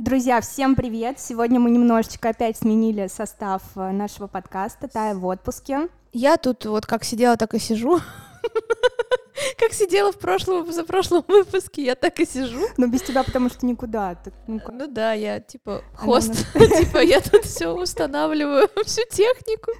Друзья, 0.00 0.40
всем 0.40 0.76
привет! 0.76 1.20
Сегодня 1.20 1.60
мы 1.60 1.70
немножечко 1.70 2.30
опять 2.30 2.56
сменили 2.56 3.06
состав 3.06 3.60
э, 3.76 3.90
нашего 3.90 4.28
подкаста 4.28 4.88
«Тая 4.88 5.14
в 5.14 5.26
отпуске». 5.26 5.90
Я 6.14 6.38
тут 6.38 6.64
вот 6.64 6.86
как 6.86 7.04
сидела, 7.04 7.36
так 7.36 7.52
и 7.52 7.58
сижу. 7.58 8.00
Как 9.58 9.74
сидела 9.74 10.10
в 10.10 10.18
прошлом, 10.18 10.72
за 10.72 10.84
прошлом 10.84 11.22
выпуске, 11.28 11.84
я 11.84 11.94
так 11.96 12.18
и 12.18 12.24
сижу. 12.24 12.60
Но 12.78 12.86
без 12.86 13.02
тебя, 13.02 13.22
потому 13.24 13.50
что 13.50 13.66
никуда. 13.66 14.16
ну, 14.46 14.58
ну 14.72 14.86
да, 14.86 15.12
я 15.12 15.38
типа 15.38 15.82
хост, 15.94 16.32
типа 16.54 16.98
я 16.98 17.20
тут 17.20 17.44
все 17.44 17.68
устанавливаю, 17.74 18.70
всю 18.86 19.02
технику. 19.10 19.72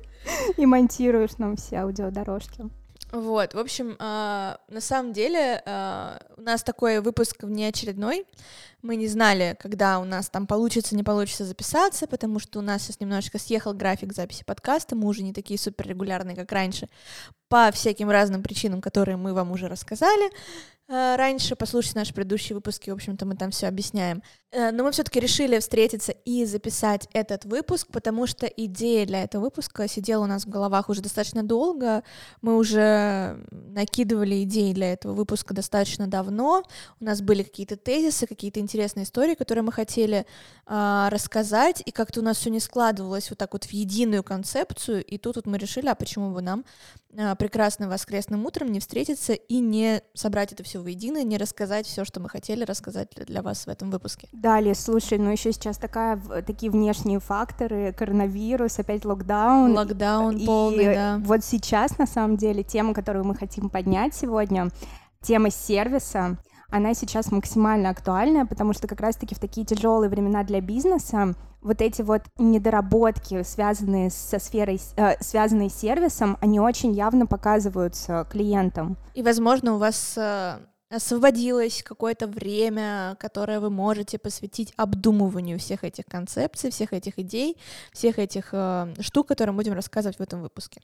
И 0.58 0.66
монтируешь 0.66 1.38
нам 1.38 1.56
все 1.56 1.76
аудиодорожки. 1.76 2.68
Вот, 3.12 3.54
в 3.54 3.58
общем, 3.58 3.96
э, 3.98 4.56
на 4.68 4.80
самом 4.80 5.12
деле 5.12 5.62
э, 5.64 6.18
у 6.36 6.42
нас 6.42 6.62
такой 6.62 7.00
выпуск 7.00 7.42
внеочередной. 7.42 8.24
Мы 8.82 8.96
не 8.96 9.08
знали, 9.08 9.56
когда 9.60 9.98
у 9.98 10.04
нас 10.04 10.30
там 10.30 10.46
получится, 10.46 10.96
не 10.96 11.02
получится 11.02 11.44
записаться, 11.44 12.06
потому 12.06 12.38
что 12.38 12.58
у 12.58 12.62
нас 12.62 12.82
сейчас 12.82 13.00
немножечко 13.00 13.38
съехал 13.38 13.74
график 13.74 14.14
записи 14.14 14.44
подкаста, 14.44 14.96
мы 14.96 15.06
уже 15.06 15.22
не 15.22 15.32
такие 15.32 15.58
супер 15.58 15.88
регулярные, 15.88 16.34
как 16.34 16.50
раньше, 16.52 16.88
по 17.48 17.70
всяким 17.72 18.10
разным 18.10 18.42
причинам, 18.42 18.80
которые 18.80 19.16
мы 19.16 19.34
вам 19.34 19.50
уже 19.52 19.68
рассказали. 19.68 20.30
Э, 20.90 21.14
раньше, 21.16 21.54
послушайте 21.54 22.00
наши 22.00 22.12
предыдущие 22.12 22.56
выпуски, 22.56 22.90
в 22.90 22.94
общем-то, 22.94 23.24
мы 23.24 23.36
там 23.36 23.52
все 23.52 23.68
объясняем. 23.68 24.22
Э, 24.50 24.72
но 24.72 24.82
мы 24.82 24.90
все-таки 24.90 25.20
решили 25.20 25.60
встретиться 25.60 26.10
и 26.24 26.44
записать 26.44 27.06
этот 27.12 27.44
выпуск, 27.44 27.86
потому 27.92 28.26
что 28.26 28.46
идея 28.46 29.06
для 29.06 29.22
этого 29.22 29.44
выпуска 29.44 29.86
сидела 29.86 30.24
у 30.24 30.26
нас 30.26 30.44
в 30.44 30.48
головах 30.48 30.88
уже 30.88 31.00
достаточно 31.00 31.44
долго. 31.44 32.02
Мы 32.42 32.56
уже 32.56 33.38
накидывали 33.50 34.42
идеи 34.42 34.72
для 34.72 34.92
этого 34.92 35.12
выпуска 35.12 35.54
достаточно 35.54 36.08
давно. 36.08 36.64
У 36.98 37.04
нас 37.04 37.22
были 37.22 37.44
какие-то 37.44 37.76
тезисы, 37.76 38.26
какие-то 38.26 38.58
интересные 38.70 39.02
истории, 39.02 39.34
которые 39.34 39.64
мы 39.64 39.72
хотели 39.72 40.24
э, 40.66 41.08
рассказать, 41.10 41.82
и 41.84 41.90
как-то 41.90 42.20
у 42.20 42.22
нас 42.22 42.36
все 42.36 42.50
не 42.50 42.60
складывалось 42.60 43.30
вот 43.30 43.38
так 43.38 43.52
вот 43.52 43.64
в 43.64 43.72
единую 43.72 44.22
концепцию. 44.22 45.04
И 45.04 45.18
тут 45.18 45.36
вот 45.36 45.46
мы 45.46 45.58
решили, 45.58 45.88
а 45.88 45.96
почему 45.96 46.30
бы 46.30 46.40
нам 46.40 46.64
э, 47.12 47.34
прекрасным 47.34 47.90
воскресным 47.90 48.46
утром 48.46 48.70
не 48.70 48.78
встретиться 48.78 49.32
и 49.32 49.58
не 49.58 50.02
собрать 50.14 50.52
это 50.52 50.62
все 50.62 50.80
воедино, 50.80 51.24
не 51.24 51.36
рассказать 51.36 51.86
все, 51.86 52.04
что 52.04 52.20
мы 52.20 52.28
хотели 52.28 52.62
рассказать 52.62 53.08
для 53.26 53.42
вас 53.42 53.66
в 53.66 53.68
этом 53.68 53.90
выпуске. 53.90 54.28
Далее, 54.32 54.76
слушай, 54.76 55.18
ну 55.18 55.30
еще 55.30 55.52
сейчас 55.52 55.76
такая, 55.76 56.16
такие 56.42 56.70
внешние 56.70 57.18
факторы, 57.18 57.92
коронавирус, 57.92 58.78
опять 58.78 59.04
локдаун. 59.04 59.76
Локдаун 59.76 60.36
и 60.36 60.46
полный, 60.46 60.94
да. 60.94 61.20
Вот 61.24 61.44
сейчас, 61.44 61.98
на 61.98 62.06
самом 62.06 62.36
деле, 62.36 62.62
тема, 62.62 62.94
которую 62.94 63.24
мы 63.24 63.34
хотим 63.34 63.68
поднять 63.68 64.14
сегодня, 64.14 64.70
тема 65.22 65.50
сервиса, 65.50 66.38
она 66.70 66.94
сейчас 66.94 67.32
максимально 67.32 67.90
актуальная, 67.90 68.46
потому 68.46 68.72
что 68.72 68.86
как 68.88 69.00
раз-таки 69.00 69.34
в 69.34 69.38
такие 69.38 69.66
тяжелые 69.66 70.08
времена 70.08 70.44
для 70.44 70.60
бизнеса 70.60 71.34
вот 71.62 71.82
эти 71.82 72.02
вот 72.02 72.22
недоработки, 72.38 73.42
связанные 73.42 74.10
со 74.10 74.38
сферой, 74.38 74.80
э, 74.96 75.16
связанные 75.20 75.68
с 75.68 75.74
сервисом, 75.74 76.38
они 76.40 76.58
очень 76.60 76.92
явно 76.92 77.26
показываются 77.26 78.26
клиентам. 78.30 78.96
И, 79.14 79.22
возможно, 79.22 79.74
у 79.74 79.78
вас 79.78 80.14
э, 80.16 80.58
освободилось 80.90 81.82
какое-то 81.82 82.26
время, 82.26 83.16
которое 83.20 83.60
вы 83.60 83.70
можете 83.70 84.18
посвятить 84.18 84.72
обдумыванию 84.76 85.58
всех 85.58 85.84
этих 85.84 86.04
концепций, 86.06 86.70
всех 86.70 86.92
этих 86.92 87.18
идей, 87.18 87.56
всех 87.92 88.18
этих 88.18 88.50
э, 88.52 88.94
штук, 89.00 89.28
которые 89.28 89.52
мы 89.52 89.58
будем 89.58 89.74
рассказывать 89.74 90.18
в 90.18 90.22
этом 90.22 90.42
выпуске. 90.42 90.80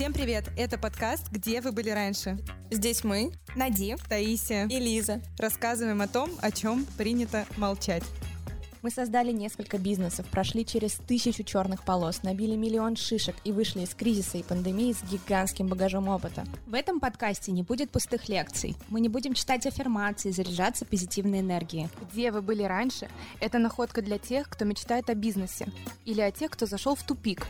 Всем 0.00 0.14
привет! 0.14 0.46
Это 0.56 0.78
подкаст 0.78 1.30
«Где 1.30 1.60
вы 1.60 1.72
были 1.72 1.90
раньше?». 1.90 2.38
Здесь 2.70 3.04
мы, 3.04 3.32
Нади, 3.54 3.96
Таисия 4.08 4.66
и 4.66 4.80
Лиза, 4.80 5.20
рассказываем 5.36 6.00
о 6.00 6.08
том, 6.08 6.30
о 6.40 6.50
чем 6.50 6.86
принято 6.96 7.44
молчать. 7.58 8.02
Мы 8.80 8.90
создали 8.90 9.30
несколько 9.30 9.76
бизнесов, 9.76 10.24
прошли 10.28 10.64
через 10.64 10.94
тысячу 10.94 11.42
черных 11.42 11.84
полос, 11.84 12.22
набили 12.22 12.56
миллион 12.56 12.96
шишек 12.96 13.36
и 13.44 13.52
вышли 13.52 13.82
из 13.82 13.94
кризиса 13.94 14.38
и 14.38 14.42
пандемии 14.42 14.94
с 14.94 15.02
гигантским 15.02 15.66
багажом 15.66 16.08
опыта. 16.08 16.46
В 16.66 16.72
этом 16.72 16.98
подкасте 16.98 17.52
не 17.52 17.62
будет 17.62 17.90
пустых 17.90 18.26
лекций. 18.30 18.76
Мы 18.88 19.02
не 19.02 19.10
будем 19.10 19.34
читать 19.34 19.66
аффирмации, 19.66 20.30
заряжаться 20.30 20.86
позитивной 20.86 21.40
энергией. 21.40 21.90
Где 22.10 22.32
вы 22.32 22.40
были 22.40 22.62
раньше? 22.62 23.10
Это 23.38 23.58
находка 23.58 24.00
для 24.00 24.16
тех, 24.16 24.48
кто 24.48 24.64
мечтает 24.64 25.10
о 25.10 25.14
бизнесе. 25.14 25.66
Или 26.06 26.22
о 26.22 26.30
тех, 26.30 26.50
кто 26.52 26.64
зашел 26.64 26.94
в 26.94 27.02
тупик, 27.02 27.46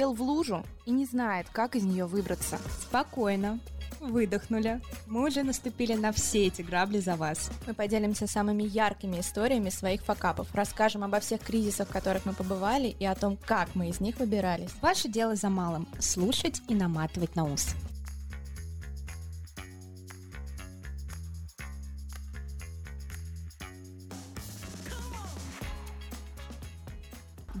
сел 0.00 0.14
в 0.14 0.22
лужу 0.22 0.64
и 0.86 0.92
не 0.92 1.04
знает, 1.04 1.46
как 1.52 1.76
из 1.76 1.84
нее 1.84 2.06
выбраться. 2.06 2.58
Спокойно. 2.80 3.60
Выдохнули. 4.00 4.80
Мы 5.06 5.28
уже 5.28 5.42
наступили 5.42 5.92
на 5.92 6.10
все 6.10 6.46
эти 6.46 6.62
грабли 6.62 7.00
за 7.00 7.16
вас. 7.16 7.50
Мы 7.66 7.74
поделимся 7.74 8.26
самыми 8.26 8.62
яркими 8.62 9.20
историями 9.20 9.68
своих 9.68 10.02
факапов, 10.02 10.48
расскажем 10.54 11.04
обо 11.04 11.20
всех 11.20 11.42
кризисах, 11.42 11.88
в 11.88 11.92
которых 11.92 12.24
мы 12.24 12.32
побывали, 12.32 12.96
и 12.98 13.04
о 13.04 13.14
том, 13.14 13.36
как 13.44 13.74
мы 13.74 13.90
из 13.90 14.00
них 14.00 14.18
выбирались. 14.18 14.70
Ваше 14.80 15.08
дело 15.08 15.36
за 15.36 15.50
малым— 15.50 15.86
слушать 15.98 16.62
и 16.66 16.74
наматывать 16.74 17.36
на 17.36 17.44
ус. 17.44 17.74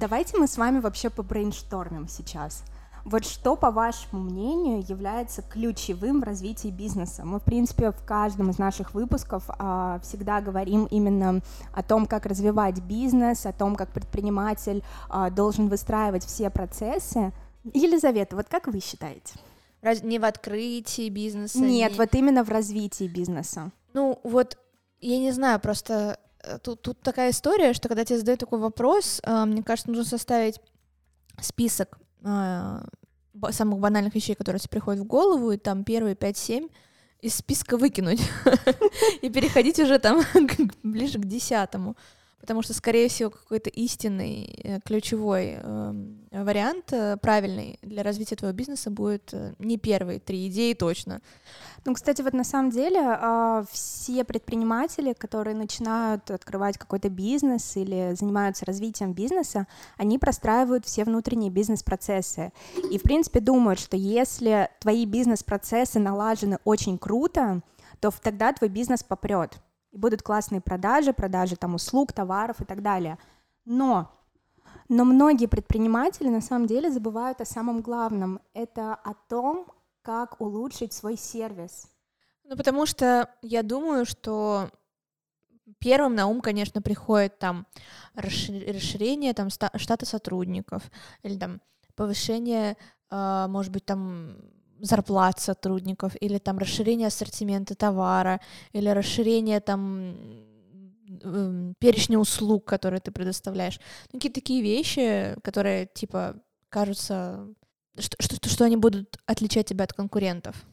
Давайте 0.00 0.38
мы 0.38 0.46
с 0.46 0.56
вами 0.56 0.80
вообще 0.80 1.10
побрейнштормим 1.10 2.08
сейчас. 2.08 2.64
Вот 3.04 3.26
что, 3.26 3.54
по 3.54 3.70
вашему 3.70 4.22
мнению, 4.22 4.82
является 4.88 5.42
ключевым 5.42 6.20
в 6.20 6.24
развитии 6.24 6.68
бизнеса? 6.68 7.26
Мы, 7.26 7.38
в 7.38 7.42
принципе, 7.42 7.90
в 7.90 8.02
каждом 8.06 8.48
из 8.48 8.56
наших 8.56 8.94
выпусков 8.94 9.44
а, 9.48 10.00
всегда 10.02 10.40
говорим 10.40 10.86
именно 10.86 11.42
о 11.74 11.82
том, 11.82 12.06
как 12.06 12.24
развивать 12.24 12.80
бизнес, 12.80 13.44
о 13.44 13.52
том, 13.52 13.76
как 13.76 13.90
предприниматель 13.90 14.82
а, 15.10 15.28
должен 15.28 15.68
выстраивать 15.68 16.24
все 16.24 16.48
процессы. 16.48 17.34
Елизавета, 17.74 18.36
вот 18.36 18.46
как 18.48 18.68
вы 18.68 18.80
считаете? 18.80 19.34
Раз, 19.82 20.02
не 20.02 20.18
в 20.18 20.24
открытии 20.24 21.10
бизнеса? 21.10 21.58
Нет, 21.58 21.92
не... 21.92 21.98
вот 21.98 22.14
именно 22.14 22.42
в 22.42 22.48
развитии 22.48 23.06
бизнеса. 23.06 23.70
Ну, 23.92 24.18
вот, 24.24 24.56
я 25.02 25.18
не 25.18 25.32
знаю, 25.32 25.60
просто 25.60 26.18
тут, 26.62 26.82
тут 26.82 27.00
такая 27.00 27.30
история, 27.30 27.72
что 27.72 27.88
когда 27.88 28.04
тебе 28.04 28.18
задают 28.18 28.40
такой 28.40 28.58
вопрос, 28.58 29.20
э, 29.22 29.44
мне 29.44 29.62
кажется, 29.62 29.90
нужно 29.90 30.04
составить 30.04 30.60
список 31.40 31.98
э, 32.24 32.80
самых 33.50 33.78
банальных 33.78 34.14
вещей, 34.14 34.34
которые 34.34 34.60
тебе 34.60 34.70
приходят 34.70 35.00
в 35.00 35.06
голову, 35.06 35.52
и 35.52 35.56
там 35.56 35.84
первые 35.84 36.14
5-7 36.14 36.70
из 37.20 37.34
списка 37.34 37.76
выкинуть 37.76 38.20
и 39.22 39.28
переходить 39.28 39.78
уже 39.78 39.98
там 39.98 40.22
ближе 40.82 41.18
к 41.18 41.26
десятому. 41.26 41.96
Потому 42.40 42.62
что, 42.62 42.72
скорее 42.72 43.08
всего, 43.10 43.28
какой-то 43.28 43.68
истинный, 43.68 44.80
ключевой 44.86 45.58
эм, 45.62 46.26
вариант, 46.30 46.86
правильный 47.20 47.78
для 47.82 48.02
развития 48.02 48.36
твоего 48.36 48.56
бизнеса 48.56 48.90
будет 48.90 49.34
не 49.58 49.76
первые 49.76 50.20
три 50.20 50.48
идеи 50.48 50.72
точно. 50.72 51.20
Ну, 51.86 51.94
кстати, 51.94 52.20
вот 52.20 52.34
на 52.34 52.44
самом 52.44 52.70
деле 52.70 53.00
а, 53.00 53.64
все 53.70 54.24
предприниматели, 54.24 55.14
которые 55.14 55.56
начинают 55.56 56.30
открывать 56.30 56.76
какой-то 56.76 57.08
бизнес 57.08 57.74
или 57.76 58.14
занимаются 58.14 58.66
развитием 58.66 59.14
бизнеса, 59.14 59.66
они 59.96 60.18
простраивают 60.18 60.84
все 60.84 61.04
внутренние 61.04 61.50
бизнес-процессы. 61.50 62.52
И, 62.90 62.98
в 62.98 63.02
принципе, 63.02 63.40
думают, 63.40 63.80
что 63.80 63.96
если 63.96 64.68
твои 64.78 65.06
бизнес-процессы 65.06 65.98
налажены 65.98 66.58
очень 66.64 66.98
круто, 66.98 67.62
то 68.00 68.12
тогда 68.22 68.52
твой 68.52 68.68
бизнес 68.68 69.02
попрет. 69.02 69.58
И 69.90 69.96
будут 69.96 70.22
классные 70.22 70.60
продажи, 70.60 71.14
продажи 71.14 71.56
там 71.56 71.74
услуг, 71.74 72.12
товаров 72.12 72.60
и 72.60 72.64
так 72.64 72.82
далее. 72.82 73.18
Но 73.64 74.10
но 74.88 75.04
многие 75.04 75.46
предприниматели 75.46 76.28
на 76.28 76.40
самом 76.40 76.66
деле 76.66 76.90
забывают 76.90 77.40
о 77.40 77.44
самом 77.44 77.80
главном. 77.80 78.40
Это 78.54 78.94
о 78.94 79.14
том, 79.28 79.66
как 80.02 80.40
улучшить 80.40 80.92
свой 80.92 81.16
сервис? 81.16 81.88
Ну, 82.44 82.56
потому 82.56 82.86
что 82.86 83.28
я 83.42 83.62
думаю, 83.62 84.04
что 84.06 84.70
первым 85.78 86.14
на 86.14 86.26
ум, 86.26 86.40
конечно, 86.40 86.82
приходит 86.82 87.38
там 87.38 87.66
расширение 88.14 89.34
там 89.34 89.50
штата 89.50 90.06
сотрудников 90.06 90.90
или 91.22 91.38
там 91.38 91.60
повышение, 91.94 92.76
э, 93.10 93.46
может 93.48 93.72
быть, 93.72 93.84
там 93.84 94.36
зарплат 94.80 95.38
сотрудников 95.40 96.16
или 96.20 96.38
там 96.38 96.58
расширение 96.58 97.08
ассортимента 97.08 97.74
товара 97.74 98.40
или 98.72 98.88
расширение 98.88 99.60
там 99.60 100.14
эм, 101.22 101.74
перечня 101.78 102.18
услуг, 102.18 102.64
которые 102.64 103.00
ты 103.00 103.10
предоставляешь. 103.10 103.78
Ну, 104.12 104.18
какие-то 104.18 104.40
такие 104.40 104.62
вещи, 104.62 105.36
которые, 105.42 105.86
типа, 105.86 106.36
кажутся 106.68 107.46
что, 107.98 108.16
что, 108.20 108.48
что 108.48 108.64
они 108.64 108.76
будут 108.76 109.18
отличать 109.26 109.66
тебя 109.66 109.84
от 109.84 109.92
конкурентов? 109.92 110.64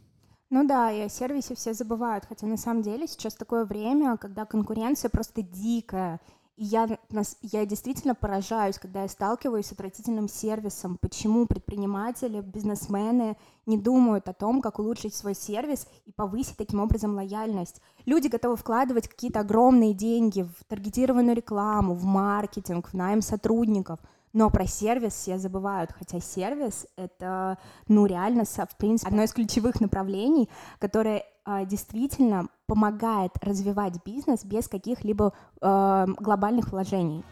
Ну 0.50 0.66
да, 0.66 0.92
и 0.92 1.02
о 1.02 1.10
сервисе 1.10 1.56
все 1.56 1.74
забывают, 1.74 2.26
хотя 2.26 2.48
на 2.48 2.56
самом 2.58 2.82
деле 2.82 3.06
сейчас 3.08 3.34
такое 3.36 3.66
время, 3.66 4.16
когда 4.18 4.46
конкуренция 4.46 5.10
просто 5.10 5.42
дикая, 5.42 6.22
И 6.58 6.66
я, 6.66 6.98
я 7.42 7.66
действительно 7.68 8.16
поражаюсь, 8.16 8.80
когда 8.80 9.04
я 9.04 9.08
сталкиваюсь 9.08 9.68
с 9.68 9.74
отвратительным 9.74 10.28
сервисом, 10.28 10.98
почему 10.98 11.46
предприниматели, 11.46 12.42
бизнесмены 12.42 13.38
не 13.68 13.78
думают 13.78 14.28
о 14.28 14.34
том, 14.34 14.62
как 14.62 14.80
улучшить 14.80 15.14
свой 15.14 15.36
сервис 15.36 15.88
и 16.06 16.12
повысить 16.12 16.58
таким 16.58 16.80
образом 16.80 17.14
лояльность. 17.14 17.80
Люди 18.06 18.28
готовы 18.28 18.56
вкладывать 18.56 19.08
какие-то 19.08 19.42
огромные 19.42 19.94
деньги 19.94 20.42
в 20.42 20.64
таргетированную 20.68 21.36
рекламу, 21.36 21.94
в 21.94 22.06
маркетинг, 22.06 22.90
в 22.90 22.94
найм 22.94 23.22
сотрудников, 23.22 24.00
но 24.34 24.50
про 24.50 24.66
сервис 24.66 25.14
все 25.14 25.38
забывают, 25.38 25.92
хотя 25.92 26.20
сервис— 26.20 26.86
это, 26.98 27.58
ну, 27.88 28.06
реально, 28.06 28.44
в 28.46 28.78
принципе, 28.78 29.10
одно 29.10 29.24
из 29.24 29.34
ключевых 29.34 29.82
направлений, 29.82 30.50
которое 30.80 31.24
э, 31.46 31.66
действительно 31.66 32.48
помогает 32.66 33.32
развивать 33.42 34.04
бизнес 34.06 34.44
без 34.44 34.68
каких-либо 34.68 35.34
э, 35.62 36.06
глобальных 36.20 36.72
вложений. 36.72 37.24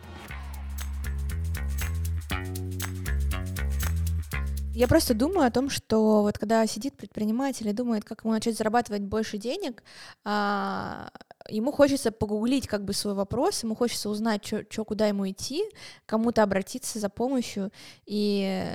Я 4.76 4.90
просто 4.90 5.14
думаю 5.14 5.48
о 5.48 5.52
том, 5.52 5.70
что 5.70 6.22
вот 6.22 6.38
когда 6.38 6.68
сидит 6.68 6.98
предприниматель 6.98 7.70
и 7.70 7.72
думает, 7.72 8.04
как 8.04 8.26
ему 8.26 8.34
начать 8.34 8.58
зарабатывать 8.58 9.04
больше 9.04 9.38
денег, 9.38 9.82
а, 10.26 11.08
ему 11.50 11.72
хочется 11.72 12.12
погуглить 12.12 12.68
как 12.68 12.84
бы 12.84 12.94
свой 12.94 13.14
вопрос, 13.14 13.64
ему 13.64 13.76
хочется 13.76 14.10
узнать, 14.10 14.46
что 14.46 14.86
куда 14.86 15.08
ему 15.08 15.30
идти, 15.30 15.64
кому-то 16.06 16.44
обратиться 16.44 17.00
за 17.00 17.10
помощью, 17.10 17.72
и 18.06 18.74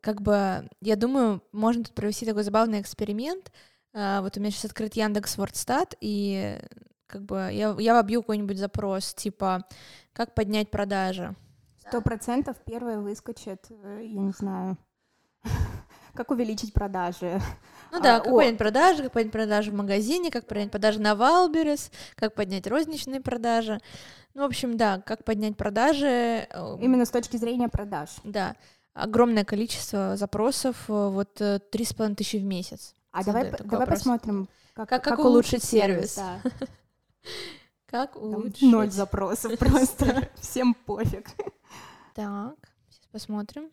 как 0.00 0.20
бы, 0.20 0.68
я 0.80 0.96
думаю, 0.96 1.42
можно 1.52 1.84
тут 1.84 1.94
провести 1.94 2.26
такой 2.26 2.42
забавный 2.42 2.80
эксперимент, 2.80 3.52
а, 3.94 4.20
вот 4.22 4.36
у 4.36 4.40
меня 4.40 4.50
сейчас 4.50 4.66
открыт 4.66 4.94
Яндекс 4.94 5.36
Вордстат, 5.36 5.94
и 6.00 6.58
как 7.06 7.22
бы 7.22 7.50
я, 7.52 7.76
я 7.78 7.94
вобью 7.94 8.22
какой-нибудь 8.22 8.58
запрос, 8.58 9.14
типа, 9.14 9.64
как 10.12 10.34
поднять 10.34 10.70
продажи. 10.70 11.36
Сто 11.78 12.00
процентов 12.00 12.56
первое 12.64 13.00
выскочит, 13.00 13.66
э, 13.70 14.00
я 14.04 14.20
не 14.20 14.32
знаю, 14.32 14.78
как 16.14 16.30
увеличить 16.30 16.72
продажи. 16.72 17.40
Ну 17.92 18.00
да, 18.00 18.16
а, 18.16 18.20
как 18.20 18.32
о... 18.32 18.36
поднять 18.36 18.58
продажи, 18.58 19.02
как 19.04 19.12
поднять 19.12 19.32
продажи 19.32 19.70
в 19.70 19.74
магазине, 19.74 20.30
как 20.30 20.46
поднять 20.46 20.70
продажи 20.70 20.98
на 21.00 21.14
Wildberries, 21.14 21.90
как 22.16 22.34
поднять 22.34 22.66
розничные 22.66 23.20
продажи. 23.20 23.80
Ну, 24.34 24.42
в 24.42 24.46
общем, 24.46 24.78
да, 24.78 25.00
как 25.00 25.24
поднять 25.24 25.56
продажи. 25.56 26.46
Э, 26.50 26.76
Именно 26.80 27.04
с 27.04 27.10
точки 27.10 27.36
зрения 27.36 27.68
продаж. 27.68 28.08
Да, 28.24 28.56
огромное 28.94 29.44
количество 29.44 30.16
запросов, 30.16 30.76
э, 30.88 30.92
вот 30.92 31.34
три 31.70 31.84
с 31.84 31.92
половиной 31.92 32.16
тысячи 32.16 32.36
в 32.36 32.44
месяц. 32.44 32.94
А 33.12 33.22
давай, 33.24 33.52
давай 33.62 33.86
посмотрим, 33.86 34.48
как, 34.74 34.88
как, 34.88 35.04
как, 35.04 35.16
как 35.16 35.24
улучшить 35.26 35.62
сервис. 35.62 36.16
Да. 36.16 36.40
Как 37.92 38.16
улучшить? 38.16 38.62
Ноль 38.62 38.90
запросов 38.90 39.58
просто. 39.58 40.30
Всем 40.36 40.72
пофиг. 40.72 41.26
Так, 42.14 42.56
сейчас 42.88 43.06
посмотрим. 43.12 43.70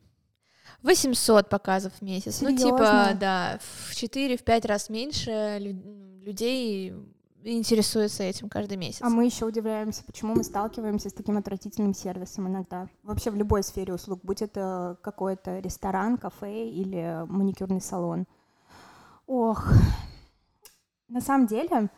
800 0.83 1.49
показов 1.49 1.93
в 1.93 2.01
месяц. 2.01 2.37
Серьезно? 2.37 2.69
Ну, 2.69 2.77
типа, 2.77 3.17
да, 3.19 3.59
в 3.61 3.91
4-5 3.93 4.67
раз 4.67 4.89
меньше 4.89 5.57
людей 6.23 6.93
интересуются 7.43 8.23
этим 8.23 8.49
каждый 8.49 8.77
месяц. 8.77 9.01
А 9.01 9.09
мы 9.09 9.25
еще 9.25 9.45
удивляемся, 9.45 10.03
почему 10.03 10.35
мы 10.35 10.43
сталкиваемся 10.43 11.09
с 11.09 11.13
таким 11.13 11.37
отвратительным 11.37 11.93
сервисом 11.93 12.47
иногда. 12.47 12.87
Вообще 13.03 13.31
в 13.31 13.35
любой 13.35 13.63
сфере 13.63 13.93
услуг, 13.93 14.19
будь 14.23 14.41
это 14.41 14.97
какой-то 15.01 15.59
ресторан, 15.59 16.17
кафе 16.17 16.67
или 16.67 17.25
маникюрный 17.27 17.81
салон. 17.81 18.25
Ох, 19.25 19.67
на 21.07 21.21
самом 21.21 21.47
деле, 21.47 21.89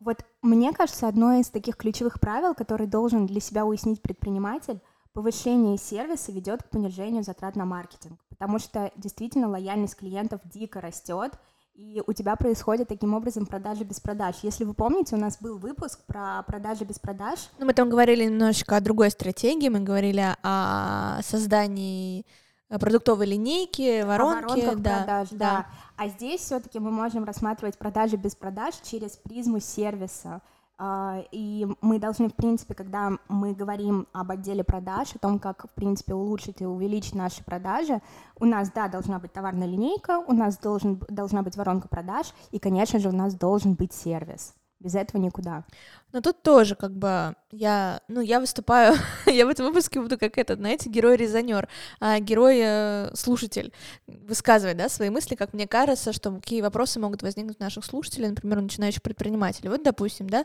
вот 0.00 0.24
мне 0.42 0.72
кажется, 0.72 1.08
одно 1.08 1.34
из 1.34 1.48
таких 1.48 1.76
ключевых 1.76 2.20
правил, 2.20 2.54
который 2.54 2.86
должен 2.86 3.26
для 3.26 3.40
себя 3.40 3.64
уяснить 3.64 4.02
предприниматель, 4.02 4.80
повышение 5.14 5.78
сервиса 5.78 6.32
ведет 6.32 6.62
к 6.64 6.70
понижению 6.70 7.22
затрат 7.22 7.56
на 7.56 7.64
маркетинг, 7.64 8.20
потому 8.28 8.58
что 8.58 8.90
действительно 8.96 9.48
лояльность 9.48 9.96
клиентов 9.96 10.40
дико 10.44 10.80
растет, 10.80 11.32
и 11.74 12.02
у 12.06 12.12
тебя 12.12 12.36
происходит 12.36 12.88
таким 12.88 13.14
образом 13.14 13.46
продажи 13.46 13.84
без 13.84 13.98
продаж. 13.98 14.36
Если 14.42 14.64
вы 14.64 14.74
помните, 14.74 15.16
у 15.16 15.18
нас 15.18 15.38
был 15.40 15.58
выпуск 15.58 16.00
про 16.06 16.42
продажи 16.42 16.84
без 16.84 16.98
продаж. 16.98 17.48
Ну, 17.58 17.66
мы 17.66 17.74
там 17.74 17.88
говорили 17.88 18.24
немножечко 18.24 18.76
о 18.76 18.80
другой 18.80 19.10
стратегии, 19.10 19.68
мы 19.68 19.80
говорили 19.80 20.36
о 20.42 21.20
создании 21.22 22.26
продуктовой 22.68 23.26
линейки, 23.26 24.02
воронки, 24.02 24.64
да, 24.76 24.98
продаж, 24.98 25.28
да. 25.30 25.38
да. 25.38 25.66
А 25.96 26.08
здесь 26.08 26.40
все-таки 26.40 26.78
мы 26.78 26.90
можем 26.90 27.24
рассматривать 27.24 27.78
продажи 27.78 28.16
без 28.16 28.34
продаж 28.34 28.74
через 28.82 29.16
призму 29.16 29.60
сервиса. 29.60 30.42
А, 30.76 31.22
и 31.30 31.66
мы 31.80 31.98
должны, 31.98 32.28
в 32.28 32.34
принципе, 32.34 32.74
когда 32.74 33.12
мы 33.28 33.54
говорим 33.54 34.08
об 34.12 34.32
отделе 34.32 34.64
продаж, 34.64 35.14
о 35.14 35.18
том, 35.18 35.38
как, 35.38 35.66
в 35.66 35.74
принципе, 35.74 36.14
улучшить 36.14 36.60
и 36.60 36.66
увеличить 36.66 37.14
наши 37.14 37.44
продажи, 37.44 38.00
у 38.40 38.44
нас, 38.44 38.70
да, 38.72 38.88
должна 38.88 39.20
быть 39.20 39.32
товарная 39.32 39.68
линейка, 39.68 40.18
у 40.18 40.32
нас 40.32 40.58
должен, 40.58 41.00
должна 41.08 41.42
быть 41.42 41.56
воронка 41.56 41.88
продаж, 41.88 42.34
и, 42.50 42.58
конечно 42.58 42.98
же, 42.98 43.08
у 43.08 43.12
нас 43.12 43.34
должен 43.34 43.74
быть 43.74 43.92
сервис. 43.92 44.54
Без 44.84 44.94
этого 44.94 45.18
никуда. 45.18 45.64
Но 46.12 46.20
тут 46.20 46.42
тоже 46.42 46.76
как 46.76 46.92
бы 46.92 47.34
я, 47.50 48.00
ну, 48.06 48.20
я 48.20 48.38
выступаю, 48.38 48.94
я 49.26 49.46
в 49.46 49.48
этом 49.48 49.66
выпуске 49.66 49.98
буду 49.98 50.18
как 50.18 50.36
этот, 50.36 50.58
знаете, 50.58 50.90
герой-резонер, 50.90 51.68
а 52.00 52.20
герой-слушатель 52.20 53.72
высказывает, 54.06 54.76
да, 54.76 54.90
свои 54.90 55.08
мысли, 55.08 55.36
как 55.36 55.54
мне 55.54 55.66
кажется, 55.66 56.12
что 56.12 56.32
какие 56.32 56.60
вопросы 56.60 57.00
могут 57.00 57.22
возникнуть 57.22 57.56
у 57.58 57.62
наших 57.62 57.84
слушателей, 57.84 58.28
например, 58.28 58.58
у 58.58 58.60
начинающих 58.60 59.00
предпринимателей. 59.00 59.70
Вот, 59.70 59.82
допустим, 59.82 60.28
да, 60.28 60.44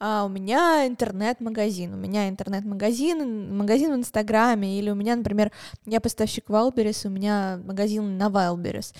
а 0.00 0.24
у 0.24 0.28
меня 0.28 0.86
интернет-магазин, 0.86 1.94
у 1.94 1.96
меня 1.96 2.28
интернет-магазин, 2.28 3.56
магазин 3.56 3.92
в 3.92 3.96
Инстаграме, 3.96 4.80
или 4.80 4.90
у 4.90 4.96
меня, 4.96 5.14
например, 5.14 5.52
я 5.86 6.00
поставщик 6.00 6.50
Wildberries, 6.50 7.06
у 7.06 7.10
меня 7.10 7.60
магазин 7.64 8.18
на 8.18 8.26
Wildberries. 8.26 8.92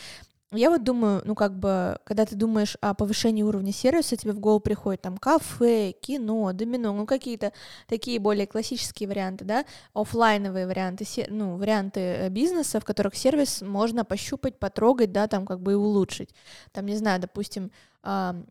Я 0.53 0.71
вот 0.71 0.85
думаю, 0.85 1.23
ну 1.25 1.35
как 1.35 1.59
бы, 1.59 1.99
когда 2.05 2.25
ты 2.25 2.37
думаешь 2.37 2.77
о 2.81 2.95
повышении 2.95 3.43
уровня 3.43 3.73
сервиса, 3.73 4.17
тебе 4.17 4.31
в 4.33 4.39
голову 4.39 4.61
приходит 4.61 5.03
там 5.03 5.19
кафе, 5.19 5.91
кино, 6.01 6.53
домино, 6.53 6.93
ну 6.93 7.05
какие-то 7.05 7.53
такие 7.89 8.21
более 8.21 8.47
классические 8.47 9.09
варианты, 9.09 9.45
да, 9.45 9.65
офлайновые 9.93 10.69
варианты, 10.69 11.05
ну 11.31 11.57
варианты 11.57 12.01
э, 12.01 12.29
бизнеса, 12.29 12.79
в 12.79 12.85
которых 12.85 13.17
сервис 13.17 13.61
можно 13.61 14.05
пощупать, 14.05 14.57
потрогать, 14.61 15.11
да, 15.11 15.27
там 15.27 15.47
как 15.47 15.61
бы 15.61 15.73
и 15.73 15.75
улучшить. 15.75 16.31
Там, 16.71 16.87
не 16.87 16.97
знаю, 16.97 17.21
допустим, 17.21 17.73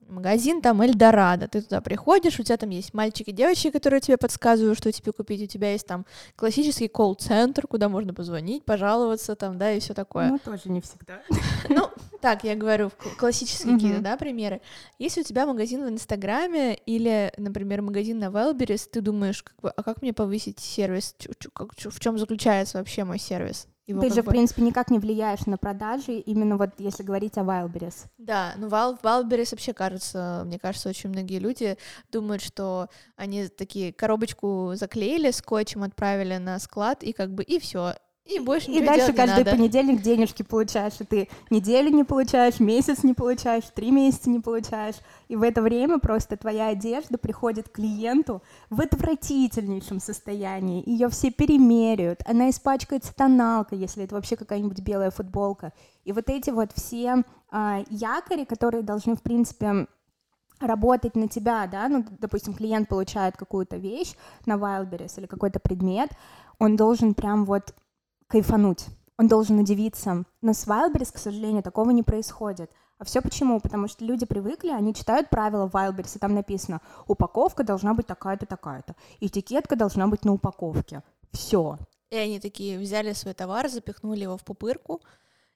магазин 0.09 0.61
там 0.61 0.81
Эльдорадо. 0.81 1.47
Ты 1.47 1.61
туда 1.61 1.79
приходишь, 1.79 2.39
у 2.39 2.43
тебя 2.43 2.57
там 2.57 2.69
есть 2.71 2.93
мальчики, 2.93 3.31
девочки, 3.31 3.71
которые 3.71 4.01
тебе 4.01 4.17
подсказывают, 4.17 4.77
что 4.77 4.91
тебе 4.91 5.13
купить. 5.13 5.41
У 5.43 5.45
тебя 5.45 5.71
есть 5.71 5.87
там 5.87 6.05
классический 6.35 6.89
колл-центр, 6.89 7.65
куда 7.65 7.87
можно 7.87 8.13
позвонить, 8.13 8.65
пожаловаться 8.65 9.35
там, 9.35 9.57
да, 9.57 9.71
и 9.71 9.79
все 9.79 9.93
такое. 9.93 10.29
Ну, 10.29 10.39
тоже 10.39 10.63
не 10.65 10.81
всегда. 10.81 11.21
Ну, 11.69 11.89
так, 12.21 12.43
я 12.43 12.55
говорю, 12.55 12.91
классические 13.17 13.73
какие-то, 13.73 14.01
да, 14.01 14.17
примеры. 14.17 14.61
Если 14.99 15.21
у 15.21 15.23
тебя 15.23 15.45
магазин 15.45 15.83
в 15.83 15.89
Инстаграме 15.89 16.75
или, 16.85 17.33
например, 17.37 17.81
магазин 17.81 18.19
на 18.19 18.25
Wildberries, 18.25 18.89
ты 18.91 19.01
думаешь, 19.01 19.41
как 19.41 19.59
бы, 19.61 19.69
а 19.69 19.83
как 19.83 20.01
мне 20.01 20.13
повысить 20.13 20.59
сервис? 20.59 21.15
В 21.55 21.99
чем 21.99 22.17
заключается 22.19 22.77
вообще 22.77 23.03
мой 23.03 23.19
сервис? 23.19 23.67
Его 23.87 24.01
Ты 24.01 24.09
же, 24.09 24.23
бы... 24.23 24.29
в 24.29 24.31
принципе, 24.31 24.63
никак 24.63 24.89
не 24.89 24.97
влияешь 24.97 25.45
на 25.45 25.57
продажи, 25.57 26.13
именно 26.13 26.57
вот 26.57 26.71
если 26.79 27.03
говорить 27.03 27.37
о 27.37 27.41
Wildberries. 27.41 28.07
Да, 28.17 28.53
ну 28.57 28.67
Wild, 28.67 29.01
Wildberries 29.01 29.51
вообще 29.51 29.73
кажется, 29.73 30.41
мне 30.45 30.57
кажется, 30.57 30.89
очень 30.89 31.09
многие 31.09 31.37
люди 31.37 31.77
думают, 32.11 32.41
что 32.41 32.89
они 33.15 33.47
такие 33.47 33.93
коробочку 33.93 34.71
заклеили, 34.73 35.29
скотчем 35.29 35.83
отправили 35.83 36.37
на 36.37 36.57
склад, 36.57 37.03
и 37.03 37.13
как 37.13 37.33
бы 37.33 37.43
и 37.43 37.59
все, 37.59 37.93
и 38.25 38.39
больше 38.39 38.71
И 38.71 38.83
дальше 38.83 39.13
каждый 39.13 39.43
надо. 39.43 39.51
понедельник 39.51 40.01
денежки 40.01 40.41
получаешь, 40.41 40.93
и 40.99 41.03
ты 41.03 41.29
неделю 41.51 41.91
не 41.91 42.03
получаешь, 42.03 42.59
месяц 42.59 43.03
не 43.03 43.13
получаешь, 43.13 43.65
три 43.73 43.91
месяца 43.91 44.31
не 44.31 44.39
получаешь. 44.39 44.95
И 45.27 45.35
в 45.35 45.43
это 45.43 45.61
время 45.61 45.99
просто 45.99 46.35
твоя 46.35 46.69
одежда 46.69 47.19
приходит 47.19 47.69
к 47.69 47.73
клиенту 47.73 48.41
в 48.71 48.81
отвратительнейшем 48.81 49.99
состоянии. 49.99 50.87
Ее 50.89 51.07
все 51.09 51.29
перемеряют, 51.29 52.21
она 52.25 52.49
испачкается 52.49 53.13
тоналкой, 53.15 53.77
если 53.77 54.03
это 54.03 54.15
вообще 54.15 54.35
какая-нибудь 54.35 54.79
белая 54.79 55.11
футболка. 55.11 55.71
И 56.03 56.11
вот 56.11 56.27
эти 56.27 56.49
вот 56.49 56.71
все 56.73 57.23
а, 57.51 57.83
якори, 57.91 58.45
которые 58.45 58.81
должны, 58.81 59.15
в 59.15 59.21
принципе, 59.21 59.85
работать 60.59 61.15
на 61.15 61.27
тебя, 61.27 61.67
да, 61.67 61.87
ну, 61.89 62.03
допустим, 62.19 62.55
клиент 62.55 62.89
получает 62.89 63.37
какую-то 63.37 63.77
вещь 63.77 64.13
на 64.47 64.53
Wildberries 64.53 65.19
или 65.19 65.27
какой-то 65.27 65.59
предмет, 65.59 66.09
он 66.57 66.75
должен 66.75 67.13
прям 67.13 67.45
вот 67.45 67.73
кайфануть. 68.27 68.85
Он 69.17 69.27
должен 69.27 69.59
удивиться. 69.59 70.25
Но 70.41 70.53
с 70.53 70.67
Wildberries, 70.67 71.13
к 71.13 71.17
сожалению, 71.17 71.63
такого 71.63 71.91
не 71.91 72.03
происходит. 72.03 72.71
А 72.97 73.03
все 73.03 73.21
почему? 73.21 73.59
Потому 73.59 73.87
что 73.87 74.05
люди 74.05 74.25
привыкли, 74.25 74.69
они 74.69 74.93
читают 74.93 75.29
правила 75.29 75.67
Wildberries, 75.67 76.15
и 76.15 76.19
там 76.19 76.33
написано, 76.33 76.81
упаковка 77.07 77.63
должна 77.63 77.93
быть 77.93 78.07
такая-то, 78.07 78.45
такая-то. 78.45 78.95
Этикетка 79.19 79.75
должна 79.75 80.07
быть 80.07 80.23
на 80.23 80.33
упаковке. 80.33 81.03
Все. 81.31 81.77
И 82.09 82.15
они 82.15 82.39
такие 82.39 82.79
взяли 82.79 83.11
свой 83.13 83.33
товар, 83.33 83.69
запихнули 83.69 84.21
его 84.21 84.37
в 84.37 84.43
пупырку, 84.43 85.01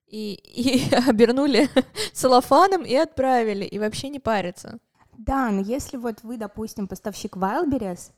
и, 0.08 0.34
и 0.34 0.94
обернули 1.08 1.70
целлофаном 2.14 2.84
и 2.84 2.96
отправили, 2.96 3.64
и 3.64 3.80
вообще 3.80 4.10
не 4.10 4.20
парятся. 4.20 4.80
Да, 5.18 5.50
но 5.52 5.62
если 5.62 5.98
вот 5.98 6.24
вы, 6.24 6.38
допустим, 6.38 6.88
поставщик 6.88 7.38
Wildberries, 7.38 8.12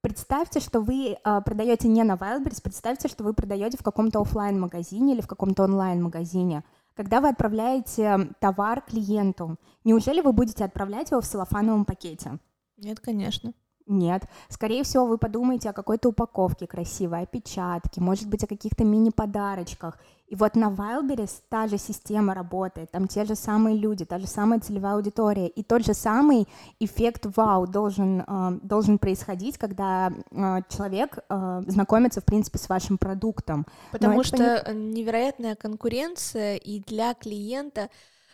представьте, 0.00 0.60
что 0.60 0.80
вы 0.80 1.16
э, 1.22 1.40
продаете 1.44 1.88
не 1.88 2.02
на 2.04 2.14
Wildberries, 2.14 2.62
представьте, 2.62 3.08
что 3.08 3.24
вы 3.24 3.34
продаете 3.34 3.78
в 3.78 3.82
каком-то 3.82 4.20
офлайн 4.20 4.60
магазине 4.60 5.14
или 5.14 5.20
в 5.20 5.26
каком-то 5.26 5.64
онлайн-магазине. 5.64 6.64
Когда 6.94 7.20
вы 7.20 7.28
отправляете 7.28 8.30
товар 8.40 8.82
клиенту, 8.82 9.56
неужели 9.84 10.20
вы 10.20 10.32
будете 10.32 10.64
отправлять 10.64 11.10
его 11.10 11.20
в 11.20 11.26
целлофановом 11.26 11.84
пакете? 11.84 12.38
Нет, 12.76 13.00
конечно. 13.00 13.52
Нет. 13.90 14.22
Скорее 14.48 14.84
всего, 14.84 15.04
вы 15.04 15.18
подумаете 15.18 15.68
о 15.68 15.72
какой-то 15.72 16.10
упаковке 16.10 16.68
красивой, 16.68 17.22
опечатке, 17.22 18.00
может 18.00 18.28
быть, 18.28 18.44
о 18.44 18.46
каких-то 18.46 18.84
мини-подарочках. 18.84 19.98
И 20.28 20.36
вот 20.36 20.54
на 20.54 20.70
Wildberries 20.70 21.42
та 21.48 21.66
же 21.66 21.76
система 21.76 22.32
работает, 22.32 22.92
там 22.92 23.08
те 23.08 23.24
же 23.24 23.34
самые 23.34 23.76
люди, 23.76 24.04
та 24.04 24.20
же 24.20 24.28
самая 24.28 24.60
целевая 24.60 24.94
аудитория, 24.94 25.48
и 25.48 25.64
тот 25.64 25.84
же 25.84 25.92
самый 25.92 26.46
эффект 26.78 27.26
вау 27.36 27.66
должен, 27.66 28.20
э, 28.20 28.58
должен 28.62 28.98
происходить, 28.98 29.58
когда 29.58 30.12
э, 30.12 30.60
человек 30.68 31.18
э, 31.28 31.62
знакомится, 31.66 32.20
в 32.20 32.24
принципе, 32.24 32.60
с 32.60 32.68
вашим 32.68 32.96
продуктом. 32.96 33.66
Потому 33.90 34.22
что 34.22 34.72
не... 34.72 35.00
невероятная 35.00 35.56
конкуренция, 35.56 36.58
и 36.58 36.78
для 36.78 37.14
клиента 37.14 37.90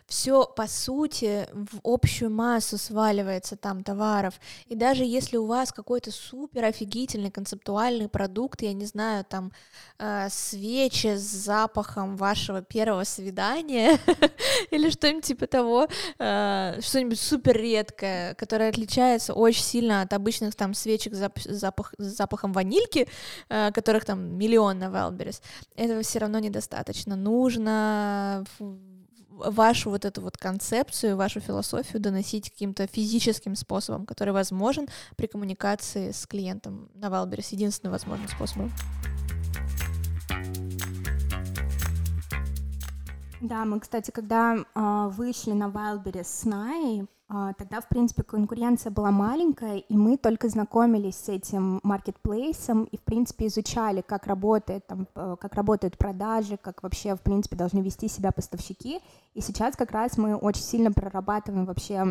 все 0.07 0.47
по 0.47 0.69
сути 0.69 1.49
в 1.53 1.81
общую 1.83 2.31
массу 2.31 2.79
сваливается 2.79 3.57
там 3.57 3.83
товаров. 3.83 4.35
И 4.67 4.75
даже 4.75 5.05
если 5.05 5.37
у 5.37 5.47
вас 5.47 5.73
какой-то 5.73 6.13
супер 6.13 6.65
офигительный 6.65 7.31
концептуальный 7.31 8.09
продукт, 8.09 8.63
я 8.63 8.73
не 8.73 8.85
знаю, 8.85 9.25
там 9.25 9.53
э, 9.99 10.29
свечи 10.31 11.17
с 11.17 11.23
запахом 11.23 12.17
вашего 12.17 12.63
первого 12.63 13.05
свидания 13.05 13.99
или 14.71 14.91
что-нибудь 14.91 15.25
типа 15.25 15.47
того, 15.47 15.89
э, 16.19 16.79
что-нибудь 16.81 17.21
супер 17.21 17.57
редкое, 17.57 18.35
которое 18.35 18.69
отличается 18.69 19.35
очень 19.35 19.65
сильно 19.65 20.03
от 20.03 20.13
обычных 20.13 20.55
там 20.55 20.75
свечек 20.75 21.15
с 21.15 21.31
запах, 21.45 21.95
с 21.99 22.17
запахом 22.17 22.53
ванильки, 22.53 23.09
э, 23.49 23.73
которых 23.73 24.05
там 24.05 24.39
миллион 24.39 24.79
на 24.79 24.85
Wildberries, 24.85 25.43
этого 25.75 26.03
все 26.03 26.21
равно 26.21 26.39
недостаточно. 26.39 27.17
Нужно 27.17 28.45
вашу 29.37 29.91
вот 29.91 30.05
эту 30.05 30.21
вот 30.23 30.37
концепцию, 30.37 31.17
вашу 31.17 31.41
философию 31.41 32.01
доносить 32.01 32.51
каким-то 32.51 32.87
физическим 32.87 33.55
способом, 33.55 34.07
который 34.07 34.33
возможен 34.33 34.89
при 35.17 35.27
коммуникации 35.27 36.11
с 36.11 36.27
клиентом 36.27 36.91
на 36.95 37.11
Wildberries, 37.11 37.53
единственным 37.53 37.93
возможным 37.93 38.29
способом. 38.29 38.73
Да, 43.41 43.65
мы, 43.65 43.81
кстати, 43.81 44.11
когда 44.11 44.57
э, 44.57 45.09
вышли 45.11 45.53
на 45.53 45.69
Wildberries 45.69 46.25
с 46.25 46.45
Най, 46.45 47.07
тогда, 47.29 47.81
в 47.81 47.89
принципе, 47.89 48.23
конкуренция 48.23 48.93
была 48.93 49.11
маленькая, 49.11 49.79
и 49.79 49.97
мы 49.97 50.17
только 50.17 50.49
знакомились 50.49 51.17
с 51.17 51.29
этим 51.29 51.81
маркетплейсом 51.83 52.85
и, 52.85 52.97
в 52.97 53.01
принципе, 53.03 53.49
изучали, 53.49 54.01
как 54.01 54.29
работает, 54.29 54.87
там, 54.87 55.09
э, 55.15 55.37
как 55.41 55.55
работают 55.55 55.99
продажи, 55.99 56.57
как 56.57 56.85
вообще, 56.85 57.17
в 57.17 57.21
принципе, 57.23 57.57
должны 57.57 57.81
вести 57.81 58.07
себя 58.07 58.31
поставщики. 58.31 59.01
И 59.35 59.41
сейчас 59.41 59.75
как 59.75 59.91
раз 59.91 60.17
мы 60.19 60.37
очень 60.37 60.63
сильно 60.63 60.93
прорабатываем 60.93 61.67
вообще 61.67 62.05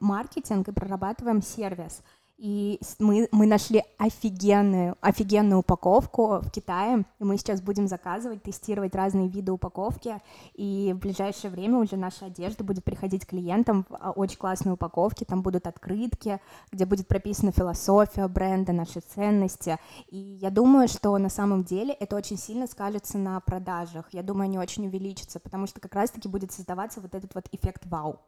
маркетинг 0.00 0.68
и 0.68 0.72
прорабатываем 0.72 1.42
сервис. 1.42 2.02
И 2.36 2.80
мы, 2.98 3.28
мы 3.30 3.46
нашли 3.46 3.84
офигенную, 3.96 4.96
офигенную 5.00 5.60
упаковку 5.60 6.40
в 6.40 6.50
Китае, 6.50 7.04
и 7.20 7.24
мы 7.24 7.36
сейчас 7.38 7.60
будем 7.60 7.86
заказывать, 7.86 8.42
тестировать 8.42 8.96
разные 8.96 9.28
виды 9.28 9.52
упаковки, 9.52 10.20
и 10.54 10.92
в 10.94 10.98
ближайшее 10.98 11.52
время 11.52 11.78
уже 11.78 11.96
наша 11.96 12.26
одежда 12.26 12.64
будет 12.64 12.82
приходить 12.82 13.24
клиентам 13.24 13.86
в 13.88 13.94
а, 14.00 14.10
очень 14.10 14.36
классной 14.36 14.72
упаковке, 14.72 15.24
там 15.24 15.42
будут 15.42 15.68
открытки, 15.68 16.40
где 16.72 16.86
будет 16.86 17.06
прописана 17.06 17.52
философия 17.52 18.26
бренда, 18.26 18.72
наши 18.72 18.98
ценности, 18.98 19.78
и 20.08 20.18
я 20.18 20.50
думаю, 20.50 20.88
что 20.88 21.16
на 21.18 21.28
самом 21.28 21.62
деле 21.62 21.94
это 21.94 22.16
очень 22.16 22.36
сильно 22.36 22.66
скажется 22.66 23.16
на 23.16 23.38
продажах, 23.38 24.08
я 24.12 24.24
думаю, 24.24 24.46
они 24.46 24.58
очень 24.58 24.88
увеличатся, 24.88 25.38
потому 25.38 25.68
что 25.68 25.80
как 25.80 25.94
раз-таки 25.94 26.28
будет 26.28 26.50
создаваться 26.50 27.00
вот 27.00 27.14
этот 27.14 27.32
вот 27.36 27.44
эффект 27.52 27.86
вау. 27.86 28.18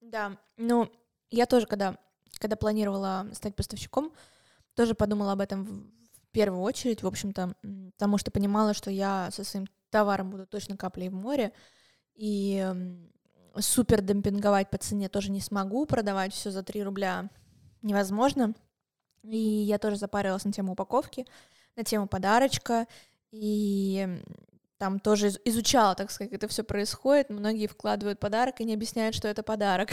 Да, 0.00 0.32
ну, 0.56 0.88
я 1.30 1.44
тоже, 1.46 1.66
когда 1.66 1.96
когда 2.44 2.56
планировала 2.56 3.26
стать 3.32 3.56
поставщиком, 3.56 4.12
тоже 4.74 4.94
подумала 4.94 5.32
об 5.32 5.40
этом 5.40 5.64
в 5.64 6.30
первую 6.30 6.60
очередь, 6.60 7.02
в 7.02 7.06
общем-то, 7.06 7.54
потому 7.96 8.18
что 8.18 8.30
понимала, 8.30 8.74
что 8.74 8.90
я 8.90 9.30
со 9.30 9.44
своим 9.44 9.66
товаром 9.88 10.28
буду 10.28 10.46
точно 10.46 10.76
каплей 10.76 11.08
в 11.08 11.14
море, 11.14 11.54
и 12.14 12.70
супер 13.58 14.02
демпинговать 14.02 14.68
по 14.68 14.76
цене 14.76 15.08
тоже 15.08 15.30
не 15.30 15.40
смогу, 15.40 15.86
продавать 15.86 16.34
все 16.34 16.50
за 16.50 16.62
3 16.62 16.82
рубля 16.82 17.30
невозможно. 17.80 18.52
И 19.22 19.38
я 19.38 19.78
тоже 19.78 19.96
запарилась 19.96 20.44
на 20.44 20.52
тему 20.52 20.72
упаковки, 20.72 21.24
на 21.76 21.82
тему 21.82 22.08
подарочка, 22.08 22.86
и 23.30 24.20
там 24.76 25.00
тоже 25.00 25.28
изучала, 25.46 25.94
так 25.94 26.10
сказать, 26.10 26.30
как 26.30 26.42
это 26.42 26.48
все 26.48 26.62
происходит. 26.62 27.30
Многие 27.30 27.68
вкладывают 27.68 28.20
подарок 28.20 28.60
и 28.60 28.64
не 28.64 28.74
объясняют, 28.74 29.16
что 29.16 29.28
это 29.28 29.42
подарок. 29.42 29.92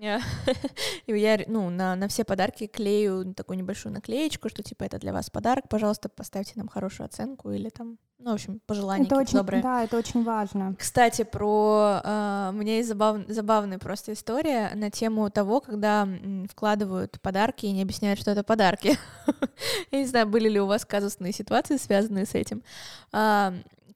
И 1.06 1.12
я, 1.12 1.38
ну, 1.46 1.68
на, 1.68 1.94
на 1.94 2.08
все 2.08 2.24
подарки 2.24 2.66
клею 2.66 3.34
такую 3.34 3.58
небольшую 3.58 3.92
наклеечку, 3.92 4.48
что 4.48 4.62
типа 4.62 4.84
это 4.84 4.98
для 4.98 5.12
вас 5.12 5.28
подарок, 5.28 5.68
пожалуйста, 5.68 6.08
поставьте 6.08 6.54
нам 6.56 6.68
хорошую 6.68 7.06
оценку 7.06 7.50
или 7.50 7.68
там, 7.68 7.98
ну, 8.18 8.30
в 8.30 8.34
общем, 8.34 8.60
пожелания 8.66 9.04
это 9.04 9.16
очень, 9.16 9.38
добрые. 9.38 9.62
Да, 9.62 9.84
это 9.84 9.98
очень 9.98 10.24
важно. 10.24 10.74
Кстати, 10.78 11.22
про... 11.22 12.00
Э, 12.02 12.50
у 12.50 12.56
меня 12.56 12.76
есть 12.76 12.88
забав, 12.88 13.18
забавная 13.28 13.78
просто 13.78 14.14
история 14.14 14.72
на 14.74 14.90
тему 14.90 15.28
того, 15.30 15.60
когда 15.60 16.08
вкладывают 16.50 17.20
подарки 17.20 17.66
и 17.66 17.72
не 17.72 17.82
объясняют, 17.82 18.18
что 18.18 18.30
это 18.30 18.42
подарки. 18.42 18.98
Я 19.90 19.98
не 19.98 20.06
знаю, 20.06 20.26
были 20.26 20.48
ли 20.48 20.60
у 20.60 20.66
вас 20.66 20.84
казусные 20.84 21.32
ситуации, 21.32 21.76
связанные 21.76 22.24
с 22.24 22.34
этим 22.34 22.62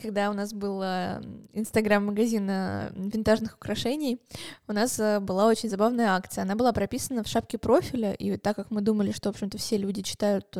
когда 0.00 0.30
у 0.30 0.32
нас 0.32 0.52
был 0.52 0.82
э, 0.82 1.20
инстаграм-магазин 1.52 2.48
э, 2.50 2.92
винтажных 2.94 3.54
украшений, 3.54 4.20
у 4.66 4.72
нас 4.72 4.98
э, 4.98 5.20
была 5.20 5.46
очень 5.46 5.68
забавная 5.68 6.10
акция. 6.10 6.42
Она 6.42 6.54
была 6.54 6.72
прописана 6.72 7.22
в 7.22 7.28
шапке 7.28 7.58
профиля, 7.58 8.12
и 8.12 8.36
так 8.36 8.56
как 8.56 8.70
мы 8.70 8.80
думали, 8.80 9.12
что, 9.12 9.30
в 9.30 9.34
общем-то, 9.34 9.58
все 9.58 9.76
люди 9.76 10.02
читают 10.02 10.56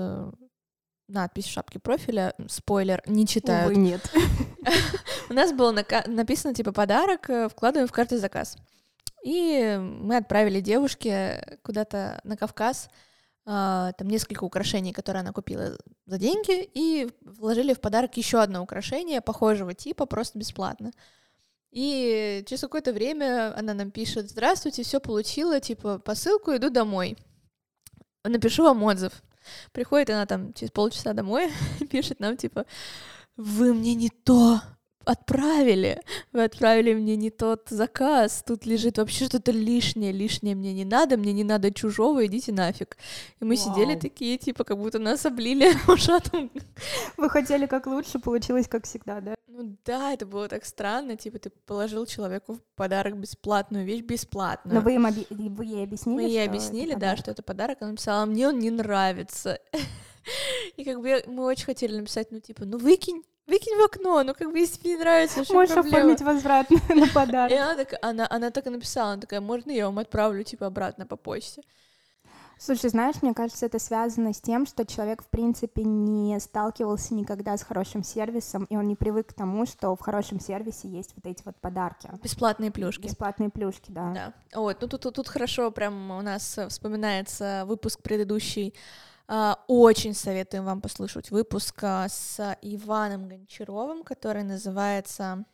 надпись 1.07 1.45
в 1.45 1.51
шапке 1.51 1.79
профиля, 1.79 2.35
спойлер, 2.49 3.03
не 3.07 3.27
читают. 3.27 3.73
Увы, 3.73 3.81
нет. 3.81 4.01
У 5.29 5.35
нас 5.35 5.53
было 5.53 5.71
написано, 6.07 6.55
типа, 6.55 6.73
подарок, 6.73 7.29
вкладываем 7.51 7.87
в 7.87 7.93
каждый 7.93 8.19
заказ. 8.19 8.57
И 9.23 9.79
мы 9.81 10.17
отправили 10.17 10.61
девушке 10.61 11.59
куда-то 11.63 12.21
на 12.25 12.37
Кавказ, 12.37 12.89
там 13.45 14.09
несколько 14.09 14.45
украшений, 14.45 14.93
которые 14.93 15.21
она 15.21 15.33
купила 15.33 15.77
за 16.07 16.19
деньги, 16.19 16.69
и 16.75 17.11
вложили 17.21 17.75
в 17.75 17.81
подарок 17.81 18.17
еще 18.17 18.41
одно 18.41 18.63
украшение 18.63 19.21
похожего 19.21 19.75
типа, 19.75 20.07
просто 20.07 20.39
бесплатно. 20.39 20.93
И 21.71 22.45
через 22.47 22.61
какое-то 22.63 22.93
время 22.93 23.53
она 23.59 23.75
нам 23.75 23.91
пишет, 23.91 24.31
здравствуйте, 24.31 24.85
все 24.85 25.01
получила, 25.01 25.61
типа, 25.61 25.99
посылку, 25.99 26.55
иду 26.55 26.71
домой. 26.71 27.19
Напишу 28.23 28.63
вам 28.63 28.83
отзыв. 28.85 29.13
Приходит 29.73 30.11
она 30.11 30.25
там 30.25 30.53
через 30.55 30.71
полчаса 30.71 31.13
домой, 31.13 31.53
пишет 31.91 32.21
нам, 32.21 32.37
типа, 32.37 32.65
вы 33.37 33.75
мне 33.75 33.95
не 33.95 34.09
то 34.09 34.61
отправили, 35.05 36.01
вы 36.33 36.45
отправили 36.45 36.95
мне 36.95 37.17
не 37.17 37.31
тот 37.31 37.69
заказ, 37.69 38.43
тут 38.47 38.67
лежит 38.67 38.99
вообще 38.99 39.27
что-то 39.27 39.53
лишнее, 39.53 40.13
лишнее 40.13 40.55
мне 40.55 40.73
не 40.73 40.85
надо, 40.85 41.17
мне 41.17 41.33
не 41.33 41.45
надо 41.45 41.73
чужого, 41.73 42.27
идите 42.27 42.53
нафиг. 42.53 42.97
И 43.41 43.45
мы 43.45 43.57
Вау. 43.57 43.65
сидели 43.65 43.95
такие, 43.99 44.39
типа, 44.39 44.65
как 44.65 44.79
будто 44.79 44.99
нас 44.99 45.25
облили 45.27 45.73
ушатом. 45.91 46.51
Вы 47.17 47.31
хотели 47.31 47.67
как 47.67 47.87
лучше, 47.87 48.19
получилось 48.19 48.69
как 48.69 48.85
всегда, 48.85 49.21
да? 49.21 49.35
Ну 49.47 49.77
да, 49.85 50.13
это 50.13 50.27
было 50.27 50.49
так 50.49 50.65
странно, 50.65 51.17
типа, 51.17 51.39
ты 51.39 51.51
положил 51.51 52.07
человеку 52.07 52.55
в 52.55 52.63
подарок 52.75 53.17
бесплатную 53.17 53.85
вещь 53.85 54.03
бесплатно. 54.03 54.75
Но 54.75 54.81
вы 54.81 54.95
им 54.95 55.07
оби- 55.07 55.27
вы 55.31 55.65
ей 55.65 55.85
объяснили, 55.85 56.17
Мы 56.17 56.23
ей 56.29 56.45
объяснили, 56.45 56.95
да, 56.95 57.17
что 57.17 57.31
это 57.31 57.43
подарок, 57.43 57.79
она 57.81 57.93
написала, 57.93 58.25
мне 58.25 58.49
он 58.49 58.59
не 58.59 58.71
нравится. 58.71 59.61
И 60.77 60.85
как 60.85 61.01
бы 61.01 61.23
мы 61.27 61.45
очень 61.45 61.67
хотели 61.67 61.97
написать, 61.97 62.33
ну, 62.33 62.41
типа, 62.41 62.65
ну, 62.65 62.79
выкинь, 62.79 63.23
выкинь 63.47 63.77
в 63.77 63.85
окно, 63.85 64.23
ну 64.23 64.35
как 64.35 64.51
бы 64.51 64.59
если 64.59 64.79
тебе 64.79 64.91
не 64.91 64.99
нравится, 64.99 65.45
что 65.45 65.55
Можешь 65.55 65.75
проблема? 65.75 65.99
оформить 65.99 66.23
возврат 66.23 66.71
на 66.89 67.07
подарок. 67.09 67.53
И 67.53 67.55
она, 67.55 67.75
так, 67.77 67.95
она, 68.03 68.27
она 68.31 68.51
так 68.51 68.67
и 68.67 68.71
написала, 68.71 69.13
она 69.13 69.21
такая, 69.21 69.41
можно 69.41 69.71
я 69.71 69.87
вам 69.87 69.99
отправлю, 69.99 70.43
типа, 70.45 70.67
обратно 70.67 71.07
по 71.07 71.17
почте? 71.17 71.63
Слушай, 72.57 72.91
знаешь, 72.91 73.17
мне 73.21 73.35
кажется, 73.35 73.67
это 73.67 73.79
связано 73.79 74.33
с 74.33 74.41
тем, 74.41 74.65
что 74.65 74.87
человек, 74.87 75.23
в 75.23 75.27
принципе, 75.27 75.83
не 75.83 76.39
сталкивался 76.39 77.13
никогда 77.13 77.57
с 77.57 77.63
хорошим 77.63 78.05
сервисом, 78.05 78.65
и 78.71 78.77
он 78.77 78.87
не 78.87 78.95
привык 78.95 79.29
к 79.29 79.33
тому, 79.35 79.67
что 79.67 79.95
в 79.97 80.01
хорошем 80.01 80.41
сервисе 80.41 80.89
есть 80.89 81.13
вот 81.17 81.27
эти 81.27 81.43
вот 81.45 81.57
подарки. 81.57 82.09
Бесплатные 82.23 82.71
плюшки. 82.71 83.03
Бесплатные 83.03 83.51
плюшки, 83.51 83.91
да. 83.91 84.13
Да. 84.13 84.61
Вот, 84.61 84.81
ну 84.81 84.89
тут, 84.89 85.03
тут, 85.03 85.17
тут 85.17 85.29
хорошо 85.29 85.71
прям 85.73 86.13
у 86.13 86.23
нас 86.23 86.59
вспоминается 86.69 87.65
выпуск 87.67 88.01
предыдущий 88.03 88.73
очень 89.69 90.15
советуем 90.15 90.65
вам 90.65 90.81
послушать 90.81 91.31
выпуск 91.31 91.79
а, 91.83 92.09
с 92.09 92.57
Иваном 92.63 93.29
Гончаровым, 93.29 94.03
который 94.03 94.43
называется 94.43 95.45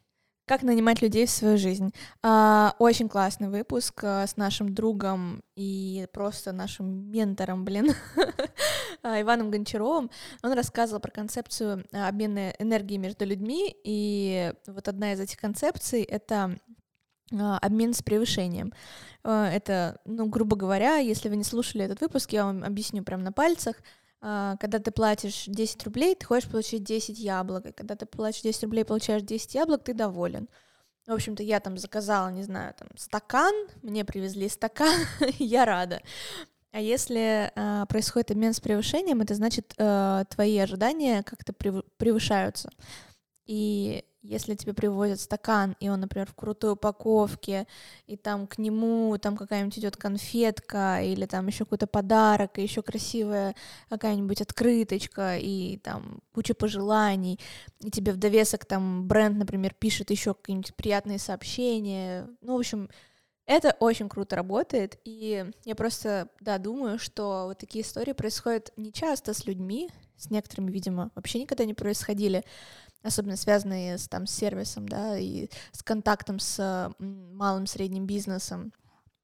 «Как 0.47 0.63
нанимать 0.63 1.01
людей 1.03 1.27
в 1.27 1.31
свою 1.31 1.57
жизнь». 1.57 1.93
А, 2.23 2.75
очень 2.79 3.09
классный 3.09 3.49
выпуск 3.49 4.03
с 4.03 4.37
нашим 4.37 4.75
другом 4.75 5.43
и 5.55 6.09
просто 6.13 6.53
нашим 6.53 7.11
ментором, 7.11 7.65
блин, 7.65 7.95
а, 9.03 9.21
Иваном 9.21 9.51
Гончаровым. 9.51 10.11
Он 10.43 10.53
рассказывал 10.53 11.01
про 11.01 11.11
концепцию 11.11 11.85
а, 11.93 12.09
обмена 12.09 12.51
энергии 12.59 12.97
между 12.97 13.25
людьми, 13.25 13.75
и 13.85 14.53
вот 14.67 14.89
одна 14.89 15.13
из 15.13 15.21
этих 15.21 15.39
концепций— 15.39 16.03
это 16.05 16.35
а, 16.45 16.57
обмен 17.31 17.95
с 17.95 18.03
превышением. 18.03 18.73
Это, 19.23 20.01
ну, 20.05 20.27
грубо 20.27 20.57
говоря, 20.57 20.97
если 20.97 21.29
вы 21.29 21.37
не 21.37 21.45
слушали 21.45 21.85
этот 21.85 22.01
выпуск, 22.01 22.33
я 22.33 22.45
вам 22.45 22.65
объясню 22.65 23.05
прямо 23.05 23.23
на 23.23 23.33
пальцах. 23.33 23.77
Когда 24.21 24.79
ты 24.79 24.91
платишь 24.91 25.45
10 25.47 25.85
рублей, 25.85 26.15
ты 26.15 26.27
хочешь 26.27 26.49
получить 26.49 26.85
10 26.85 27.19
яблок, 27.19 27.67
и 27.67 27.73
когда 27.73 27.97
ты 27.97 28.07
платишь 28.07 28.43
10 28.43 28.65
рублей, 28.65 28.85
получаешь 28.85 29.23
10 29.23 29.55
яблок, 29.55 29.85
ты 29.85 29.95
доволен. 29.95 30.49
В 31.07 31.13
общем-то, 31.13 31.43
я 31.43 31.61
там 31.61 31.79
заказала, 31.79 32.29
не 32.29 32.43
знаю, 32.43 32.75
там 32.79 32.89
стакан, 32.97 33.55
мне 33.83 34.05
привезли 34.05 34.49
стакан, 34.49 34.95
я 35.39 35.65
рада. 35.65 36.01
А 36.73 36.81
если 36.81 37.51
э, 37.55 37.87
происходит 37.89 38.31
обмен 38.31 38.53
с 38.53 38.61
превышением, 38.61 39.21
это 39.21 39.35
значит, 39.35 39.75
э, 39.77 40.25
твои 40.29 40.57
ожидания 40.59 41.25
как-то 41.25 41.53
превышаются. 41.53 42.71
И 43.51 44.05
если 44.23 44.55
тебе 44.55 44.75
привозят 44.75 45.19
стакан, 45.19 45.75
и 45.81 45.89
он, 45.89 45.99
например, 45.99 46.29
в 46.29 46.37
крутой 46.37 46.75
упаковке, 46.75 47.67
и 48.07 48.17
там 48.17 48.47
к 48.47 48.59
нему 48.59 49.19
там 49.19 49.37
какая-нибудь 49.37 49.77
идет 49.77 49.97
конфетка, 49.97 51.03
или 51.03 51.27
там 51.27 51.49
еще 51.49 51.65
какой-то 51.65 51.89
подарок, 51.89 52.59
и 52.59 52.63
еще 52.63 52.81
красивая 52.81 53.57
какая-нибудь 53.89 54.41
открыточка, 54.41 55.37
и 55.37 55.79
там 55.79 56.21
куча 56.33 56.55
пожеланий, 56.55 57.41
и 57.81 57.91
тебе 57.91 58.13
в 58.13 58.19
довесок 58.19 58.67
там 58.67 59.09
бренд, 59.09 59.37
например, 59.37 59.75
пишет 59.75 60.13
еще 60.13 60.33
какие-нибудь 60.33 60.77
приятные 60.77 61.19
сообщения. 61.19 62.29
Ну, 62.41 62.55
в 62.55 62.61
общем, 62.61 62.89
это 63.47 63.77
очень 63.81 64.09
круто 64.09 64.37
работает, 64.37 65.01
и 65.05 65.45
я 65.65 65.75
просто, 65.75 66.29
да, 66.39 66.59
думаю, 66.59 67.01
что 67.01 67.47
вот 67.47 67.59
такие 67.59 67.83
истории 67.83 68.13
происходят 68.13 68.73
не 68.77 68.93
часто 68.93 69.35
с 69.35 69.45
людьми, 69.45 69.91
с 70.17 70.31
некоторыми, 70.31 70.71
видимо, 70.71 71.11
вообще 71.17 71.41
никогда 71.41 71.65
не 71.65 71.75
происходили, 71.75 72.45
особенно 73.03 73.37
связанные 73.37 73.99
с, 73.99 74.09
там, 74.09 74.27
с 74.27 74.33
сервисом, 74.33 74.89
да, 74.89 75.19
и 75.19 75.49
с 75.73 75.83
контактом 75.83 76.39
с 76.39 76.93
малым 76.99 77.67
средним 77.67 78.07
бизнесом. 78.07 78.73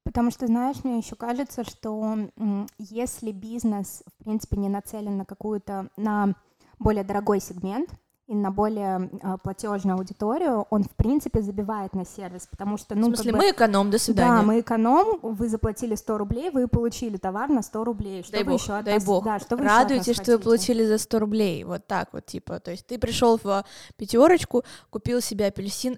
Потому 0.03 0.31
что, 0.31 0.47
знаешь, 0.47 0.83
мне 0.83 0.99
еще 0.99 1.15
кажется, 1.15 1.63
что 1.63 2.29
если 2.77 3.31
бизнес, 3.31 4.03
в 4.07 4.23
принципе, 4.23 4.57
не 4.57 4.69
нацелен 4.69 5.17
на 5.17 5.25
какую-то, 5.25 5.89
на 5.97 6.33
более 6.79 7.03
дорогой 7.03 7.41
сегмент, 7.41 7.89
и 8.27 8.35
на 8.35 8.51
более 8.51 9.09
э, 9.23 9.37
платежную 9.41 9.97
аудиторию, 9.97 10.65
он, 10.69 10.83
в 10.83 10.91
принципе, 10.95 11.41
забивает 11.41 11.93
на 11.93 12.05
сервис, 12.05 12.45
потому 12.45 12.77
что, 12.77 12.93
ну, 12.93 13.03
В 13.03 13.15
смысле, 13.15 13.31
как 13.31 13.39
бы, 13.39 13.45
мы 13.45 13.51
эконом, 13.51 13.89
до 13.89 13.97
свидания. 13.97 14.41
Да, 14.41 14.43
мы 14.43 14.59
эконом, 14.59 15.19
вы 15.21 15.47
заплатили 15.47 15.95
100 15.95 16.17
рублей, 16.17 16.49
вы 16.49 16.67
получили 16.67 17.15
товар 17.15 17.49
на 17.49 17.61
100 17.61 17.83
рублей. 17.85 18.23
Что 18.23 18.33
дай 18.33 18.43
вы 18.43 18.51
бог, 18.51 18.61
еще 18.61 18.73
от 18.73 18.85
дай 18.85 18.95
нас, 18.95 19.05
бог. 19.05 19.23
Да, 19.23 19.39
что 19.39 19.55
вы 19.55 19.63
Радуйтесь, 19.63 20.15
что 20.15 20.33
вы 20.33 20.39
получили 20.39 20.85
за 20.85 20.97
100 20.97 21.19
рублей, 21.19 21.63
вот 21.63 21.87
так 21.87 22.09
вот, 22.11 22.25
типа, 22.25 22.59
то 22.59 22.71
есть 22.71 22.85
ты 22.85 22.99
пришел 22.99 23.39
в 23.41 23.63
пятерочку, 23.95 24.63
купил 24.89 25.21
себе 25.21 25.47
апельсин, 25.47 25.97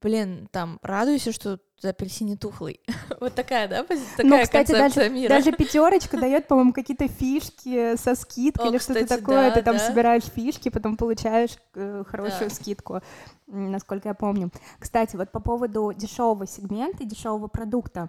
блин, 0.00 0.48
там, 0.50 0.78
радуйся, 0.82 1.32
что 1.32 1.58
апельсин 1.82 2.26
не 2.26 2.36
тухлый. 2.36 2.80
вот 3.20 3.34
такая, 3.34 3.68
да, 3.68 3.82
такая 3.82 3.98
ну, 4.22 4.42
кстати, 4.42 4.72
даже, 4.72 5.08
мира. 5.08 5.28
даже 5.28 5.52
пятерочка 5.52 6.16
дает, 6.20 6.46
по-моему, 6.48 6.72
какие-то 6.72 7.08
фишки 7.08 7.96
со 7.96 8.14
скидкой 8.14 8.66
О, 8.66 8.70
или 8.70 8.78
что-то 8.78 9.06
такое. 9.06 9.48
да, 9.48 9.54
Ты 9.54 9.62
там 9.62 9.76
да. 9.76 9.86
собираешь 9.86 10.24
фишки, 10.24 10.68
потом 10.68 10.96
получаешь 10.96 11.56
э, 11.74 12.04
хорошую 12.06 12.50
Да. 12.50 12.54
скидку, 12.54 13.00
насколько 13.46 14.08
я 14.08 14.14
помню. 14.14 14.50
Кстати, 14.78 15.16
вот 15.16 15.30
по 15.32 15.40
поводу 15.40 15.92
дешевого 15.92 16.46
сегмента 16.46 17.02
и 17.02 17.06
дешевого 17.06 17.48
продукта. 17.48 18.08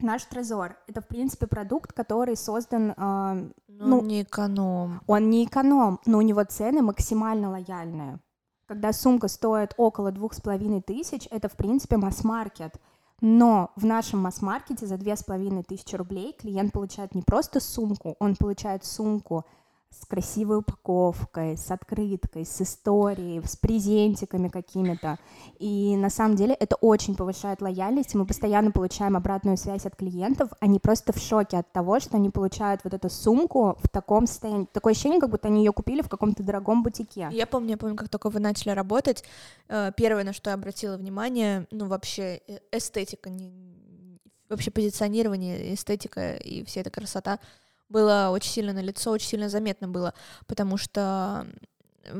Наш 0.00 0.24
Трезор— 0.24 0.76
это, 0.88 1.00
в 1.00 1.06
принципе, 1.06 1.46
продукт, 1.46 1.92
который 1.92 2.36
создан 2.36 2.94
а, 2.96 3.34
Ну, 3.34 3.50
ну, 3.68 4.02
не 4.02 4.22
эконом. 4.22 5.02
Он 5.06 5.30
не 5.30 5.44
эконом, 5.44 6.00
но 6.06 6.18
у 6.18 6.22
него 6.22 6.42
цены 6.44 6.82
максимально 6.82 7.50
лояльные. 7.50 8.18
Когда 8.72 8.94
сумка 8.94 9.28
стоит 9.28 9.74
около 9.76 10.12
двух 10.12 10.32
с 10.32 10.40
половиной 10.40 10.80
тысяч, 10.80 11.28
это, 11.30 11.50
в 11.50 11.52
принципе, 11.56 11.98
масс-маркет. 11.98 12.76
Но 13.20 13.70
в 13.76 13.84
нашем 13.84 14.20
масс-маркете 14.20 14.86
за 14.86 14.96
две 14.96 15.14
с 15.14 15.22
половиной 15.22 15.62
тысячи 15.62 15.94
рублей 15.94 16.32
клиент 16.32 16.72
получает 16.72 17.14
не 17.14 17.20
просто 17.20 17.60
сумку, 17.60 18.16
он 18.18 18.34
получает 18.34 18.86
сумку 18.86 19.44
с 19.92 20.06
красивой 20.06 20.58
упаковкой, 20.58 21.56
с 21.56 21.70
открыткой, 21.70 22.46
с 22.46 22.60
историей, 22.62 23.42
с 23.44 23.56
презентиками 23.56 24.48
какими-то. 24.48 25.18
И 25.58 25.96
на 25.96 26.10
самом 26.10 26.36
деле 26.36 26.54
это 26.54 26.76
очень 26.76 27.14
повышает 27.14 27.60
лояльность, 27.60 28.14
мы 28.14 28.26
постоянно 28.26 28.70
получаем 28.70 29.16
обратную 29.16 29.56
связь 29.56 29.84
от 29.86 29.96
клиентов, 29.96 30.50
они 30.60 30.78
просто 30.78 31.12
в 31.12 31.18
шоке 31.18 31.58
от 31.58 31.70
того, 31.72 32.00
что 32.00 32.16
они 32.16 32.30
получают 32.30 32.82
вот 32.84 32.94
эту 32.94 33.10
сумку 33.10 33.76
в 33.82 33.88
таком 33.88 34.26
состоянии. 34.26 34.66
Такое 34.72 34.92
ощущение, 34.92 35.20
как 35.20 35.30
будто 35.30 35.48
они 35.48 35.64
ее 35.64 35.72
купили 35.72 36.02
в 36.02 36.08
каком-то 36.08 36.42
дорогом 36.42 36.82
бутике. 36.82 37.28
Я 37.30 37.46
помню, 37.46 37.70
я 37.70 37.76
помню, 37.76 37.96
как 37.96 38.08
только 38.08 38.30
вы 38.30 38.40
начали 38.40 38.70
работать, 38.70 39.24
э, 39.68 39.92
первое, 39.96 40.24
на 40.24 40.32
что 40.32 40.50
я 40.50 40.54
обратила 40.54 40.96
внимание, 40.96 41.66
ну, 41.70 41.86
вообще 41.86 42.40
э, 42.48 42.58
эстетика, 42.72 43.30
вообще 44.48 44.70
позиционирование, 44.70 45.74
эстетика 45.74 46.36
и 46.36 46.64
вся 46.64 46.82
эта 46.82 46.90
красота 46.90 47.38
было 47.92 48.30
очень 48.32 48.50
сильно 48.50 48.72
на 48.72 48.80
лицо, 48.80 49.10
очень 49.10 49.28
сильно 49.28 49.48
заметно 49.48 49.86
было, 49.86 50.14
потому 50.46 50.76
что 50.76 51.46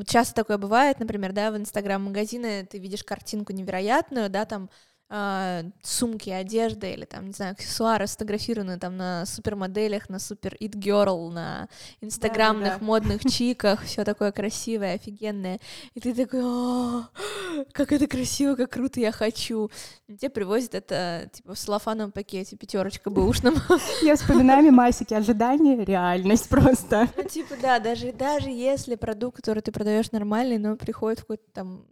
часто 0.07 0.35
такое 0.35 0.59
бывает, 0.59 1.01
например, 1.01 1.33
да, 1.33 1.51
в 1.51 1.57
инстаграм-магазины 1.57 2.67
ты 2.71 2.79
видишь 2.79 3.03
картинку 3.03 3.53
невероятную, 3.53 4.31
да, 4.31 4.45
там 4.45 4.71
а, 5.15 5.65
сумки, 5.83 6.31
одежда 6.31 6.87
или 6.87 7.05
там, 7.05 7.27
не 7.27 7.33
знаю, 7.33 7.53
аксессуары 7.53 8.07
сфотографированы 8.07 8.79
там 8.79 8.97
на 8.97 9.27
супермоделях, 9.27 10.09
на 10.09 10.19
супер 10.19 10.57
it 10.59 10.71
girl, 10.71 11.31
на 11.31 11.69
инстаграмных 12.01 12.65
Да-да-да. 12.65 12.85
модных 12.87 13.21
чиках, 13.31 13.83
все 13.85 14.05
такое 14.05 14.33
красивое, 14.33 14.95
офигенное. 14.95 15.61
И 15.93 16.01
ты 16.01 16.15
такой, 16.15 16.41
«А, 16.43 17.11
как 17.73 17.93
это 17.93 18.07
красиво, 18.07 18.55
как 18.55 18.71
круто, 18.71 19.01
я 19.01 19.13
хочу. 19.13 19.71
И 20.09 20.17
тебе 20.17 20.31
привозят 20.31 20.75
это 20.75 21.29
типа 21.31 21.53
в 21.53 21.59
салофановом 21.59 22.13
пакете, 22.13 22.57
пятерочка 22.57 23.11
бэушном. 23.11 23.57
Я 24.03 24.17
вспоминаю 24.17 24.65
мемасики 24.65 25.13
ожидания, 25.13 25.85
реальность 25.85 26.49
просто. 26.49 27.07
Ну, 27.19 27.25
типа, 27.25 27.57
да, 27.61 27.81
даже, 27.81 28.15
даже 28.15 28.49
если 28.49 28.95
продукт, 28.95 29.37
который 29.37 29.61
ты 29.61 29.73
продаешь 29.73 30.11
нормальный, 30.11 30.57
но 30.57 30.75
приходит 30.77 31.19
в 31.19 31.23
какой-то 31.25 31.45
там 31.53 31.85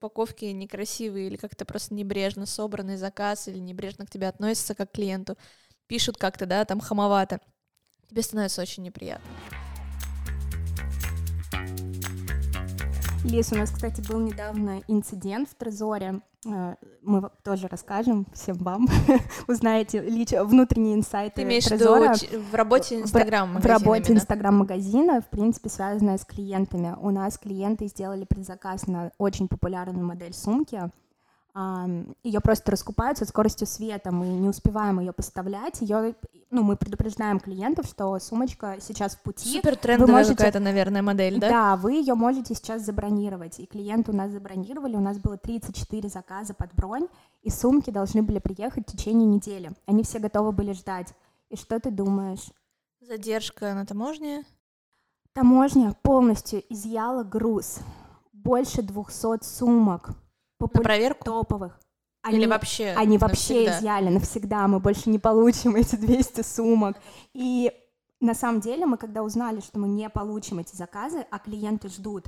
упаковке 0.00 0.52
некрасивый 0.52 1.26
или 1.26 1.36
как-то 1.36 1.64
просто 1.64 1.94
небрежно 1.94 2.46
собранный 2.46 2.96
заказ 2.96 3.48
или 3.48 3.58
небрежно 3.58 4.06
к 4.06 4.10
тебе 4.10 4.28
относятся 4.28 4.74
как 4.74 4.90
к 4.90 4.94
клиенту, 4.94 5.36
пишут 5.86 6.16
как-то, 6.16 6.46
да, 6.46 6.64
там 6.64 6.80
хамовато, 6.80 7.40
тебе 8.08 8.22
становится 8.22 8.62
очень 8.62 8.82
неприятно. 8.82 9.28
Лиз, 13.24 13.52
у 13.52 13.56
нас, 13.56 13.70
кстати, 13.70 14.00
был 14.10 14.18
недавно 14.18 14.80
инцидент 14.88 15.48
в 15.48 15.54
Трезоре. 15.54 16.20
Э, 16.46 16.74
Мы 17.02 17.28
тоже 17.44 17.68
расскажем 17.68 18.26
всем 18.32 18.56
вам. 18.56 18.88
Узнаете 19.48 19.98
лич- 19.98 20.42
внутренние 20.42 20.94
инсайты 20.94 21.36
Ты 21.36 21.42
имеешь 21.42 21.66
в 21.66 21.70
виду 21.72 21.96
Трезора. 21.98 22.14
в 22.50 22.54
работе 22.54 22.98
В- 22.98 23.02
Инстаграм 23.02 23.58
В 23.60 23.66
работе 23.66 24.12
инстаграм-магазина, 24.14 25.20
в 25.20 25.28
принципе, 25.28 25.68
связанная 25.68 26.16
с 26.16 26.24
клиентами. 26.24 26.96
У 26.98 27.10
нас 27.10 27.36
клиенты 27.36 27.86
сделали 27.88 28.24
предзаказ 28.24 28.86
на 28.86 29.12
очень 29.18 29.48
популярную 29.48 30.06
модель 30.06 30.32
сумки. 30.32 30.90
Ее 32.22 32.40
просто 32.40 32.70
раскупают 32.72 33.18
со 33.18 33.24
скоростью 33.24 33.66
света. 33.66 34.10
Мы 34.12 34.26
не 34.26 34.48
успеваем 34.48 35.00
ее 35.00 35.12
поставлять. 35.12 35.80
Ее, 35.80 36.14
ну, 36.50 36.62
мы 36.62 36.76
предупреждаем 36.76 37.40
клиентов, 37.40 37.86
что 37.86 38.18
сумочка 38.18 38.76
сейчас 38.80 39.16
в 39.16 39.22
пути. 39.22 39.48
Супер 39.56 39.76
трендовая 39.76 40.14
можете- 40.14 40.36
какая-то, 40.36 40.60
наверное, 40.60 41.02
модель, 41.02 41.40
да? 41.40 41.48
Да, 41.48 41.76
вы 41.76 41.94
ее 41.94 42.14
можете 42.14 42.54
сейчас 42.54 42.82
забронировать. 42.82 43.58
И 43.60 43.66
клиенты 43.66 44.12
у 44.12 44.14
нас 44.14 44.30
забронировали, 44.30 44.96
у 44.96 45.00
нас 45.00 45.18
было 45.18 45.36
34 45.36 46.08
заказа 46.08 46.54
под 46.54 46.74
бронь, 46.74 47.08
и 47.42 47.50
сумки 47.50 47.90
должны 47.90 48.22
были 48.22 48.38
приехать 48.38 48.88
в 48.88 48.92
течение 48.92 49.26
недели. 49.26 49.72
Они 49.86 50.02
все 50.02 50.18
готовы 50.18 50.52
были 50.52 50.72
ждать. 50.72 51.14
И 51.48 51.56
что 51.56 51.80
ты 51.80 51.90
думаешь? 51.90 52.50
Задержка 53.00 53.74
на 53.74 53.84
таможне. 53.86 54.44
Таможня 55.32 55.94
полностью 56.02 56.62
изъяла 56.68 57.22
груз. 57.24 57.78
Больше 58.32 58.82
200 58.82 59.42
сумок. 59.44 60.10
На 60.60 60.66
попу- 60.66 60.82
проверку? 60.82 61.24
топовых. 61.24 61.78
Или 62.30 62.44
вообще 62.46 62.90
Они 62.98 63.16
вообще 63.16 63.54
навсегда? 63.54 63.78
изъяли 63.78 64.08
навсегда. 64.10 64.68
Мы 64.68 64.78
больше 64.78 65.08
не 65.08 65.18
получим 65.18 65.74
эти 65.76 65.96
200 65.96 66.42
сумок. 66.42 66.96
И 67.32 67.72
на 68.20 68.34
самом 68.34 68.60
деле 68.60 68.84
мы, 68.84 68.98
когда 68.98 69.22
узнали, 69.22 69.60
что 69.60 69.78
мы 69.78 69.88
не 69.88 70.08
получим 70.10 70.58
эти 70.58 70.76
заказы, 70.76 71.24
а 71.30 71.38
клиенты 71.38 71.88
ждут, 71.88 72.26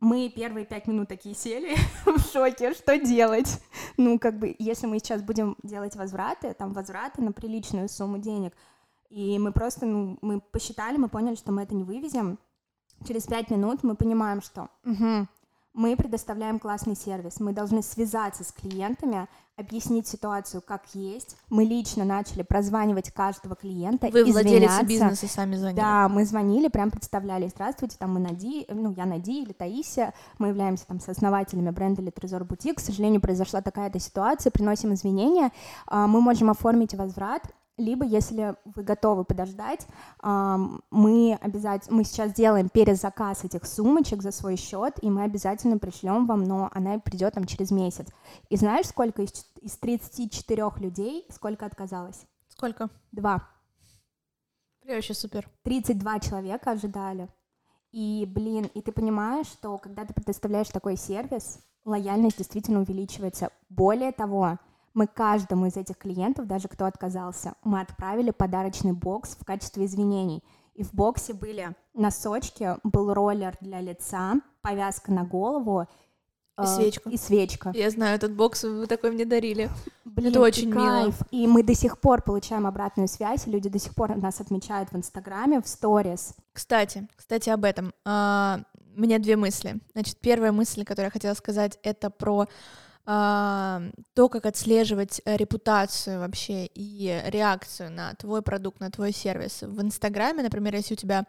мы 0.00 0.28
первые 0.28 0.66
пять 0.66 0.88
минут 0.88 1.08
такие 1.08 1.34
сели 1.36 1.76
в 2.04 2.18
шоке, 2.32 2.74
что 2.74 2.98
делать? 2.98 3.60
Ну, 3.96 4.18
как 4.18 4.36
бы, 4.38 4.54
если 4.58 4.86
мы 4.88 4.98
сейчас 4.98 5.22
будем 5.22 5.56
делать 5.62 5.94
возвраты, 5.94 6.52
там 6.52 6.72
возвраты 6.72 7.22
на 7.22 7.30
приличную 7.32 7.88
сумму 7.88 8.18
денег, 8.18 8.52
и 9.08 9.38
мы 9.38 9.52
просто, 9.52 9.86
ну, 9.86 10.18
мы 10.22 10.40
посчитали, 10.40 10.96
мы 10.96 11.08
поняли, 11.08 11.36
что 11.36 11.52
мы 11.52 11.62
это 11.62 11.74
не 11.76 11.84
вывезем. 11.84 12.38
Через 13.06 13.26
пять 13.26 13.48
минут 13.50 13.84
мы 13.84 13.94
понимаем, 13.94 14.42
что 14.42 14.68
мгм, 14.82 15.28
Мы 15.74 15.96
предоставляем 15.96 16.60
классный 16.60 16.94
сервис. 16.94 17.40
Мы 17.40 17.52
должны 17.52 17.82
связаться 17.82 18.44
с 18.44 18.52
клиентами, 18.52 19.26
объяснить 19.56 20.06
ситуацию 20.06 20.62
как 20.62 20.82
есть. 20.94 21.36
Мы 21.50 21.64
лично 21.64 22.04
начали 22.04 22.42
прозванивать 22.42 23.10
каждого 23.10 23.56
клиента. 23.56 24.08
Вы 24.08 24.22
извиняться. 24.22 24.86
бизнеса 24.86 25.26
сами 25.26 25.56
звонили. 25.56 25.76
Да, 25.76 26.08
мы 26.08 26.24
звонили, 26.24 26.68
прям 26.68 26.92
представляли, 26.92 27.48
здравствуйте, 27.48 27.96
там 27.98 28.14
мы 28.14 28.20
Нади, 28.20 28.66
ну, 28.68 28.94
я 28.96 29.04
Нади 29.04 29.42
или 29.42 29.52
Таисия, 29.52 30.14
мы 30.38 30.48
являемся 30.48 30.86
там 30.86 31.00
сооснователями 31.00 31.70
бренда 31.70 32.02
или 32.02 32.10
Трезор 32.10 32.44
Бутик, 32.44 32.76
к 32.76 32.80
сожалению, 32.80 33.20
произошла 33.20 33.60
такая-то 33.60 33.98
ситуация, 33.98 34.52
приносим 34.52 34.94
извинения, 34.94 35.50
а, 35.86 36.06
мы 36.06 36.20
можем 36.20 36.50
оформить 36.50 36.94
возврат, 36.94 37.42
либо, 37.76 38.04
если 38.04 38.54
вы 38.64 38.82
готовы 38.82 39.24
подождать, 39.24 39.86
мы 40.22 41.38
обязательно, 41.40 41.96
мы 41.96 42.04
сейчас 42.04 42.32
делаем 42.32 42.68
перезаказ 42.68 43.44
этих 43.44 43.66
сумочек 43.66 44.22
за 44.22 44.30
свой 44.30 44.56
счет, 44.56 44.94
и 45.02 45.10
мы 45.10 45.24
обязательно 45.24 45.78
пришлем 45.78 46.26
вам, 46.26 46.44
но 46.44 46.70
она 46.72 46.98
придет 46.98 47.34
там 47.34 47.44
через 47.46 47.70
месяц. 47.70 48.06
И 48.48 48.56
знаешь, 48.56 48.86
сколько 48.86 49.22
из, 49.22 49.32
из 49.60 49.76
34 49.78 50.70
людей, 50.76 51.26
сколько 51.30 51.66
отказалось? 51.66 52.26
Сколько? 52.48 52.90
Два. 53.10 53.48
Вообще 54.86 55.14
супер. 55.14 55.48
32 55.62 56.20
человека 56.20 56.72
ожидали. 56.72 57.28
И, 57.90 58.26
блин, 58.28 58.70
и 58.74 58.82
ты 58.82 58.92
понимаешь, 58.92 59.46
что 59.46 59.78
когда 59.78 60.04
ты 60.04 60.12
предоставляешь 60.12 60.68
такой 60.68 60.96
сервис, 60.96 61.60
лояльность 61.84 62.38
действительно 62.38 62.80
увеличивается. 62.80 63.50
Более 63.68 64.12
того, 64.12 64.58
мы 64.94 65.06
каждому 65.06 65.66
из 65.66 65.76
этих 65.76 65.98
клиентов, 65.98 66.46
даже 66.46 66.68
кто 66.68 66.86
отказался, 66.86 67.54
мы 67.62 67.80
отправили 67.80 68.30
подарочный 68.30 68.92
бокс 68.92 69.36
в 69.36 69.44
качестве 69.44 69.84
извинений. 69.84 70.42
И 70.74 70.82
в 70.82 70.92
боксе 70.92 71.34
были 71.34 71.74
носочки, 71.92 72.76
был 72.82 73.12
роллер 73.12 73.56
для 73.60 73.80
лица, 73.80 74.34
повязка 74.62 75.12
на 75.12 75.24
голову, 75.24 75.86
и 76.56 76.62
э, 76.62 76.66
свечка. 76.66 77.10
И 77.10 77.16
свечка. 77.16 77.72
Я 77.74 77.90
знаю, 77.90 78.16
этот 78.16 78.32
бокс 78.32 78.62
вы 78.62 78.86
такой 78.86 79.10
мне 79.10 79.24
дарили. 79.24 79.70
Блин, 80.04 80.30
Это 80.30 80.40
очень 80.40 80.70
кайф. 80.70 80.84
мило. 80.86 81.12
И 81.30 81.46
мы 81.46 81.62
до 81.64 81.74
сих 81.74 81.98
пор 81.98 82.22
получаем 82.22 82.66
обратную 82.66 83.08
связь, 83.08 83.46
люди 83.46 83.68
до 83.68 83.78
сих 83.78 83.94
пор 83.94 84.16
нас 84.16 84.40
отмечают 84.40 84.90
в 84.92 84.96
Инстаграме, 84.96 85.60
в 85.60 85.66
сторис. 85.66 86.34
Кстати, 86.52 87.08
кстати 87.16 87.50
об 87.50 87.64
этом. 87.64 87.92
А, 88.04 88.60
у 88.96 89.00
меня 89.00 89.18
две 89.18 89.36
мысли. 89.36 89.80
Значит, 89.92 90.18
первая 90.18 90.52
мысль, 90.52 90.84
которую 90.84 91.06
я 91.06 91.10
хотела 91.10 91.34
сказать, 91.34 91.78
это 91.82 92.10
про 92.10 92.46
то, 93.06 94.28
как 94.30 94.46
отслеживать 94.46 95.20
э, 95.24 95.36
репутацию 95.36 96.20
вообще 96.20 96.66
и 96.74 97.22
реакцию 97.26 97.90
на 97.90 98.14
твой 98.14 98.40
продукт, 98.40 98.80
на 98.80 98.90
твой 98.90 99.12
сервис. 99.12 99.60
В 99.60 99.82
Инстаграме, 99.82 100.42
например, 100.42 100.74
если 100.74 100.94
у 100.94 100.96
тебя, 100.96 101.26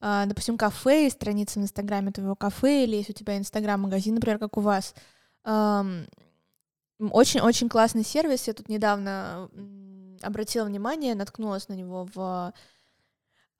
а, 0.00 0.24
допустим, 0.24 0.56
кафе, 0.56 1.06
и 1.06 1.10
страница 1.10 1.60
в 1.60 1.62
Инстаграме 1.62 2.10
твоего 2.10 2.36
кафе, 2.36 2.84
или 2.84 2.96
если 2.96 3.12
у 3.12 3.14
тебя 3.14 3.36
Инстаграм-магазин, 3.36 4.14
например, 4.14 4.38
как 4.38 4.56
у 4.56 4.62
вас, 4.62 4.94
очень-очень 5.44 6.08
классный 7.68 8.04
сервис. 8.04 8.46
Я 8.46 8.54
тут 8.54 8.68
недавно 8.68 9.48
обратила 10.22 10.64
внимание, 10.64 11.14
наткнулась 11.14 11.68
на 11.68 11.74
него 11.74 12.06
в 12.14 12.18
а, 12.18 12.52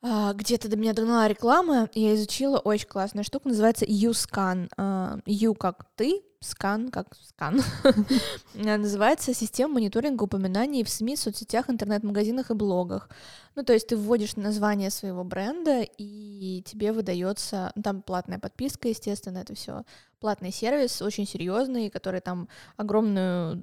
где-то 0.02 0.68
до 0.68 0.76
меня 0.76 0.94
догнала 0.94 1.28
реклама, 1.28 1.90
я 1.94 2.14
изучила 2.14 2.58
очень 2.58 2.88
классная 2.88 3.22
штука, 3.22 3.48
называется 3.48 3.84
YouScan. 3.84 5.22
U 5.26 5.54
как 5.54 5.84
ты, 5.94 6.22
скан, 6.40 6.90
как 6.90 7.14
скан, 7.16 7.60
называется 8.54 9.34
система 9.34 9.74
мониторинга 9.74 10.24
упоминаний 10.24 10.84
в 10.84 10.88
СМИ, 10.88 11.16
соцсетях, 11.16 11.68
интернет-магазинах 11.68 12.50
и 12.50 12.54
блогах. 12.54 13.10
Ну, 13.54 13.62
то 13.62 13.74
есть 13.74 13.88
ты 13.88 13.96
вводишь 13.96 14.36
название 14.36 14.90
своего 14.90 15.22
бренда, 15.22 15.82
и 15.82 16.62
тебе 16.62 16.92
выдается, 16.92 17.72
ну, 17.74 17.82
там 17.82 18.02
платная 18.02 18.38
подписка, 18.38 18.88
естественно, 18.88 19.38
это 19.38 19.54
все 19.54 19.84
платный 20.18 20.50
сервис, 20.50 21.02
очень 21.02 21.26
серьезный, 21.26 21.90
который 21.90 22.20
там 22.20 22.48
огромную 22.76 23.62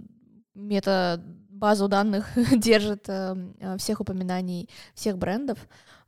мета 0.54 1.24
базу 1.50 1.88
данных 1.88 2.28
держит 2.52 3.06
э, 3.08 3.36
всех 3.78 4.02
упоминаний 4.02 4.70
всех 4.94 5.18
брендов 5.18 5.58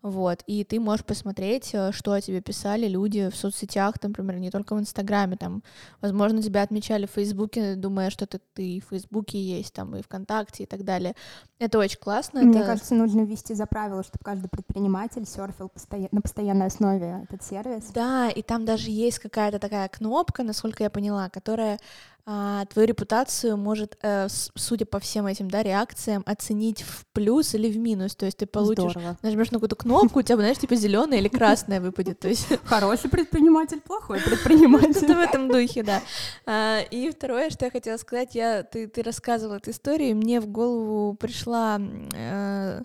вот, 0.01 0.43
и 0.47 0.63
ты 0.63 0.79
можешь 0.79 1.05
посмотреть, 1.05 1.71
э, 1.73 1.91
что 1.91 2.13
о 2.13 2.21
тебе 2.21 2.39
писали 2.41 2.88
люди 2.88 3.29
в 3.29 3.35
соцсетях, 3.35 3.99
там, 3.99 4.12
например, 4.12 4.39
не 4.39 4.49
только 4.49 4.73
в 4.75 4.79
Инстаграме, 4.79 5.35
там, 5.35 5.62
возможно, 6.01 6.41
тебя 6.41 6.62
отмечали 6.62 7.05
в 7.05 7.12
Фейсбуке, 7.12 7.75
думая, 7.75 8.09
что 8.09 8.25
ты, 8.25 8.39
ты 8.53 8.63
и 8.63 8.81
в 8.81 8.85
Фейсбуке 8.85 9.41
есть, 9.41 9.73
там, 9.73 9.95
и 9.95 10.01
ВКонтакте 10.01 10.63
и 10.63 10.65
так 10.65 10.85
далее. 10.85 11.15
Это 11.59 11.79
очень 11.79 11.99
классно. 11.99 12.41
Мне 12.41 12.59
это... 12.59 12.67
кажется, 12.67 12.95
нужно 12.95 13.21
ввести 13.21 13.53
за 13.53 13.65
правило, 13.65 14.03
чтобы 14.03 14.23
каждый 14.23 14.47
предприниматель 14.47 15.25
серфил 15.25 15.67
постоя... 15.67 16.07
на 16.12 16.21
постоянной 16.21 16.67
основе 16.67 17.21
этот 17.23 17.43
сервис. 17.43 17.91
Да, 17.93 18.29
и 18.29 18.41
там 18.41 18.63
даже 18.63 18.89
есть 18.91 19.19
какая-то 19.19 19.59
такая 19.59 19.89
кнопка, 19.89 20.43
насколько 20.43 20.83
я 20.83 20.89
поняла, 20.89 21.29
которая 21.29 21.77
а, 22.25 22.65
твою 22.65 22.88
репутацию 22.88 23.58
может, 23.58 23.97
э, 24.01 24.27
судя 24.29 24.86
по 24.86 24.99
всем 24.99 25.25
этим 25.25 25.49
да, 25.49 25.63
реакциям, 25.63 26.23
оценить 26.25 26.84
в 26.84 27.05
плюс 27.12 27.55
или 27.55 27.71
в 27.71 27.77
минус. 27.77 28.15
То 28.15 28.25
есть 28.25 28.38
ты 28.38 28.45
получишь, 28.45 28.91
Здорово. 28.91 29.17
нажмешь 29.23 29.51
на 29.51 29.55
какую-то 29.55 29.75
кнопку, 29.75 30.19
у 30.19 30.21
тебя, 30.21 30.36
знаешь, 30.36 30.58
типа 30.58 30.75
зеленая 30.75 31.19
или 31.19 31.27
красная 31.27 31.82
выпадет. 31.82 32.19
То 32.19 32.27
есть... 32.27 32.47
Хороший 32.65 33.10
предприниматель, 33.10 33.82
плохой 33.82 34.21
предприниматель. 34.21 34.93
Что-то 34.93 35.15
в 35.15 35.19
этом 35.19 35.49
духе, 35.49 35.84
да. 35.84 36.01
А, 36.45 36.82
и 36.82 37.10
второе, 37.10 37.49
что 37.49 37.65
я 37.65 37.71
хотела 37.71 37.97
сказать, 37.97 38.36
я, 38.36 38.63
ты, 38.63 38.88
ты 38.88 39.01
рассказывала 39.01 39.55
эту 39.55 39.71
историю, 39.71 40.12
и 40.12 40.13
мне 40.13 40.39
в 40.39 40.47
голову 40.47 41.15
пришла 41.15 41.79
э, 42.13 42.84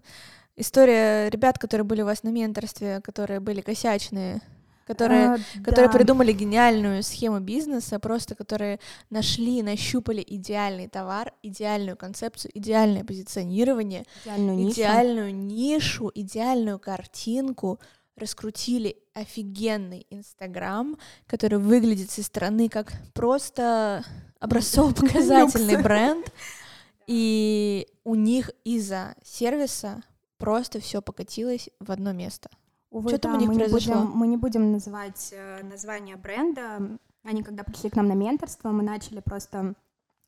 история 0.56 1.28
ребят, 1.28 1.58
которые 1.58 1.84
были 1.84 2.02
у 2.02 2.06
вас 2.06 2.22
на 2.22 2.28
менторстве, 2.28 3.00
которые 3.02 3.40
были 3.40 3.60
косячные 3.60 4.40
которые, 4.84 5.34
а, 5.34 5.38
которые 5.64 5.88
да. 5.88 5.92
придумали 5.92 6.32
гениальную 6.32 7.02
схему 7.02 7.40
бизнеса, 7.40 7.98
просто 7.98 8.34
которые 8.34 8.80
нашли, 9.10 9.62
нащупали 9.62 10.24
идеальный 10.26 10.88
товар, 10.88 11.32
идеальную 11.42 11.96
концепцию, 11.96 12.52
идеальное 12.54 13.04
позиционирование, 13.04 14.04
идеальную, 14.24 14.70
идеальную 14.70 15.34
нишу, 15.34 16.10
идеальную 16.14 16.78
картинку, 16.78 17.80
раскрутили 18.16 18.96
офигенный 19.12 20.06
Инстаграм, 20.10 20.96
который 21.26 21.58
выглядит 21.58 22.10
со 22.10 22.22
стороны 22.22 22.68
как 22.68 22.92
просто 23.12 24.04
образцово-показательный 24.40 25.76
бренд, 25.82 26.32
и 27.06 27.88
у 28.04 28.14
них 28.14 28.50
из-за 28.64 29.14
сервиса 29.24 30.02
просто 30.38 30.80
все 30.80 31.02
покатилось 31.02 31.70
в 31.80 31.90
одно 31.90 32.12
место. 32.12 32.50
Увы, 32.94 33.08
Что 33.08 33.18
там 33.18 33.32
да, 33.32 33.38
у 33.38 33.40
них 33.40 33.50
мы 33.50 33.56
произошло? 33.56 33.94
Не 33.94 34.00
будем, 34.02 34.16
мы 34.16 34.26
не 34.28 34.36
будем 34.36 34.70
называть 34.70 35.30
э, 35.32 35.64
название 35.64 36.14
бренда. 36.14 36.96
Они, 37.24 37.42
когда 37.42 37.64
пришли 37.64 37.90
к 37.90 37.96
нам 37.96 38.06
на 38.06 38.12
менторство, 38.12 38.68
мы 38.68 38.84
начали 38.84 39.18
просто 39.18 39.74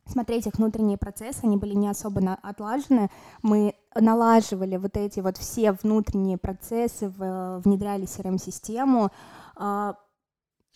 смотреть 0.05 0.48
их 0.48 0.55
внутренние 0.55 0.98
процессы, 0.98 1.44
они 1.44 1.57
были 1.57 1.74
не 1.74 1.88
особо 1.88 2.33
отлажены. 2.42 3.09
Мы 3.42 3.76
налаживали 3.94 4.79
вот 4.79 4.96
эти 4.96 5.20
вот 5.20 5.37
все 5.37 5.72
внутренние 5.81 6.38
процессы, 6.38 7.09
в, 7.09 7.61
внедряли 7.64 8.05
CRM-систему. 8.05 9.12
А, 9.55 9.94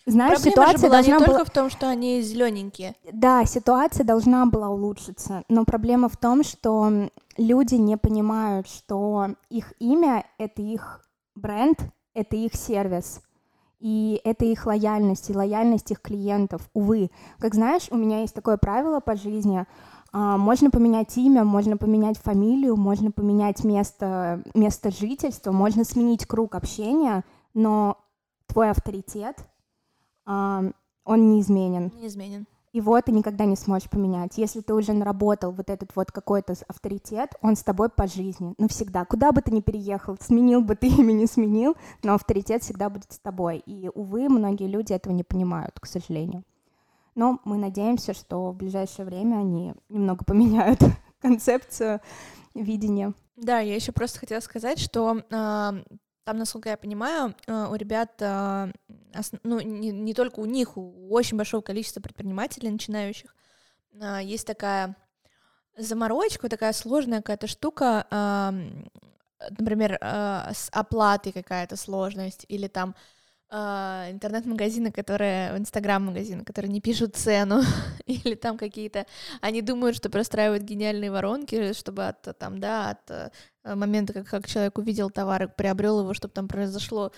знаешь, 0.06 0.34
Проблема 0.34 0.52
ситуация 0.52 0.78
же 0.78 0.86
была 0.86 0.92
должна 0.92 1.12
не 1.12 1.18
была... 1.18 1.26
только 1.26 1.44
в 1.44 1.52
том, 1.52 1.70
что 1.70 1.88
они 1.88 2.22
зелененькие. 2.22 2.94
Да, 3.12 3.44
ситуация 3.46 4.04
должна 4.04 4.46
была 4.46 4.68
улучшиться, 4.68 5.42
но 5.48 5.64
проблема 5.64 6.08
в 6.08 6.16
том, 6.16 6.44
что 6.44 7.10
люди 7.36 7.74
не 7.74 7.96
понимают, 7.96 8.68
что 8.68 9.34
их 9.48 9.72
имя— 9.80 10.24
это 10.38 10.62
их 10.62 11.04
бренд— 11.34 11.78
это 12.14 12.36
их 12.36 12.54
сервис, 12.54 13.22
и 13.78 14.20
это 14.24 14.44
их 14.44 14.66
лояльность, 14.66 15.30
и 15.30 15.34
лояльность 15.34 15.90
их 15.90 16.00
клиентов. 16.00 16.68
Увы, 16.74 17.10
как 17.38 17.54
знаешь, 17.54 17.88
у 17.90 17.96
меня 17.96 18.20
есть 18.20 18.34
такое 18.34 18.56
правило 18.56 19.00
по 19.00 19.16
жизни, 19.16 19.66
а, 20.12 20.36
можно 20.36 20.70
поменять 20.70 21.16
имя, 21.16 21.44
можно 21.44 21.76
поменять 21.76 22.18
фамилию, 22.18 22.76
можно 22.76 23.10
поменять 23.10 23.64
место, 23.64 24.42
место 24.54 24.90
жительства, 24.90 25.52
можно 25.52 25.84
сменить 25.84 26.26
круг 26.26 26.54
общения, 26.54 27.24
но 27.54 27.98
твой 28.46 28.70
авторитет, 28.70 29.36
а, 30.26 30.64
он 31.04 31.30
неизменен. 31.30 31.92
Неизменен 31.94 32.46
его 32.72 33.00
ты 33.00 33.12
никогда 33.12 33.44
не 33.44 33.56
сможешь 33.56 33.90
поменять. 33.90 34.38
Если 34.38 34.60
ты 34.60 34.74
уже 34.74 34.92
наработал 34.92 35.50
вот 35.52 35.70
этот 35.70 35.94
вот 35.96 36.12
какой-то 36.12 36.54
авторитет, 36.68 37.34
он 37.40 37.56
с 37.56 37.62
тобой 37.62 37.88
по 37.88 38.06
жизни, 38.06 38.54
ну 38.58 38.68
всегда. 38.68 39.04
Куда 39.04 39.32
бы 39.32 39.40
ты 39.40 39.50
ни 39.50 39.60
переехал, 39.60 40.16
сменил 40.20 40.62
бы 40.62 40.76
ты 40.76 40.88
имя, 40.98 41.12
не 41.12 41.26
сменил, 41.26 41.76
но 42.02 42.14
авторитет 42.14 42.62
всегда 42.62 42.88
будет 42.88 43.12
с 43.12 43.18
тобой. 43.18 43.58
И, 43.66 43.90
увы, 43.94 44.28
многие 44.28 44.68
люди 44.68 44.92
этого 44.92 45.12
не 45.12 45.24
понимают, 45.24 45.78
к 45.80 45.86
сожалению. 45.86 46.44
Но 47.14 47.40
мы 47.44 47.56
надеемся, 47.56 48.14
что 48.14 48.52
в 48.52 48.56
ближайшее 48.56 49.04
время 49.04 49.36
они 49.36 49.74
немного 49.88 50.24
поменяют 50.24 50.80
концепцию 51.20 52.00
видения. 52.54 53.14
Да, 53.36 53.58
я 53.60 53.74
еще 53.74 53.92
просто 53.92 54.20
хотела 54.20 54.40
сказать, 54.40 54.78
что 54.78 55.22
э, 55.28 55.82
там, 56.24 56.38
насколько 56.38 56.68
я 56.68 56.76
понимаю, 56.76 57.34
э, 57.46 57.66
у 57.70 57.74
ребят, 57.74 58.10
э, 58.20 58.72
ну, 59.42 59.60
не, 59.60 59.90
не 59.90 60.14
только 60.14 60.40
у 60.40 60.46
них, 60.46 60.76
у 60.76 61.12
очень 61.12 61.36
большого 61.36 61.62
количества 61.62 62.00
предпринимателей 62.00 62.70
начинающих, 62.70 63.34
э, 63.94 64.20
есть 64.22 64.46
такая 64.46 64.96
заморочка, 65.76 66.48
такая 66.48 66.72
сложная 66.72 67.18
какая-то 67.18 67.46
штука, 67.46 68.06
например, 69.58 69.98
с 70.02 70.68
оплатой 70.72 71.32
какая-то 71.32 71.76
сложность, 71.76 72.44
или 72.48 72.66
там 72.66 72.94
интернет-магазины, 73.50 74.92
которые, 74.92 75.56
инстаграм-магазины, 75.56 76.44
которые 76.44 76.70
не 76.70 76.82
пишут 76.82 77.16
цену, 77.16 77.62
или 78.06 78.34
там 78.34 78.58
какие-то, 78.58 79.06
они 79.40 79.62
думают, 79.62 79.96
что 79.96 80.10
простраивают 80.10 80.64
гениальные 80.64 81.10
воронки, 81.10 81.72
чтобы 81.72 82.08
от, 82.08 82.36
там, 82.38 82.60
да, 82.60 82.90
от 82.90 83.32
Э, 83.59 83.59
момента, 83.64 84.12
как, 84.12 84.26
как 84.26 84.46
человек 84.46 84.78
увидел 84.78 85.10
товар 85.10 85.44
и 85.44 85.46
приобрел 85.46 86.00
его, 86.00 86.14
чтобы 86.14 86.32
там 86.32 86.48
произошло 86.48 87.12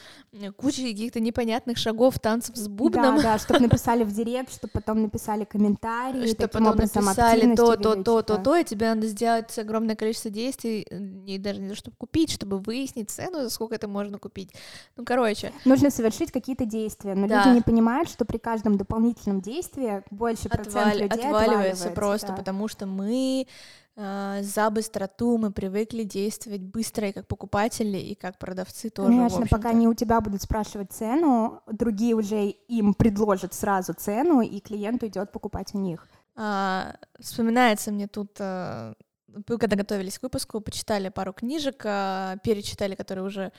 куча 0.57 0.83
каких-то 0.83 1.21
непонятных 1.21 1.79
шагов, 1.79 2.19
танцев 2.19 2.57
с 2.57 2.69
бубном. 2.69 3.17
Да, 3.17 3.23
да, 3.23 3.39
чтобы 3.39 3.61
написали 3.61 4.05
в 4.05 4.13
директ, 4.13 4.53
чтобы 4.53 4.73
потом 4.73 5.03
написали 5.03 5.45
комментарии, 5.45 6.27
чтобы 6.27 6.49
потом 6.49 6.67
образом 6.69 7.05
написали 7.05 7.55
то, 7.55 7.77
то, 7.77 8.03
то, 8.03 8.23
то, 8.23 8.37
то, 8.39 8.57
и 8.57 8.65
тебе 8.65 8.95
надо 8.95 9.07
сделать 9.07 9.57
огромное 9.59 9.95
количество 9.95 10.31
действий, 10.31 10.87
не 10.91 11.39
даже 11.39 11.61
не 11.61 11.69
то, 11.69 11.77
чтобы 11.77 11.97
купить, 11.97 12.31
чтобы 12.31 12.59
выяснить 12.59 13.11
цену, 13.11 13.43
за 13.43 13.51
сколько 13.51 13.75
это 13.75 13.87
можно 13.87 14.19
купить. 14.19 14.53
Ну, 14.97 15.05
короче. 15.05 15.53
Нужно 15.65 15.91
совершить 15.91 16.33
какие-то 16.33 16.65
действия, 16.65 17.15
но 17.15 17.29
да. 17.29 17.45
люди 17.45 17.57
не 17.57 17.63
понимают, 17.63 18.09
что 18.09 18.25
при 18.25 18.39
каждом 18.39 18.77
дополнительном 18.77 19.41
действии 19.41 20.03
больше 20.11 20.49
процент 20.49 20.77
Отваль... 20.77 21.03
людей 21.03 21.07
отваливается, 21.07 21.47
отваливается 21.47 21.91
просто, 21.91 22.29
да. 22.29 22.35
потому 22.35 22.69
что 22.69 22.87
мы 22.87 23.47
за 23.95 24.71
быстроту 24.71 25.37
мы 25.37 25.53
привыкли 25.53 26.05
действовать 26.05 26.63
быстро 26.63 27.09
и 27.09 27.13
как 27.13 27.27
покупатели, 27.27 27.99
и 27.99 28.15
как 28.15 28.39
продавцы 28.39 28.89
тоже. 28.89 29.09
Конечно, 29.09 29.47
пока 29.47 29.71
они 29.71 29.87
у 29.87 29.95
тебя 29.95 30.21
будут 30.21 30.43
спрашивать 30.43 30.93
цену, 30.93 31.61
другие 31.71 32.15
уже 32.15 32.47
им 32.49 32.95
предложат 32.95 33.53
сразу 33.53 33.93
цену, 33.93 34.41
и 34.41 34.61
клиент 34.61 35.05
идет 35.05 35.31
покупать 35.31 35.75
у 35.75 35.79
них. 35.79 36.09
А, 36.35 36.97
вспоминается 37.21 37.93
мне 37.93 38.07
тут 38.09 38.37
а, 38.41 38.95
вы 39.35 39.59
когда 39.59 39.77
готовились 39.77 40.19
к 40.19 40.23
выпуску, 40.23 40.61
почитали 40.61 41.09
пару 41.09 41.33
книжек, 41.33 41.83
а, 41.85 42.37
перечитали, 42.43 42.95
которые 42.95 43.25
уже 43.25 43.45
а, 43.45 43.53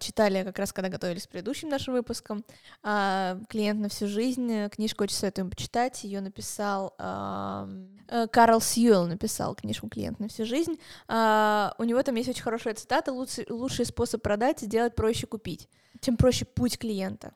читали 0.00 0.42
как 0.42 0.58
раз, 0.58 0.72
когда 0.72 0.88
готовились 0.88 1.26
к 1.26 1.30
предыдущим 1.30 1.68
нашим 1.68 1.94
выпускам. 1.94 2.44
А, 2.82 3.38
«Клиент 3.48 3.80
на 3.80 3.88
всю 3.88 4.08
жизнь», 4.08 4.68
книжку 4.68 5.04
очень 5.04 5.16
советуем 5.16 5.50
почитать, 5.50 6.02
ее 6.04 6.20
написал 6.20 6.94
э, 6.98 8.26
Карл 8.32 8.60
Сьюэлл, 8.60 9.06
написал 9.06 9.54
книжку 9.54 9.88
«Клиент 9.88 10.18
на 10.18 10.28
всю 10.28 10.44
жизнь». 10.44 10.72
У 11.08 11.84
него 11.84 12.02
там 12.02 12.14
есть 12.16 12.28
очень 12.28 12.42
хорошая 12.42 12.74
цитата 12.74 13.12
«Лучший, 13.12 13.46
лучший 13.48 13.86
способ 13.86 14.22
продать— 14.22 14.60
сделать 14.60 14.94
проще 14.94 15.26
купить». 15.26 15.68
Чем 16.00 16.16
проще 16.16 16.44
путь 16.44 16.78
клиента 16.78 17.32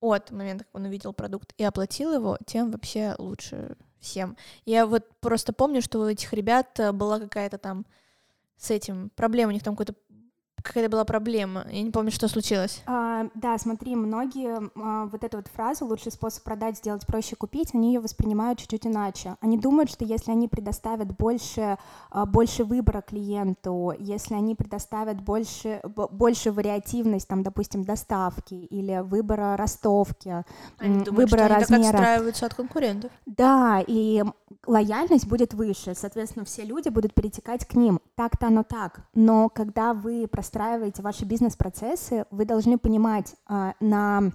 от 0.00 0.30
момента, 0.30 0.64
как 0.64 0.74
он 0.74 0.86
увидел 0.86 1.12
продукт 1.12 1.52
и 1.58 1.64
оплатил 1.64 2.14
его, 2.14 2.38
тем 2.46 2.70
вообще 2.70 3.14
лучше 3.18 3.76
всем. 4.00 4.36
Я 4.64 4.86
вот 4.86 5.04
просто 5.20 5.52
помню, 5.52 5.82
что 5.82 6.00
у 6.00 6.06
этих 6.06 6.32
ребят 6.32 6.80
была 6.94 7.18
какая-то 7.18 7.58
там 7.58 7.84
с 8.56 8.70
этим 8.70 9.10
проблема, 9.10 9.50
у 9.50 9.52
них 9.52 9.62
там 9.62 9.76
какой-то 9.76 9.94
какая-то 10.68 10.90
была 10.90 11.04
проблема. 11.04 11.66
Я 11.70 11.82
не 11.82 11.90
помню, 11.90 12.10
что 12.12 12.28
случилось. 12.28 12.82
А, 12.86 13.26
да, 13.34 13.58
смотри, 13.58 13.96
многие 13.96 14.70
а, 14.76 15.06
вот 15.06 15.24
эту 15.24 15.38
вот 15.38 15.48
фразу 15.48 15.86
«лучший 15.86 16.12
способ 16.12 16.44
продать, 16.44 16.78
сделать 16.78 17.06
проще 17.06 17.34
купить», 17.36 17.74
они 17.74 17.94
ее 17.94 18.00
воспринимают 18.00 18.58
чуть-чуть 18.60 18.86
иначе. 18.86 19.36
Они 19.40 19.58
думают, 19.58 19.90
что 19.90 20.04
если 20.04 20.30
они 20.30 20.46
предоставят 20.46 21.16
больше, 21.16 21.78
а, 22.10 22.26
больше 22.26 22.64
выбора 22.64 23.00
клиенту, 23.00 23.94
если 23.98 24.34
они 24.34 24.54
предоставят 24.54 25.20
больше, 25.20 25.80
больше 25.84 26.52
вариативность, 26.52 27.26
там, 27.26 27.42
допустим, 27.42 27.84
доставки 27.84 28.54
или 28.54 29.00
выбора 29.02 29.56
ростовки, 29.56 30.44
они 30.78 31.04
думают, 31.04 31.30
выбора 31.30 31.44
что 31.44 31.54
они 31.54 31.60
размера. 31.62 31.82
так 31.82 31.94
отстраиваются 31.94 32.46
от 32.46 32.54
конкурентов. 32.54 33.10
Да, 33.26 33.82
и 33.86 34.22
лояльность 34.66 35.26
будет 35.26 35.54
выше, 35.54 35.94
соответственно, 35.94 36.44
все 36.44 36.64
люди 36.64 36.88
будут 36.88 37.14
перетекать 37.14 37.66
к 37.66 37.74
ним. 37.74 38.00
Так-то 38.14 38.48
оно 38.48 38.62
так. 38.62 39.00
Но 39.14 39.48
когда 39.48 39.94
вы 39.94 40.26
простраиваете 40.58 41.02
ваши 41.02 41.24
бизнес-процессы, 41.24 42.24
вы 42.32 42.44
должны 42.44 42.78
понимать, 42.78 43.36
а, 43.46 43.74
на, 43.78 44.32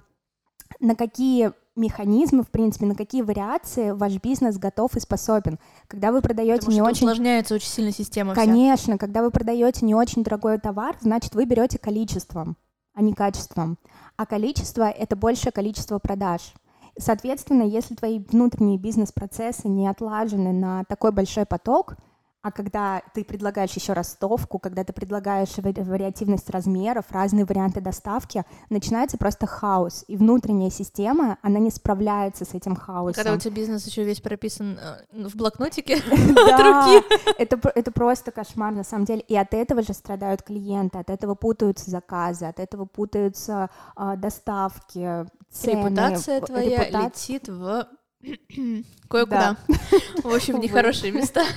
на 0.79 0.95
какие 0.95 1.51
механизмы, 1.75 2.43
в 2.43 2.49
принципе, 2.49 2.85
на 2.85 2.95
какие 2.95 3.21
вариации 3.21 3.91
ваш 3.91 4.13
бизнес 4.21 4.57
готов 4.57 4.95
и 4.95 5.01
способен. 5.01 5.59
Когда 5.87 6.13
вы 6.13 6.21
продаете 6.21 6.67
не 6.67 6.81
очень... 6.81 7.07
усложняется 7.07 7.55
очень 7.55 7.67
сильно 7.67 7.91
система 7.91 8.35
Конечно, 8.35 8.93
вся. 8.93 8.97
когда 8.97 9.21
вы 9.21 9.31
продаете 9.31 9.85
не 9.85 9.95
очень 9.95 10.23
дорогой 10.23 10.59
товар, 10.59 10.95
значит, 11.01 11.35
вы 11.35 11.43
берете 11.43 11.77
количеством, 11.77 12.55
а 12.93 13.01
не 13.01 13.13
качеством. 13.13 13.77
А 14.15 14.25
количество— 14.25 14.89
это 14.89 15.17
большее 15.17 15.51
количество 15.51 15.99
продаж. 15.99 16.53
Соответственно, 16.97 17.63
если 17.63 17.95
твои 17.95 18.19
внутренние 18.19 18.77
бизнес-процессы 18.77 19.67
не 19.67 19.89
отлажены 19.89 20.53
на 20.53 20.85
такой 20.85 21.11
большой 21.11 21.45
поток— 21.45 21.97
а 22.43 22.51
когда 22.51 23.01
ты 23.13 23.23
предлагаешь 23.23 23.71
еще 23.71 23.93
ростовку, 23.93 24.59
когда 24.59 24.83
ты 24.83 24.91
предлагаешь 24.91 25.57
вариативность 25.57 26.49
размеров, 26.49 27.05
разные 27.09 27.45
варианты 27.45 27.79
доставки, 27.79 28.43
начинается 28.69 29.17
просто 29.17 29.47
хаос. 29.47 30.03
И 30.07 30.17
внутренняя 30.17 30.69
система, 30.69 31.37
она 31.41 31.59
не 31.59 31.71
справляется 31.71 32.43
с 32.43 32.53
этим 32.53 32.75
хаосом. 32.75 33.13
Когда 33.13 33.33
у 33.33 33.39
тебя 33.39 33.55
бизнес 33.55 33.87
еще 33.87 34.03
весь 34.03 34.19
прописан 34.19 34.77
э, 34.77 35.25
в 35.25 35.37
блокнотике 35.37 35.95
от 36.05 36.59
руки. 36.59 37.03
Это, 37.39 37.91
просто 37.91 38.31
кошмар 38.31 38.73
на 38.73 38.83
самом 38.83 39.05
деле. 39.05 39.21
И 39.21 39.37
от 39.37 39.53
этого 39.53 39.81
же 39.81 39.93
страдают 39.93 40.43
клиенты, 40.43 40.97
от 40.97 41.09
этого 41.09 41.35
путаются 41.35 41.89
заказы, 41.89 42.45
от 42.45 42.59
этого 42.59 42.83
путаются 42.83 43.69
э, 43.95 44.15
доставки, 44.17 45.25
цены. 45.49 45.87
Репутация 45.87 46.41
твоя 46.41 46.89
летит 46.89 47.47
в 47.47 47.87
Кое-куда. 49.09 49.57
В 50.23 50.33
общем, 50.33 50.59
нехорошие 50.59 51.11
места. 51.11 51.45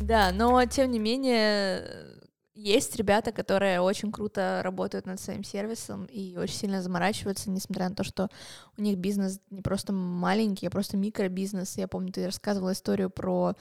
Да, 0.00 0.32
но 0.32 0.62
тем 0.66 0.90
не 0.90 0.98
менее 0.98 2.14
есть 2.54 2.94
ребята, 2.96 3.32
которые 3.32 3.80
очень 3.80 4.12
круто 4.12 4.60
работают 4.62 5.06
над 5.06 5.18
своим 5.18 5.42
сервисом 5.42 6.04
и 6.04 6.36
очень 6.36 6.56
сильно 6.56 6.82
заморачиваются, 6.82 7.50
несмотря 7.50 7.88
на 7.88 7.94
то, 7.94 8.04
что 8.04 8.28
у 8.76 8.82
них 8.82 8.98
бизнес 8.98 9.40
не 9.48 9.62
просто 9.62 9.94
маленький, 9.94 10.66
а 10.66 10.70
просто 10.70 10.98
микробизнес. 10.98 11.78
Я 11.78 11.88
помню, 11.88 12.12
ты 12.12 12.26
рассказывала 12.26 12.72
историю 12.72 13.08
про 13.08 13.54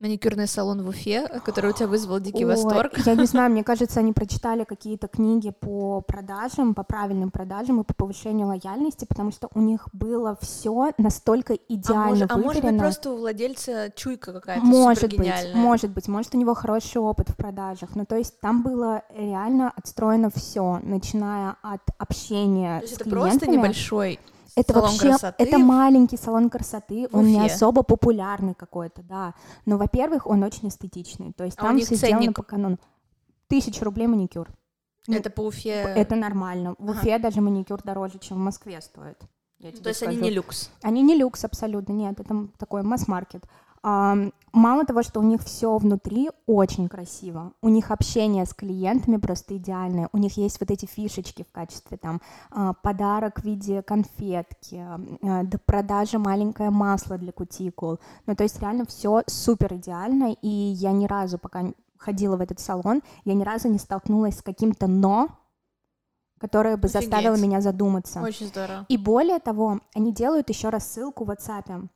маникюрный 0.00 0.46
салон 0.46 0.82
в 0.82 0.88
Уфе, 0.88 1.28
который 1.44 1.70
у 1.70 1.74
тебя 1.74 1.86
вызвал 1.86 2.20
дикий 2.20 2.44
Ой, 2.44 2.54
восторг. 2.54 2.98
Я 3.04 3.14
не 3.14 3.26
знаю, 3.26 3.50
мне 3.50 3.62
кажется, 3.70 4.00
они 4.00 4.12
прочитали 4.12 4.64
какие-то 4.64 5.08
книги 5.08 5.50
по 5.50 6.00
продажам, 6.00 6.74
по 6.74 6.82
правильным 6.82 7.30
продажам 7.30 7.80
и 7.80 7.84
по 7.84 7.94
повышению 7.94 8.48
лояльности, 8.48 9.04
потому 9.04 9.30
что 9.30 9.48
у 9.54 9.60
них 9.60 9.88
было 9.92 10.38
все 10.40 10.92
настолько 10.96 11.54
идеально 11.54 12.02
а 12.02 12.08
может, 12.08 12.32
а 12.32 12.36
может 12.38 12.64
быть 12.64 12.78
просто 12.78 13.10
у 13.12 13.18
владельца 13.18 13.92
чуйка 13.94 14.32
какая-то 14.32 14.64
Может 14.64 15.16
быть, 15.16 15.54
может 15.54 15.90
быть, 15.90 16.08
может 16.08 16.34
у 16.34 16.38
него 16.38 16.54
хороший 16.54 16.98
опыт 16.98 17.28
в 17.28 17.36
продажах. 17.36 17.90
Ну 17.94 18.06
то 18.06 18.16
есть 18.16 18.40
там 18.40 18.62
было 18.62 19.02
реально 19.14 19.70
отстроено 19.76 20.30
все, 20.34 20.80
начиная 20.82 21.56
от 21.62 21.82
общения 21.98 22.78
то 22.78 22.84
есть 22.84 22.94
с 22.94 23.00
это 23.00 23.04
клиентами. 23.04 23.30
просто 23.30 23.50
небольшой 23.50 24.20
это 24.56 24.72
салон 24.72 24.90
вообще, 24.90 25.08
красоты. 25.08 25.44
это 25.44 25.58
маленький 25.58 26.16
салон 26.16 26.50
красоты, 26.50 27.08
он 27.12 27.26
не 27.26 27.44
особо 27.44 27.82
популярный 27.82 28.54
какой-то, 28.54 29.02
да. 29.02 29.34
Но, 29.66 29.76
во-первых, 29.78 30.26
он 30.26 30.42
очень 30.42 30.68
эстетичный, 30.68 31.32
то 31.32 31.44
есть 31.44 31.58
а 31.58 31.62
там 31.62 31.78
все 31.78 31.96
ценник... 31.96 32.16
сделано 32.16 32.32
по 32.32 32.42
канону. 32.42 32.78
Тысяча 33.48 33.84
рублей 33.84 34.06
маникюр. 34.06 34.48
Ну, 35.06 35.16
это 35.16 35.30
по 35.30 35.40
Уфе? 35.42 35.70
Это 35.70 36.14
нормально. 36.14 36.74
В 36.78 36.90
ага. 36.90 37.00
Уфе 37.00 37.18
даже 37.18 37.40
маникюр 37.40 37.82
дороже, 37.82 38.18
чем 38.18 38.38
в 38.38 38.40
Москве 38.40 38.80
стоит. 38.80 39.18
то 39.18 39.66
есть 39.66 39.96
скажу. 39.96 40.12
они 40.12 40.16
не 40.20 40.30
люкс? 40.30 40.70
Они 40.82 41.02
не 41.02 41.16
люкс 41.16 41.44
абсолютно, 41.44 41.92
нет, 41.92 42.20
это 42.20 42.48
такой 42.58 42.82
масс-маркет. 42.82 43.44
Мало 43.82 44.84
того, 44.84 45.02
что 45.02 45.20
у 45.20 45.22
них 45.22 45.42
все 45.42 45.76
внутри 45.78 46.30
очень 46.46 46.88
красиво, 46.88 47.52
у 47.62 47.68
них 47.68 47.92
общение 47.92 48.44
с 48.44 48.52
клиентами 48.52 49.16
просто 49.16 49.56
идеальное, 49.56 50.08
у 50.12 50.18
них 50.18 50.36
есть 50.36 50.58
вот 50.60 50.72
эти 50.72 50.86
фишечки 50.86 51.44
в 51.44 51.52
качестве 51.52 51.96
там 51.96 52.20
а, 52.50 52.72
подарок 52.74 53.40
в 53.40 53.44
виде 53.44 53.82
конфетки, 53.82 54.84
а, 55.22 55.44
до 55.44 55.58
продажи 55.58 56.18
маленькое 56.18 56.70
масло 56.70 57.16
для 57.16 57.30
кутикул. 57.30 58.00
Ну, 58.26 58.34
то 58.34 58.42
есть 58.42 58.60
реально 58.60 58.86
все 58.86 59.22
супер 59.28 59.74
идеально, 59.74 60.34
и 60.42 60.48
я 60.48 60.90
ни 60.90 61.06
разу, 61.06 61.38
пока 61.38 61.72
ходила 61.96 62.36
в 62.36 62.40
этот 62.40 62.58
салон, 62.58 63.02
я 63.24 63.34
ни 63.34 63.44
разу 63.44 63.68
не 63.68 63.78
столкнулась 63.78 64.38
с 64.38 64.42
каким-то 64.42 64.88
но, 64.88 65.28
которое 66.40 66.76
бы 66.76 66.88
Офигеть. 66.88 67.08
заставило 67.08 67.36
меня 67.36 67.60
задуматься. 67.60 68.20
Очень 68.20 68.48
здорово. 68.48 68.84
И 68.88 68.96
более 68.96 69.38
того, 69.38 69.78
они 69.94 70.12
делают 70.12 70.48
еще 70.48 70.70
рассылку 70.70 71.24
в 71.24 71.30
WhatsApp. 71.30 71.88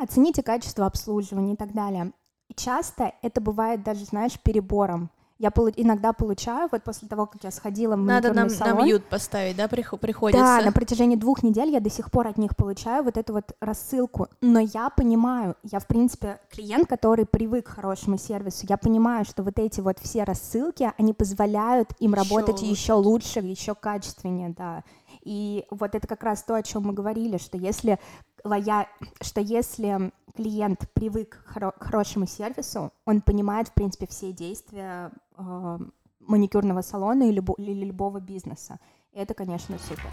Оцените 0.00 0.42
качество 0.42 0.86
обслуживания 0.86 1.52
и 1.52 1.56
так 1.56 1.72
далее. 1.74 2.12
И 2.48 2.54
часто 2.54 3.12
это 3.20 3.40
бывает 3.40 3.82
даже, 3.82 4.06
знаешь, 4.06 4.40
перебором. 4.40 5.10
Я 5.38 5.50
полу- 5.50 5.72
иногда 5.74 6.12
получаю, 6.12 6.68
вот 6.70 6.82
после 6.84 7.08
того, 7.08 7.24
как 7.26 7.42
я 7.44 7.50
сходила 7.50 7.96
в 7.96 7.98
Надо 7.98 8.34
нам, 8.34 8.50
салон, 8.50 8.76
на 8.78 8.84
мьют 8.84 9.06
поставить, 9.06 9.56
да, 9.56 9.68
приходится? 9.68 10.38
Да, 10.38 10.60
на 10.60 10.70
протяжении 10.70 11.16
двух 11.16 11.42
недель 11.42 11.70
я 11.70 11.80
до 11.80 11.88
сих 11.88 12.10
пор 12.10 12.26
от 12.26 12.36
них 12.36 12.54
получаю 12.56 13.04
вот 13.04 13.16
эту 13.16 13.32
вот 13.32 13.52
рассылку. 13.58 14.28
Но 14.42 14.60
я 14.60 14.90
понимаю, 14.90 15.56
я, 15.62 15.78
в 15.78 15.86
принципе, 15.86 16.40
клиент, 16.50 16.86
который 16.86 17.24
привык 17.24 17.66
к 17.66 17.70
хорошему 17.70 18.18
сервису, 18.18 18.66
я 18.68 18.76
понимаю, 18.76 19.24
что 19.24 19.42
вот 19.42 19.58
эти 19.58 19.80
вот 19.80 19.98
все 19.98 20.24
рассылки, 20.24 20.92
они 20.98 21.14
позволяют 21.14 21.92
им 22.00 22.12
еще 22.12 22.22
работать 22.22 22.60
лучше. 22.60 22.70
еще 22.70 22.92
лучше, 22.92 23.40
еще 23.40 23.74
качественнее, 23.74 24.50
да. 24.50 24.84
И 25.22 25.66
вот 25.70 25.94
это 25.94 26.06
как 26.06 26.22
раз 26.22 26.42
то, 26.42 26.54
о 26.54 26.62
чем 26.62 26.84
мы 26.84 26.92
говорили, 26.92 27.38
что 27.38 27.56
если 27.56 27.98
лоя... 28.44 28.88
что 29.20 29.40
если 29.40 30.12
клиент 30.34 30.88
привык 30.94 31.42
к, 31.44 31.52
хоро... 31.52 31.70
к 31.72 31.84
хорошему 31.84 32.26
сервису, 32.26 32.92
он 33.04 33.20
понимает, 33.20 33.68
в 33.68 33.74
принципе, 33.74 34.06
все 34.06 34.32
действия 34.32 35.12
э, 35.36 35.78
маникюрного 36.20 36.82
салона 36.82 37.24
или, 37.28 37.42
или 37.58 37.84
любого 37.84 38.20
бизнеса. 38.20 38.78
И 39.12 39.18
это, 39.18 39.34
конечно, 39.34 39.76
супер. 39.78 40.10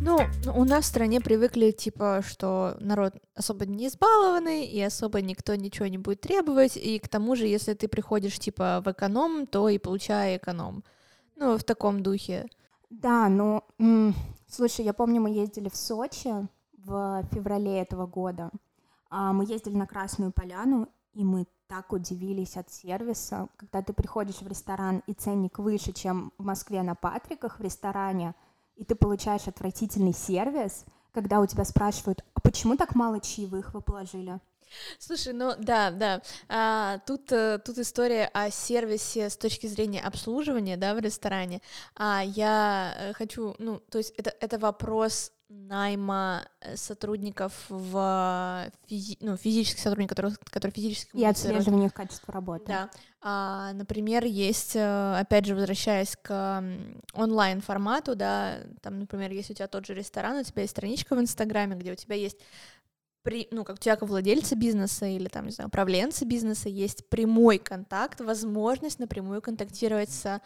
Ну, 0.00 0.20
у 0.54 0.64
нас 0.64 0.84
в 0.84 0.88
стране 0.88 1.20
привыкли, 1.20 1.72
типа, 1.72 2.22
что 2.26 2.76
народ 2.80 3.14
особо 3.34 3.66
не 3.66 3.88
избалованный, 3.88 4.64
и 4.64 4.80
особо 4.80 5.20
никто 5.20 5.54
ничего 5.56 5.86
не 5.86 5.98
будет 5.98 6.20
требовать, 6.20 6.76
и 6.76 6.98
к 6.98 7.08
тому 7.08 7.34
же, 7.34 7.46
если 7.46 7.74
ты 7.74 7.88
приходишь, 7.88 8.38
типа, 8.38 8.80
в 8.84 8.90
эконом, 8.90 9.46
то 9.46 9.68
и 9.68 9.78
получай 9.78 10.36
эконом. 10.36 10.84
Ну, 11.38 11.56
в 11.56 11.64
таком 11.64 12.02
духе. 12.02 12.48
Да, 12.90 13.28
ну, 13.28 13.62
слушай, 14.48 14.84
я 14.84 14.92
помню, 14.92 15.20
мы 15.20 15.30
ездили 15.30 15.68
в 15.68 15.76
Сочи 15.76 16.32
в 16.72 17.22
феврале 17.32 17.80
этого 17.80 18.06
года. 18.06 18.50
А 19.10 19.32
мы 19.32 19.44
ездили 19.44 19.76
на 19.76 19.86
Красную 19.86 20.32
Поляну, 20.32 20.88
и 21.14 21.24
мы 21.24 21.46
так 21.66 21.92
удивились 21.92 22.56
от 22.56 22.70
сервиса, 22.70 23.48
когда 23.56 23.82
ты 23.82 23.92
приходишь 23.92 24.40
в 24.40 24.48
ресторан, 24.48 25.02
и 25.06 25.12
ценник 25.12 25.58
выше, 25.58 25.92
чем 25.92 26.32
в 26.38 26.44
Москве 26.44 26.82
на 26.82 26.94
Патриках 26.94 27.58
в 27.58 27.62
ресторане— 27.62 28.34
и 28.78 28.84
ты 28.84 28.94
получаешь 28.94 29.48
отвратительный 29.48 30.12
сервис, 30.12 30.84
когда 31.12 31.40
у 31.40 31.46
тебя 31.46 31.64
спрашивают, 31.64 32.24
а 32.34 32.40
почему 32.40 32.76
так 32.76 32.94
мало 32.94 33.20
чаевых 33.20 33.74
вы 33.74 33.80
положили? 33.80 34.40
Слушай, 34.98 35.32
ну 35.32 35.54
да, 35.58 35.90
да. 35.90 36.22
А, 36.48 36.98
тут, 37.06 37.32
э, 37.32 37.58
тут 37.64 37.78
история 37.78 38.30
о 38.32 38.50
сервисе 38.50 39.30
с 39.30 39.36
точки 39.36 39.66
зрения 39.66 40.00
обслуживания, 40.00 40.76
да, 40.76 40.94
в 40.94 40.98
ресторане. 40.98 41.60
А 41.94 42.22
я 42.24 42.94
э, 42.98 43.12
хочу, 43.12 43.54
ну, 43.58 43.78
то 43.78 43.98
есть 43.98 44.14
это, 44.16 44.34
это 44.40 44.58
вопрос 44.58 45.32
найма 45.48 46.44
э, 46.60 46.76
сотрудников 46.76 47.52
в 47.68 48.70
физи 48.86 49.16
ну, 49.20 49.36
физических 49.36 49.80
сотрудников, 49.80 50.10
которые, 50.10 50.36
которые 50.50 50.74
физически 50.74 51.16
и 51.16 51.24
отслеживания 51.24 51.86
их 51.86 51.94
качества 51.94 52.34
работы. 52.34 52.66
Да. 52.66 52.90
А, 53.20 53.72
например, 53.72 54.24
есть, 54.24 54.76
опять 54.76 55.46
же, 55.46 55.54
возвращаясь 55.54 56.16
к 56.22 56.62
онлайн 57.14 57.60
формату, 57.62 58.14
да, 58.14 58.58
там, 58.82 59.00
например, 59.00 59.32
если 59.32 59.54
у 59.54 59.56
тебя 59.56 59.68
тот 59.68 59.86
же 59.86 59.94
ресторан, 59.94 60.36
у 60.36 60.42
тебя 60.44 60.62
есть 60.62 60.72
страничка 60.72 61.16
в 61.16 61.20
Инстаграме, 61.20 61.76
где 61.76 61.92
у 61.92 61.96
тебя 61.96 62.14
есть 62.14 62.38
при, 63.28 63.46
ну, 63.50 63.62
как 63.62 63.76
у 63.76 63.78
тебя, 63.78 63.96
как 63.96 64.08
владельца 64.08 64.56
бизнеса 64.56 65.04
или 65.04 65.28
там, 65.28 65.44
не 65.44 65.50
знаю, 65.50 65.68
управленца 65.68 66.24
бизнеса, 66.24 66.70
есть 66.70 67.10
прямой 67.10 67.58
контакт, 67.58 68.22
возможность 68.22 68.98
напрямую 68.98 69.42
контактировать 69.42 70.08
с 70.08 70.40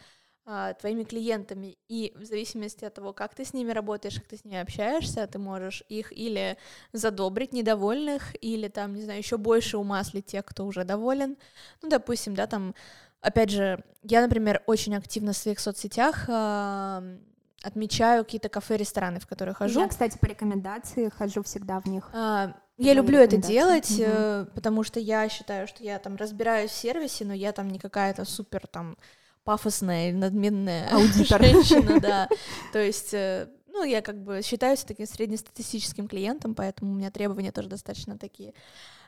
а, 0.47 0.75
твоими 0.75 1.05
клиентами, 1.05 1.79
и 1.89 2.13
в 2.17 2.25
зависимости 2.25 2.85
от 2.85 2.95
того, 2.95 3.13
как 3.13 3.37
ты 3.37 3.45
с 3.45 3.55
ними 3.55 3.71
работаешь, 3.71 4.17
как 4.17 4.27
ты 4.27 4.37
с 4.37 4.45
ними 4.45 4.59
общаешься, 4.59 5.29
ты 5.29 5.39
можешь 5.39 5.85
их 5.89 6.11
или 6.11 6.59
задобрить 6.93 7.53
недовольных, 7.53 8.35
или 8.43 8.67
там, 8.67 8.97
не 8.97 9.03
знаю, 9.03 9.21
еще 9.21 9.37
больше 9.37 9.79
умаслить 9.79 10.27
тех, 10.27 10.45
кто 10.45 10.67
уже 10.67 10.83
доволен. 10.83 11.37
Ну, 11.83 11.89
допустим, 11.89 12.35
да, 12.35 12.49
там, 12.49 12.75
опять 13.21 13.51
же, 13.51 13.85
я, 14.03 14.23
например, 14.23 14.61
очень 14.67 14.97
активно 14.97 15.35
в 15.35 15.37
своих 15.37 15.61
соцсетях 15.61 16.25
э, 16.27 17.19
отмечаю 17.63 18.25
какие-то 18.25 18.49
кафе, 18.49 18.77
рестораны, 18.77 19.21
в 19.21 19.27
которые 19.29 19.55
хожу. 19.55 19.81
Я, 19.81 19.89
кстати, 19.89 20.19
по 20.19 20.27
рекомендации 20.27 21.09
хожу 21.09 21.43
всегда 21.43 21.81
в 21.81 21.87
них. 21.87 22.11
А, 22.13 22.55
я 22.79 22.95
люблю 22.95 23.19
это 23.19 23.37
делать, 23.37 23.91
угу. 23.91 24.51
потому 24.55 24.83
что 24.83 24.99
я 24.99 25.29
считаю, 25.29 25.67
что 25.69 25.85
я 25.85 25.99
там 25.99 26.17
разбираюсь 26.17 26.71
в 26.71 26.75
сервисе, 26.75 27.25
но 27.25 27.35
я 27.35 27.53
там 27.53 27.69
не 27.71 27.79
какая-то 27.79 28.25
супер 28.25 28.67
там 28.67 28.97
пафосная 29.45 30.13
надменная 30.13 30.89
Аудитор. 30.91 31.43
женщина, 31.43 32.01
да. 32.01 32.29
То 32.73 32.79
есть, 32.79 33.13
э, 33.13 33.49
ну, 33.69 33.85
я 33.85 34.03
как 34.03 34.23
бы 34.23 34.41
считаюсь 34.43 34.85
таким 34.85 35.07
среднестатистическим 35.07 36.09
клиентом, 36.09 36.55
поэтому 36.55 36.93
у 36.93 36.95
меня 36.95 37.11
требования 37.11 37.53
тоже 37.53 37.69
достаточно 37.69 38.19
такие. 38.19 38.55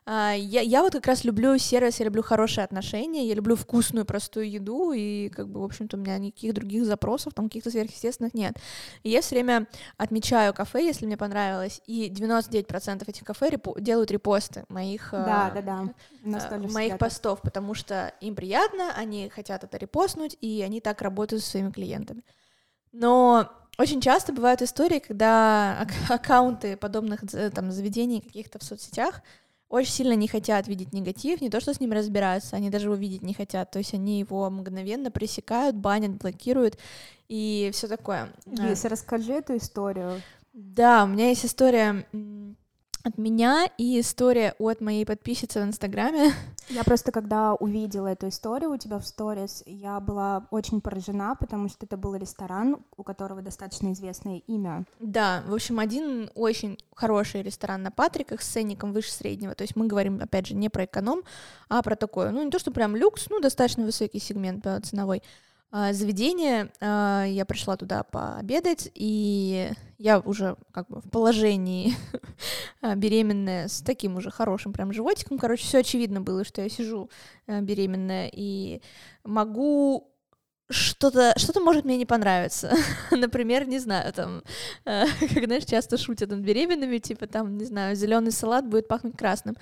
А, 0.06 0.32
я, 0.32 0.60
я 0.60 0.82
вот 0.82 0.92
как 0.92 1.06
раз 1.06 1.24
люблю 1.24 1.56
сервис, 1.56 1.98
я 1.98 2.04
люблю 2.04 2.22
хорошие 2.22 2.64
отношения, 2.64 3.26
я 3.26 3.34
люблю 3.34 3.56
вкусную, 3.56 4.04
простую 4.04 4.50
еду, 4.50 4.92
и 4.92 5.30
как 5.30 5.48
бы, 5.48 5.60
в 5.60 5.64
общем-то, 5.64 5.96
у 5.96 6.00
меня 6.00 6.18
никаких 6.18 6.52
других 6.52 6.84
запросов, 6.84 7.32
там 7.32 7.46
каких-то 7.46 7.70
сверхъестественных 7.70 8.34
нет. 8.34 8.54
И 9.02 9.08
я 9.08 9.22
все 9.22 9.36
время 9.36 9.66
отмечаю 9.96 10.52
кафе, 10.52 10.84
если 10.84 11.06
мне 11.06 11.16
понравилось, 11.16 11.80
и 11.86 12.10
99% 12.10 13.08
этих 13.08 13.24
кафе 13.24 13.48
репо- 13.48 13.80
делают 13.80 14.10
репосты 14.10 14.64
моих, 14.68 15.08
да, 15.12 15.50
да, 15.54 15.62
да. 15.62 15.94
Э, 16.24 16.58
моих 16.58 16.98
постов, 16.98 17.40
потому 17.40 17.72
что 17.72 18.12
им 18.20 18.34
приятно, 18.34 18.92
они 18.94 19.30
хотят 19.30 19.64
это 19.64 19.78
репостнуть, 19.78 20.36
и 20.42 20.60
они 20.60 20.82
так 20.82 21.00
работают 21.00 21.42
со 21.42 21.52
своими 21.52 21.70
клиентами. 21.70 22.22
Но 22.92 23.50
очень 23.78 24.00
часто 24.00 24.32
бывают 24.32 24.60
истории, 24.60 24.98
когда 24.98 25.86
аккаунты 26.10 26.76
подобных 26.76 27.24
э, 27.32 27.50
там 27.50 27.72
заведений 27.72 28.20
каких-то 28.20 28.58
в 28.58 28.62
соцсетях 28.62 29.22
очень 29.74 29.92
сильно 29.92 30.12
не 30.14 30.28
хотят 30.28 30.68
видеть 30.68 30.92
негатив, 30.92 31.40
не 31.40 31.50
то, 31.50 31.60
что 31.60 31.74
с 31.74 31.80
ним 31.80 31.92
разбираются, 31.92 32.54
они 32.54 32.70
даже 32.70 32.86
его 32.86 32.94
видеть 32.94 33.22
не 33.22 33.34
хотят, 33.34 33.72
то 33.72 33.78
есть 33.78 33.92
они 33.92 34.20
его 34.20 34.48
мгновенно 34.48 35.10
пресекают, 35.10 35.74
банят, 35.74 36.12
блокируют 36.12 36.78
и 37.28 37.70
все 37.72 37.88
такое. 37.88 38.32
Лиз, 38.46 38.84
расскажи 38.84 39.32
эту 39.32 39.56
историю. 39.56 40.22
Да, 40.52 41.02
у 41.02 41.08
меня 41.08 41.30
есть 41.30 41.44
история 41.44 42.06
от 43.04 43.18
меня 43.18 43.68
и 43.76 44.00
история 44.00 44.54
от 44.58 44.80
моей 44.80 45.04
подписчицы 45.04 45.60
в 45.60 45.64
Инстаграме. 45.64 46.32
Я 46.70 46.82
просто, 46.84 47.12
когда 47.12 47.52
увидела 47.52 48.06
эту 48.06 48.28
историю 48.28 48.70
у 48.70 48.78
тебя 48.78 48.98
в 48.98 49.06
сторис, 49.06 49.62
я 49.66 50.00
была 50.00 50.46
очень 50.50 50.80
поражена, 50.80 51.36
потому 51.38 51.68
что 51.68 51.84
это 51.84 51.98
был 51.98 52.14
ресторан, 52.14 52.78
у 52.96 53.02
которого 53.02 53.42
достаточно 53.42 53.92
известное 53.92 54.38
имя. 54.46 54.86
Да, 54.98 55.42
в 55.46 55.52
общем, 55.52 55.78
один 55.78 56.30
очень 56.34 56.78
хороший 56.94 57.42
ресторан 57.42 57.82
на 57.82 57.90
Патриках 57.90 58.40
с 58.40 58.48
ценником 58.48 58.94
выше 58.94 59.12
среднего. 59.12 59.54
То 59.54 59.62
есть 59.62 59.76
мы 59.76 59.86
говорим, 59.86 60.20
опять 60.22 60.46
же, 60.46 60.54
не 60.54 60.70
про 60.70 60.86
эконом, 60.86 61.22
а 61.68 61.82
про 61.82 61.96
такое, 61.96 62.30
ну, 62.30 62.42
не 62.42 62.50
то, 62.50 62.58
что 62.58 62.70
прям 62.70 62.96
люкс, 62.96 63.28
ну, 63.28 63.40
достаточно 63.40 63.84
высокий 63.84 64.18
сегмент 64.18 64.66
ценовой. 64.84 65.22
А, 65.76 65.92
заведение. 65.92 66.70
А, 66.80 67.24
я 67.24 67.44
пришла 67.44 67.76
туда 67.76 68.04
пообедать, 68.04 68.88
и 68.94 69.72
я 69.98 70.20
уже 70.20 70.56
как 70.70 70.86
бы 70.86 71.00
в 71.00 71.10
положении 71.10 71.94
а, 72.80 72.94
беременная 72.94 73.66
с 73.66 73.82
таким 73.82 74.14
уже 74.14 74.30
хорошим 74.30 74.72
прям 74.72 74.92
животиком. 74.92 75.36
Короче, 75.36 75.64
все 75.64 75.78
очевидно 75.78 76.20
было, 76.20 76.44
что 76.44 76.62
я 76.62 76.68
сижу 76.68 77.10
беременная 77.48 78.30
и 78.32 78.82
могу 79.24 80.14
что-то 80.70 81.34
что-то 81.36 81.60
может 81.60 81.84
мне 81.84 81.96
не 81.96 82.06
понравиться. 82.06 82.72
Например, 83.10 83.66
не 83.66 83.80
знаю, 83.80 84.12
там, 84.12 84.44
э, 84.84 85.06
как 85.34 85.44
знаешь, 85.44 85.64
часто 85.64 85.98
шутят 85.98 86.30
над 86.30 86.38
беременными, 86.38 86.98
типа 86.98 87.26
там, 87.26 87.58
не 87.58 87.64
знаю, 87.64 87.96
зеленый 87.96 88.30
салат 88.30 88.64
будет 88.64 88.86
пахнуть 88.86 89.16
красным. 89.16 89.56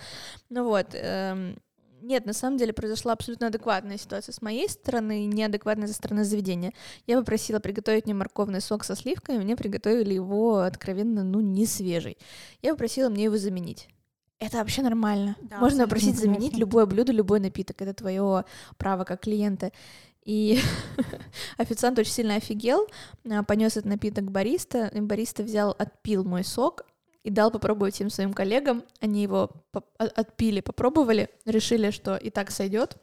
Ну 0.50 0.64
вот, 0.64 0.88
э, 0.92 1.56
нет, 2.02 2.26
на 2.26 2.32
самом 2.32 2.58
деле 2.58 2.72
произошла 2.72 3.12
абсолютно 3.12 3.46
адекватная 3.46 3.96
ситуация 3.96 4.32
с 4.32 4.42
моей 4.42 4.68
стороны, 4.68 5.26
неадекватная 5.26 5.88
со 5.88 5.94
стороны 5.94 6.24
заведения. 6.24 6.72
Я 7.06 7.18
попросила 7.18 7.58
приготовить 7.58 8.06
мне 8.06 8.14
морковный 8.14 8.60
сок 8.60 8.84
со 8.84 8.94
сливками, 8.94 9.42
мне 9.42 9.56
приготовили 9.56 10.14
его 10.14 10.60
откровенно, 10.60 11.24
ну, 11.24 11.40
не 11.40 11.66
свежий. 11.66 12.18
Я 12.60 12.72
попросила 12.72 13.08
мне 13.08 13.24
его 13.24 13.36
заменить. 13.36 13.88
Это 14.38 14.58
вообще 14.58 14.82
нормально. 14.82 15.36
Да, 15.40 15.58
Можно 15.58 15.84
попросить 15.84 16.18
заменить 16.18 16.56
любое 16.56 16.84
блюдо, 16.86 17.12
любой 17.12 17.38
напиток. 17.38 17.80
Это 17.80 17.94
твое 17.94 18.44
право 18.76 19.04
как 19.04 19.20
клиента. 19.20 19.70
И 20.24 20.60
официант 21.58 21.98
очень 21.98 22.12
сильно 22.12 22.36
офигел, 22.36 22.86
а, 23.28 23.42
понес 23.44 23.76
этот 23.76 23.86
напиток 23.86 24.30
бариста, 24.30 24.86
и 24.86 25.00
бариста 25.00 25.42
взял, 25.42 25.74
отпил 25.78 26.24
мой 26.24 26.44
сок, 26.44 26.84
и 27.24 27.30
дал 27.30 27.50
попробовать 27.50 27.94
всем 27.94 28.10
своим 28.10 28.32
коллегам. 28.32 28.82
Они 29.00 29.22
его 29.22 29.50
отпили, 29.98 30.60
попробовали, 30.60 31.30
решили, 31.44 31.90
что 31.90 32.16
и 32.16 32.30
так 32.30 32.50
сойдет. 32.50 32.96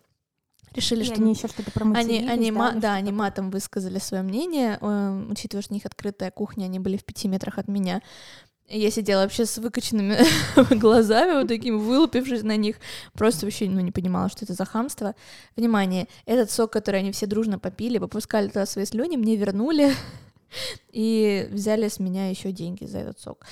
Решили, 0.73 1.01
и 1.01 1.05
что 1.05 1.15
они 1.15 1.33
еще 1.33 1.47
что-то 1.47 1.71
они, 1.95 2.27
они 2.27 2.51
да, 2.51 2.73
да, 2.73 2.93
они 2.93 3.11
матом 3.11 3.49
высказали 3.49 3.97
свое 3.97 4.21
мнение, 4.21 4.77
э, 4.79 5.25
учитывая, 5.29 5.63
что 5.63 5.73
у 5.73 5.75
них 5.75 5.85
открытая 5.85 6.29
кухня, 6.29 6.65
они 6.65 6.79
были 6.79 6.95
в 6.95 7.03
пяти 7.03 7.27
метрах 7.27 7.57
от 7.57 7.67
меня. 7.67 8.03
Я 8.67 8.91
сидела 8.91 9.23
вообще 9.23 9.47
с 9.47 9.57
выкоченными 9.57 10.19
глазами, 10.75 11.39
вот 11.39 11.47
такими 11.47 11.75
вылупившись 11.75 12.43
на 12.43 12.55
них, 12.55 12.75
просто 13.13 13.47
вообще 13.47 13.67
ну, 13.67 13.79
не 13.79 13.91
понимала, 13.91 14.29
что 14.29 14.45
это 14.45 14.53
за 14.53 14.65
хамство. 14.65 15.15
Внимание, 15.55 16.07
этот 16.27 16.51
сок, 16.51 16.71
который 16.71 16.99
они 16.99 17.11
все 17.11 17.25
дружно 17.25 17.57
попили, 17.57 17.97
попускали 17.97 18.47
туда 18.47 18.67
свои 18.67 18.85
слюни, 18.85 19.17
мне 19.17 19.37
вернули 19.37 19.91
и 20.91 21.47
взяли 21.51 21.87
с 21.87 21.97
меня 21.97 22.29
еще 22.29 22.51
деньги 22.51 22.85
за 22.85 22.99
этот 22.99 23.19
сок. 23.19 23.43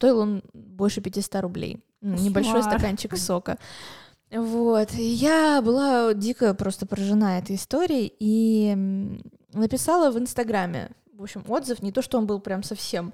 Стоил 0.00 0.20
он 0.20 0.42
больше 0.54 1.02
500 1.02 1.42
рублей. 1.42 1.84
Небольшой 2.00 2.62
стаканчик 2.62 3.18
сока. 3.18 3.58
Вот. 4.30 4.94
И 4.94 5.02
я 5.02 5.60
была 5.60 6.14
дико 6.14 6.54
просто 6.54 6.86
поражена 6.86 7.36
этой 7.36 7.56
историей 7.56 8.10
и 8.18 8.74
написала 9.52 10.10
в 10.10 10.18
Инстаграме, 10.18 10.92
в 11.12 11.22
общем, 11.22 11.44
отзыв, 11.46 11.82
не 11.82 11.92
то, 11.92 12.00
что 12.00 12.16
он 12.16 12.26
был 12.26 12.40
прям 12.40 12.62
совсем 12.62 13.12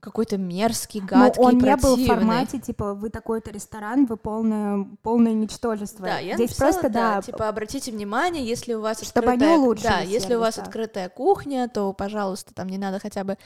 какой-то 0.00 0.38
мерзкий, 0.38 1.00
гадкий, 1.00 1.42
Но 1.42 1.48
он 1.48 1.60
противный. 1.60 1.68
не 1.68 1.76
был 1.76 1.96
в 1.96 2.06
формате, 2.06 2.58
типа, 2.58 2.94
вы 2.94 3.10
такой-то 3.10 3.50
ресторан, 3.50 4.06
вы 4.06 4.16
полное, 4.16 4.86
полное 5.02 5.32
ничтожество. 5.32 6.06
Да, 6.06 6.18
я 6.18 6.34
Здесь 6.34 6.50
написала, 6.50 6.70
просто, 6.70 6.88
да, 6.88 7.16
да, 7.16 7.22
типа, 7.22 7.48
обратите 7.48 7.92
внимание, 7.92 8.44
если 8.44 8.74
у 8.74 8.80
вас 8.80 9.02
чтобы 9.02 9.30
открытая... 9.30 9.54
они 9.54 9.62
улучшили 9.62 9.88
Да, 9.88 10.00
если 10.00 10.34
у 10.34 10.40
вас 10.40 10.58
открытая 10.58 11.08
кухня, 11.08 11.68
то, 11.68 11.92
пожалуйста, 11.92 12.54
там 12.54 12.68
не 12.68 12.78
надо 12.78 12.98
хотя 12.98 13.24
бы 13.24 13.36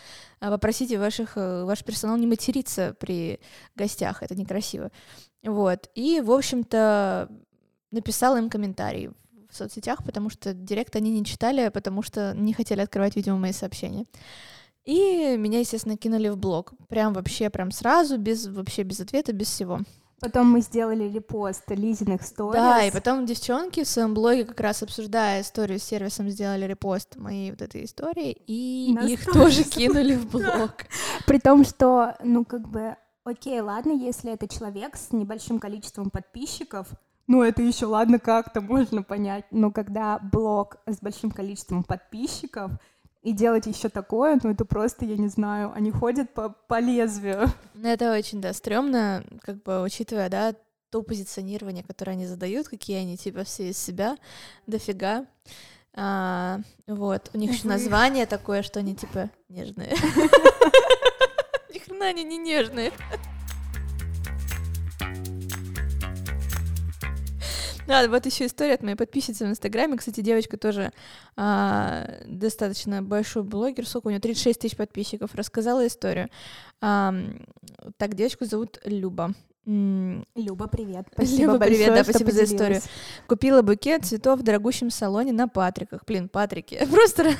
а, 0.40 0.50
попросите 0.50 0.98
ваших, 0.98 1.36
э, 1.36 1.64
ваш 1.64 1.82
персонал 1.84 2.16
не 2.16 2.26
материться 2.26 2.94
при 2.98 3.40
гостях, 3.74 4.22
это 4.22 4.34
некрасиво. 4.34 4.90
Вот, 5.42 5.90
и, 5.94 6.20
в 6.20 6.30
общем-то, 6.30 7.28
написала 7.90 8.36
им 8.38 8.48
комментарий 8.48 9.10
в 9.50 9.56
соцсетях, 9.56 10.04
потому 10.04 10.30
что 10.30 10.52
директ 10.52 10.96
они 10.96 11.10
не 11.12 11.24
читали, 11.24 11.68
потому 11.68 12.02
что 12.02 12.34
не 12.34 12.52
хотели 12.52 12.80
открывать, 12.80 13.16
видимо, 13.16 13.38
мои 13.38 13.52
сообщения. 13.52 14.04
И 14.84 15.36
меня, 15.38 15.60
естественно, 15.60 15.96
кинули 15.96 16.28
в 16.28 16.36
блог. 16.36 16.74
Прям 16.88 17.14
вообще, 17.14 17.48
прям 17.50 17.70
сразу, 17.70 18.18
без 18.18 18.46
вообще 18.46 18.82
без 18.82 19.00
ответа, 19.00 19.32
без 19.32 19.48
всего. 19.48 19.80
Потом 20.20 20.50
мы 20.50 20.60
сделали 20.60 21.04
репост 21.04 21.64
Лизиных 21.68 22.22
сторис. 22.22 22.54
Да, 22.54 22.82
и 22.82 22.90
потом 22.90 23.26
девчонки 23.26 23.84
в 23.84 23.88
своем 23.88 24.14
блоге, 24.14 24.44
как 24.44 24.58
раз 24.60 24.82
обсуждая 24.82 25.42
историю 25.42 25.78
с 25.78 25.82
сервисом, 25.82 26.30
сделали 26.30 26.64
репост 26.64 27.16
моей 27.16 27.50
вот 27.50 27.60
этой 27.60 27.84
истории, 27.84 28.32
и 28.46 28.94
Нас 28.94 29.10
их 29.10 29.24
тоже 29.24 29.64
кинули 29.64 30.14
в 30.14 30.30
блог. 30.30 30.86
При 31.26 31.38
том, 31.38 31.64
что, 31.64 32.16
ну, 32.22 32.44
как 32.44 32.68
бы, 32.68 32.96
окей, 33.24 33.60
ладно, 33.60 33.92
если 33.92 34.32
это 34.32 34.48
человек 34.48 34.96
с 34.96 35.12
небольшим 35.12 35.58
количеством 35.58 36.10
подписчиков, 36.10 36.88
ну, 37.26 37.42
это 37.42 37.62
еще 37.62 37.86
ладно, 37.86 38.18
как-то 38.18 38.60
можно 38.60 39.02
понять. 39.02 39.46
Но 39.50 39.70
когда 39.70 40.18
блог 40.18 40.76
с 40.86 40.98
большим 41.00 41.30
количеством 41.30 41.82
подписчиков, 41.82 42.72
и 43.24 43.32
делать 43.32 43.66
еще 43.66 43.88
такое, 43.88 44.38
ну, 44.42 44.50
это 44.50 44.66
просто, 44.66 45.06
я 45.06 45.16
не 45.16 45.28
знаю, 45.28 45.72
они 45.74 45.90
ходят 45.90 46.32
по, 46.34 46.50
по 46.50 46.78
лезвию. 46.78 47.48
Ну, 47.72 47.88
это 47.88 48.12
очень, 48.12 48.42
да, 48.42 48.52
стрёмно, 48.52 49.24
как 49.40 49.62
бы, 49.62 49.82
учитывая, 49.82 50.28
да, 50.28 50.54
то 50.90 51.02
позиционирование, 51.02 51.82
которое 51.82 52.12
они 52.12 52.26
задают, 52.26 52.68
какие 52.68 52.98
они, 52.98 53.16
типа, 53.16 53.44
все 53.44 53.70
из 53.70 53.78
себя, 53.78 54.18
дофига. 54.66 55.24
А, 55.94 56.60
вот, 56.86 57.30
у 57.32 57.38
них 57.38 57.52
еще 57.52 57.66
название 57.66 58.26
такое, 58.26 58.62
что 58.62 58.80
они, 58.80 58.94
типа, 58.94 59.30
нежные. 59.48 59.94
Ни 61.72 61.78
хрена 61.78 62.06
они 62.08 62.24
не 62.24 62.36
нежные. 62.36 62.92
Да, 67.86 68.08
вот 68.08 68.26
еще 68.26 68.46
история 68.46 68.74
от 68.74 68.82
моей 68.82 68.96
подписчицы 68.96 69.44
в 69.44 69.48
Инстаграме. 69.48 69.96
Кстати, 69.96 70.20
девочка 70.20 70.56
тоже 70.56 70.90
а, 71.36 72.06
достаточно 72.26 73.02
большой 73.02 73.42
блогер. 73.42 73.86
Сколько 73.86 74.06
у 74.08 74.10
нее? 74.10 74.20
36 74.20 74.60
тысяч 74.60 74.76
подписчиков. 74.76 75.34
Рассказала 75.34 75.86
историю. 75.86 76.28
Ам, 76.80 77.46
так, 77.96 78.14
девочку 78.14 78.44
зовут 78.44 78.80
Люба. 78.84 79.34
Люба, 79.66 80.66
привет. 80.66 81.06
Люба, 81.16 81.58
привет, 81.58 81.58
большое, 81.58 81.88
да, 81.88 82.02
что 82.02 82.12
спасибо 82.12 82.32
за 82.32 82.44
историю. 82.44 82.80
Купила 83.26 83.62
букет 83.62 84.04
цветов 84.04 84.40
в 84.40 84.42
дорогущем 84.42 84.90
салоне 84.90 85.32
на 85.32 85.48
Патриках. 85.48 86.04
Блин, 86.06 86.28
Патрики. 86.28 86.86
Просто 86.90 87.30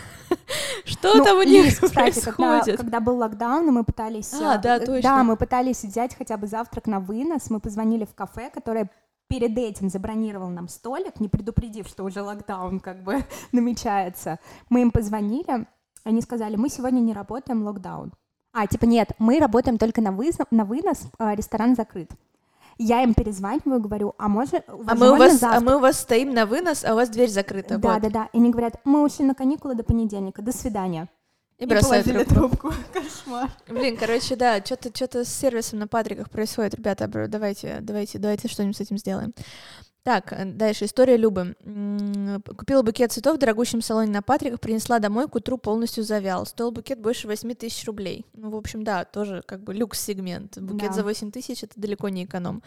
что 0.84 1.18
Ну, 1.18 1.24
там 1.24 1.38
у 1.38 1.42
них 1.42 1.74
кстати, 1.74 2.20
когда, 2.20 2.32
происходит? 2.32 2.80
когда 2.80 3.00
был 3.00 3.18
локдаун, 3.18 3.66
мы 3.66 3.84
пытались... 3.84 4.32
А, 4.32 4.56
э, 4.56 4.62
да, 4.62 4.78
точно. 4.78 5.02
Да, 5.02 5.22
мы 5.22 5.36
пытались 5.36 5.82
взять 5.82 6.16
хотя 6.16 6.38
бы 6.38 6.46
завтрак 6.46 6.86
на 6.86 6.98
вынос. 6.98 7.50
Мы 7.50 7.60
позвонили 7.60 8.06
в 8.06 8.14
кафе, 8.14 8.50
которое 8.52 8.90
перед 9.34 9.58
этим 9.58 9.88
забронировал 9.90 10.48
нам 10.48 10.68
столик, 10.68 11.18
не 11.18 11.28
предупредив, 11.28 11.88
что 11.88 12.04
уже 12.04 12.22
локдаун 12.22 12.78
как 12.78 13.02
бы 13.02 13.24
намечается. 13.52 14.38
Мы 14.70 14.82
им 14.82 14.92
позвонили, 14.92 15.66
они 16.04 16.22
сказали, 16.22 16.54
мы 16.54 16.68
сегодня 16.68 17.00
не 17.00 17.12
работаем, 17.12 17.64
локдаун. 17.64 18.12
А, 18.52 18.68
типа, 18.68 18.84
нет, 18.84 19.10
мы 19.18 19.40
работаем 19.40 19.76
только 19.76 20.00
на, 20.00 20.10
выз- 20.10 20.46
на 20.52 20.64
вынос, 20.64 21.08
а, 21.18 21.34
ресторан 21.34 21.74
закрыт. 21.74 22.12
Я 22.78 23.02
им 23.02 23.12
перезваниваю, 23.14 23.80
говорю, 23.80 24.14
а 24.18 24.28
может, 24.28 24.64
А 24.68 24.94
мы, 24.94 25.10
у 25.10 25.16
вас, 25.16 25.42
а 25.42 25.58
мы 25.58 25.76
у 25.76 25.80
вас 25.80 25.98
стоим 25.98 26.32
на 26.32 26.46
вынос, 26.46 26.84
а 26.84 26.92
у 26.92 26.94
вас 26.94 27.08
дверь 27.08 27.28
закрыта. 27.30 27.78
да, 27.78 27.94
вот. 27.94 28.02
да, 28.02 28.10
да. 28.10 28.28
И 28.32 28.38
они 28.38 28.50
говорят, 28.50 28.80
мы 28.84 29.02
ушли 29.02 29.24
на 29.24 29.34
каникулы 29.34 29.74
до 29.74 29.82
понедельника, 29.82 30.42
до 30.42 30.52
свидания. 30.52 31.08
И 31.58 31.66
бросают 31.66 32.06
положили 32.06 32.24
трубку. 32.24 32.70
трубку. 32.70 32.74
Кошмар. 32.92 33.50
Блин, 33.68 33.96
короче, 33.96 34.36
да, 34.36 34.58
что-то 34.64 34.90
что-то 34.94 35.24
с 35.24 35.28
сервисом 35.28 35.78
на 35.78 35.86
Патриках 35.86 36.30
происходит, 36.30 36.74
ребята, 36.74 37.06
давайте, 37.06 37.78
давайте, 37.80 38.18
давайте 38.18 38.48
что-нибудь 38.48 38.76
с 38.76 38.80
этим 38.80 38.98
сделаем. 38.98 39.32
Так, 40.04 40.34
э, 40.34 40.44
дальше, 40.44 40.84
история 40.84 41.16
Любы. 41.16 41.56
Купила 42.58 42.82
букет 42.82 43.10
цветов 43.10 43.36
в 43.36 43.38
дорогущем 43.38 43.80
салоне 43.80 44.10
на 44.10 44.20
Патриках, 44.20 44.60
принесла 44.60 44.98
домой, 44.98 45.28
к 45.28 45.34
утру 45.34 45.56
полностью 45.56 46.04
завял. 46.04 46.44
Стоил 46.44 46.70
букет 46.72 47.00
больше 47.00 47.26
8 47.26 47.54
тысяч 47.54 47.86
рублей. 47.86 48.26
Ну, 48.34 48.50
в 48.50 48.56
общем, 48.56 48.84
да, 48.84 49.06
тоже 49.06 49.42
как 49.46 49.64
бы 49.64 49.72
люкс-сегмент. 49.72 50.58
Букет 50.60 50.88
Да. 50.90 50.92
за 50.96 51.02
8 51.04 51.30
тысяч— 51.30 51.62
это 51.62 51.72
далеко 51.80 52.10
не 52.10 52.24
эконом. 52.24 52.62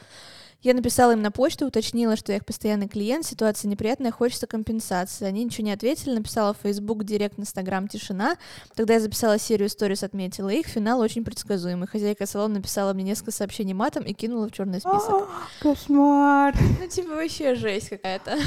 Я 0.63 0.73
написала 0.73 1.11
им 1.11 1.21
на 1.21 1.29
почту, 1.29 1.67
уточнила, 1.67 2.15
что 2.15 2.31
я 2.31 2.39
их 2.39 2.45
постоянный 2.45 2.87
клиент, 2.87 3.23
ситуация 3.25 3.69
неприятная, 3.69 4.09
хочется 4.11 4.47
компенсации. 4.47 5.25
Они 5.25 5.43
ничего 5.43 5.65
не 5.65 5.71
ответили, 5.71 6.15
написала 6.15 6.55
в 6.55 6.57
Facebook, 6.63 7.03
Директ, 7.03 7.37
Инстаграм, 7.37 7.87
тишина. 7.87 8.37
Тогда 8.73 8.95
я 8.95 8.99
записала 8.99 9.37
серию 9.37 9.69
сторис, 9.69 10.01
отметила 10.01 10.49
их. 10.49 10.65
Финал 10.65 10.99
очень 10.99 11.23
предсказуемый. 11.23 11.87
Хозяйка 11.87 12.25
салона 12.25 12.55
написала 12.55 12.93
мне 12.93 13.03
несколько 13.03 13.31
сообщений 13.31 13.73
матом 13.73 14.03
и 14.03 14.13
кинула 14.13 14.47
в 14.47 14.51
черный 14.51 14.79
список. 14.79 15.27
Кошмар. 15.61 16.55
Ну, 16.81 16.87
типа, 16.87 17.26
вообще 17.27 17.55
жесть 17.55 17.89
какая-то. 17.89 18.37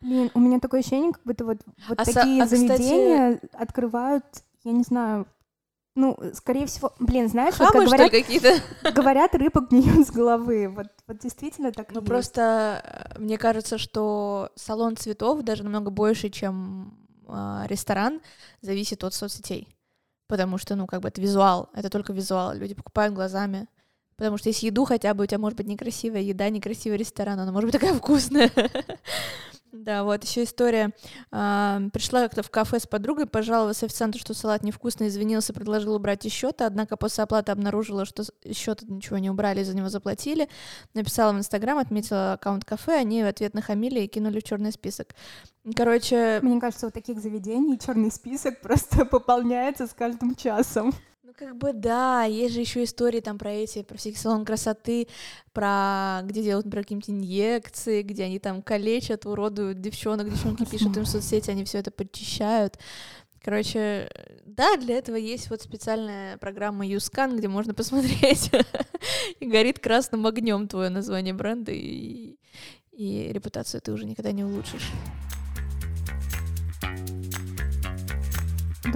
Блин, 0.00 0.30
у 0.34 0.40
меня 0.40 0.60
такое 0.60 0.80
ощущение, 0.80 1.12
как 1.12 1.22
будто 1.24 1.44
вот, 1.44 1.58
вот 1.88 2.00
А 2.00 2.04
такие 2.04 2.42
а, 2.42 2.46
кстати- 2.46 2.60
заведения 2.66 3.40
открывают, 3.52 4.24
я 4.64 4.72
не 4.72 4.82
знаю, 4.82 5.26
ну, 5.94 6.16
скорее 6.34 6.66
всего, 6.66 6.94
блин, 6.98 7.28
знаешь, 7.28 7.58
вот 7.58 7.68
Хамы, 7.68 7.84
как 7.84 7.88
что 7.88 7.96
говорят, 7.96 8.10
какие-то? 8.10 8.92
говорят, 8.92 9.34
рыба 9.34 9.60
гниет 9.60 10.06
с 10.06 10.10
головы. 10.10 10.68
Вот, 10.68 10.86
вот 11.06 11.18
действительно 11.18 11.72
так 11.72 11.92
Ну, 11.92 12.00
просто 12.00 13.12
э, 13.14 13.18
мне 13.18 13.36
кажется, 13.36 13.76
что 13.76 14.50
салон 14.54 14.96
цветов 14.96 15.42
даже 15.42 15.64
намного 15.64 15.90
больше, 15.90 16.30
чем 16.30 16.96
а, 17.26 17.64
ресторан, 17.68 18.20
зависит 18.62 19.04
от 19.04 19.14
соцсетей. 19.14 19.76
Потому 20.28 20.58
что, 20.58 20.76
ну, 20.76 20.86
как 20.86 21.00
бы 21.00 21.08
это 21.08 21.20
визуал, 21.20 21.68
это 21.74 21.90
только 21.90 22.12
визуал. 22.12 22.54
Люди 22.54 22.74
покупают 22.74 23.14
глазами. 23.14 23.66
Потому 24.20 24.36
что 24.36 24.50
если 24.50 24.66
еду 24.66 24.84
хотя 24.84 25.14
бы, 25.14 25.24
у 25.24 25.26
тебя 25.26 25.38
может 25.38 25.56
быть 25.56 25.66
некрасивая 25.66 26.20
еда, 26.20 26.50
некрасивый 26.50 26.98
ресторан, 26.98 27.40
она 27.40 27.52
может 27.52 27.70
быть 27.70 27.80
такая 27.80 27.94
вкусная. 27.98 28.50
Да, 29.72 30.04
вот 30.04 30.22
еще 30.24 30.42
история. 30.42 30.90
А, 31.32 31.80
Пришла 31.90 32.20
как-то 32.24 32.42
в 32.42 32.50
кафе 32.50 32.80
с 32.80 32.86
подругой, 32.86 33.24
пожаловалась 33.24 33.82
официанту, 33.82 34.18
что 34.18 34.34
салат 34.34 34.62
невкусный, 34.62 35.08
извинился, 35.08 35.54
предложил 35.54 35.94
убрать 35.94 36.26
из 36.26 36.32
счета, 36.32 36.66
однако 36.66 36.98
после 36.98 37.24
оплаты 37.24 37.50
обнаружила, 37.50 38.04
что 38.04 38.24
из 38.42 38.56
счета 38.58 38.84
ничего 38.86 39.16
не 39.16 39.30
убрали, 39.30 39.62
за 39.62 39.74
него 39.74 39.88
заплатили. 39.88 40.50
Написала 40.92 41.32
в 41.32 41.38
Инстаграм, 41.38 41.78
отметила 41.78 42.34
аккаунт 42.34 42.66
кафе, 42.66 42.96
они 42.96 43.22
в 43.22 43.26
ответ 43.26 43.54
нахамили 43.54 44.00
и 44.00 44.06
кинули 44.06 44.40
в 44.40 44.44
черный 44.44 44.72
список. 44.72 45.14
Короче, 45.74 46.40
Мне 46.42 46.60
кажется, 46.60 46.88
у 46.88 46.90
таких 46.90 47.20
заведений 47.20 47.78
черный 47.78 48.10
список 48.10 48.60
просто 48.62 49.06
пополняется 49.06 49.86
с 49.86 49.94
каждым 49.94 50.34
часом. 50.34 50.92
Ну, 51.30 51.34
как 51.38 51.56
бы 51.56 51.72
да, 51.72 52.24
есть 52.24 52.54
же 52.54 52.60
еще 52.60 52.82
истории 52.82 53.20
там 53.20 53.38
про 53.38 53.52
эти, 53.52 53.84
про 53.84 53.96
всякие 53.96 54.18
салон 54.18 54.44
красоты, 54.44 55.06
про 55.52 56.22
где 56.24 56.42
делают, 56.42 56.66
например, 56.66 56.84
какие-нибудь 56.84 57.10
инъекции, 57.10 58.02
где 58.02 58.24
они 58.24 58.40
там 58.40 58.62
калечат, 58.62 59.26
уродуют 59.26 59.80
девчонок, 59.80 60.28
девчонки 60.28 60.64
пишут 60.68 60.96
им 60.96 61.04
в 61.04 61.08
соцсети, 61.08 61.52
они 61.52 61.64
все 61.64 61.78
это 61.78 61.92
подчищают. 61.92 62.80
Короче, 63.44 64.10
да, 64.44 64.76
для 64.76 64.98
этого 64.98 65.14
есть 65.14 65.50
вот 65.50 65.62
специальная 65.62 66.36
программа 66.38 66.84
YouScan, 66.84 67.38
где 67.38 67.46
можно 67.46 67.74
посмотреть, 67.74 68.50
и 69.38 69.46
горит 69.46 69.78
красным 69.78 70.26
огнем 70.26 70.66
твое 70.66 70.90
название 70.90 71.32
бренда, 71.32 71.70
и, 71.70 72.38
и 72.90 73.30
репутацию 73.32 73.80
ты 73.80 73.92
уже 73.92 74.04
никогда 74.04 74.32
не 74.32 74.42
улучшишь. 74.42 74.90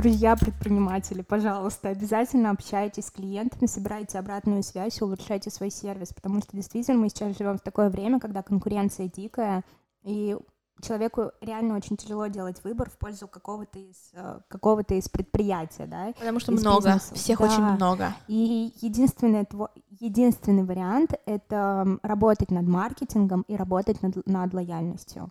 Друзья 0.04 0.36
предприниматели, 0.36 1.22
пожалуйста, 1.22 1.88
обязательно 1.88 2.50
общайтесь 2.50 3.06
с 3.06 3.10
клиентами, 3.10 3.64
собирайте 3.64 4.18
обратную 4.18 4.62
связь, 4.62 5.00
улучшайте 5.00 5.48
свой 5.48 5.70
сервис, 5.70 6.12
потому 6.12 6.42
что 6.42 6.54
действительно 6.54 6.98
мы 6.98 7.08
сейчас 7.08 7.38
живем 7.38 7.56
в 7.56 7.62
такое 7.62 7.88
время, 7.88 8.20
когда 8.20 8.42
конкуренция 8.42 9.08
дикая, 9.08 9.64
и 10.02 10.36
человеку 10.82 11.30
реально 11.40 11.78
очень 11.78 11.96
тяжело 11.96 12.26
делать 12.26 12.62
выбор 12.64 12.90
в 12.90 12.98
пользу 12.98 13.26
какого-то 13.26 13.78
из, 13.78 14.10
э, 14.12 14.40
какого-то 14.48 14.92
из 14.92 15.08
предприятия, 15.08 15.86
да, 15.86 16.12
Потому 16.18 16.38
что 16.38 16.52
Из 16.52 16.60
много, 16.60 16.92
бизнеса. 16.92 17.14
всех 17.14 17.38
Да. 17.38 17.44
очень 17.46 17.62
много. 17.62 18.14
И 18.28 18.74
единственный, 18.82 19.48
единственный 19.88 20.64
вариант— 20.64 21.14
это 21.24 21.98
работать 22.02 22.50
над 22.50 22.66
маркетингом 22.66 23.40
и 23.48 23.56
работать 23.56 24.02
над, 24.02 24.26
над 24.26 24.52
лояльностью. 24.52 25.30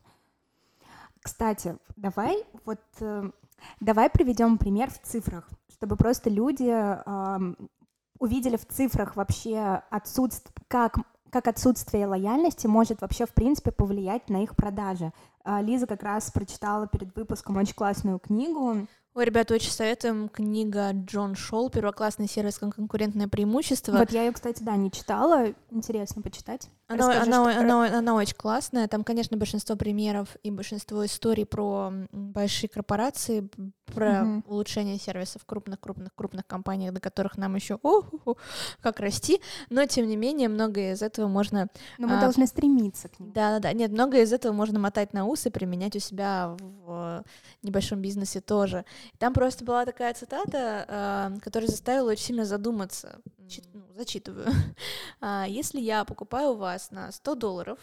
Кстати, 1.21 1.77
давай 1.95 2.43
вот 2.65 2.81
э, 3.01 3.29
давай 3.79 4.09
приведем 4.09 4.57
пример 4.57 4.89
в 4.89 4.99
цифрах, 4.99 5.49
чтобы 5.71 5.95
просто 5.95 6.29
люди 6.29 6.69
ам, 6.69 7.57
увидели 8.19 8.57
в 8.57 8.65
цифрах 8.67 9.15
вообще 9.15 9.81
отсутствие, 9.89 10.53
как 10.67 10.97
как 11.33 11.47
отсутствие 11.47 12.05
лояльности 12.05 12.67
может 12.67 13.01
вообще 13.01 13.25
в 13.25 13.33
принципе 13.33 13.71
повлиять 13.71 14.29
на 14.29 14.43
их 14.43 14.55
продажи. 14.55 15.11
А, 15.43 15.63
Лиза 15.63 15.87
как 15.87 16.03
раз 16.03 16.29
прочитала 16.29 16.87
перед 16.87 17.15
выпуском 17.15 17.57
очень 17.57 17.73
классную 17.73 18.19
книгу 18.19 18.85
Ой, 19.15 19.25
ребята, 19.25 19.53
очень 19.53 19.69
советуем. 19.69 20.27
Книга 20.27 20.91
Джон 20.91 21.35
Шоу 21.35 21.69
«Первоклассный 21.69 22.27
сервис. 22.27 22.57
Конкурентное 22.57 23.27
преимущество». 23.27 23.91
Вот 23.91 24.09
я 24.09 24.23
ее, 24.23 24.31
кстати, 24.31 24.63
да, 24.63 24.75
не 24.75 24.91
читала. 24.91 25.53
Интересно 25.69 26.23
почитать. 26.23 26.69
Она, 26.87 27.09
Расскажи, 27.09 27.31
она, 27.31 27.51
что 27.51 27.61
она, 27.61 27.97
она 27.99 28.15
очень 28.15 28.35
классная. 28.35 28.87
Там, 28.87 29.03
конечно, 29.03 29.37
большинство 29.37 29.75
примеров 29.75 30.35
и 30.41 30.49
большинство 30.49 31.05
историй 31.05 31.45
про 31.45 31.93
большие 32.11 32.69
корпорации, 32.69 33.47
про 33.93 34.23
Мгм. 34.23 34.43
улучшение 34.47 34.97
сервисов 34.97 35.41
в 35.41 35.45
крупных-крупных-крупных 35.45 36.45
компаниях, 36.47 36.93
до 36.93 36.99
которых 36.99 37.37
нам 37.37 37.55
еще 37.55 37.79
как 38.81 38.99
расти. 38.99 39.41
Но, 39.69 39.85
тем 39.85 40.07
не 40.07 40.15
менее, 40.15 40.49
многое 40.49 40.93
из 40.93 41.01
этого 41.01 41.27
можно 41.27 41.67
Но 41.97 42.07
мы 42.07 42.17
а, 42.17 42.21
должны 42.21 42.47
стремиться 42.47 43.09
к 43.09 43.19
ним. 43.19 43.31
Да-да-да, 43.33 43.73
нет, 43.73 43.91
многое 43.91 44.23
из 44.23 44.33
этого 44.33 44.53
можно 44.53 44.79
мотать 44.79 45.13
на 45.13 45.25
ус 45.25 45.45
и 45.45 45.49
применять 45.49 45.95
у 45.95 45.99
себя 45.99 46.55
в 46.59 47.23
небольшом 47.61 48.01
бизнесе 48.01 48.41
тоже. 48.41 48.85
Там 49.19 49.33
просто 49.33 49.63
была 49.65 49.85
такая 49.85 50.13
цитата, 50.13 50.85
а, 50.87 51.33
которая 51.41 51.69
заставила 51.69 52.11
очень 52.11 52.25
сильно 52.25 52.45
задуматься. 52.45 53.19
Чит- 53.49 53.67
ну, 53.73 53.81
зачитываю. 53.95 54.47
А, 55.21 55.45
Если 55.47 55.79
я 55.79 56.03
покупаю 56.05 56.51
у 56.51 56.55
вас 56.55 56.91
на 56.91 57.11
100 57.11 57.35
долларов, 57.35 57.79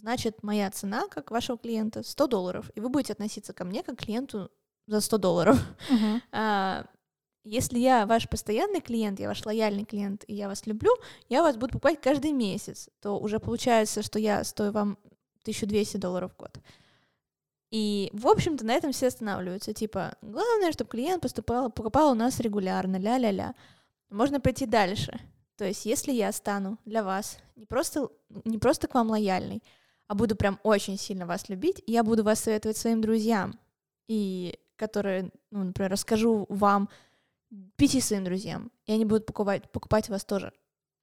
значит, 0.00 0.42
моя 0.42 0.70
цена, 0.70 1.02
как 1.08 1.30
вашего 1.30 1.56
клиента, 1.58 2.02
100 2.02 2.26
долларов, 2.26 2.70
и 2.74 2.80
вы 2.80 2.88
будете 2.88 3.12
относиться 3.12 3.52
ко 3.52 3.64
мне 3.64 3.82
как 3.82 3.98
к 3.98 4.02
клиенту 4.04 4.50
за 4.86 5.00
100 5.00 5.18
долларов. 5.18 5.58
Мгм. 5.88 6.22
А, 6.32 6.86
Если 7.44 7.78
я 7.80 8.06
ваш 8.06 8.28
постоянный 8.28 8.80
клиент, 8.80 9.18
я 9.20 9.28
ваш 9.28 9.44
лояльный 9.44 9.84
клиент, 9.84 10.24
и 10.28 10.34
я 10.34 10.48
вас 10.48 10.66
люблю, 10.66 10.92
я 11.28 11.42
вас 11.42 11.56
буду 11.56 11.72
покупать 11.72 12.00
каждый 12.00 12.32
месяц, 12.32 12.88
то 13.00 13.18
уже 13.18 13.40
получается, 13.40 14.02
что 14.02 14.18
я 14.18 14.44
стою 14.44 14.70
вам 14.72 14.96
1200 15.42 15.96
долларов 15.96 16.32
в 16.32 16.36
год. 16.36 16.58
И, 17.72 18.10
в 18.12 18.28
общем-то, 18.28 18.64
на 18.64 18.74
этом 18.74 18.92
все 18.92 19.08
останавливаются. 19.08 19.72
Типа, 19.72 20.14
главное, 20.22 20.72
чтобы 20.72 20.90
клиент 20.90 21.22
поступал, 21.22 21.70
покупал 21.70 22.12
у 22.12 22.14
нас 22.14 22.38
регулярно, 22.38 22.96
ля-ля-ля. 22.96 23.54
Можно 24.10 24.40
пойти 24.40 24.66
дальше. 24.66 25.18
То 25.56 25.64
есть, 25.64 25.86
если 25.86 26.12
я 26.12 26.30
стану 26.32 26.78
для 26.84 27.02
вас 27.02 27.38
не 27.56 27.64
просто, 27.66 28.08
не 28.44 28.58
просто 28.58 28.88
к 28.88 28.94
вам 28.94 29.10
лояльной, 29.10 29.62
а 30.06 30.14
буду 30.14 30.36
прям 30.36 30.60
очень 30.62 30.98
сильно 30.98 31.26
вас 31.26 31.48
любить, 31.48 31.82
я 31.86 32.04
буду 32.04 32.22
вас 32.22 32.40
советовать 32.40 32.76
своим 32.76 33.00
друзьям, 33.00 33.58
и 34.06 34.58
которые, 34.82 35.30
ну, 35.52 35.62
например, 35.62 35.92
расскажу 35.92 36.44
вам 36.48 36.88
пяти 37.76 38.00
своим 38.00 38.24
друзьям, 38.24 38.72
и 38.86 38.92
они 38.92 39.04
будут 39.04 39.26
покупать, 39.26 39.70
покупать 39.70 40.08
вас 40.08 40.24
тоже 40.24 40.52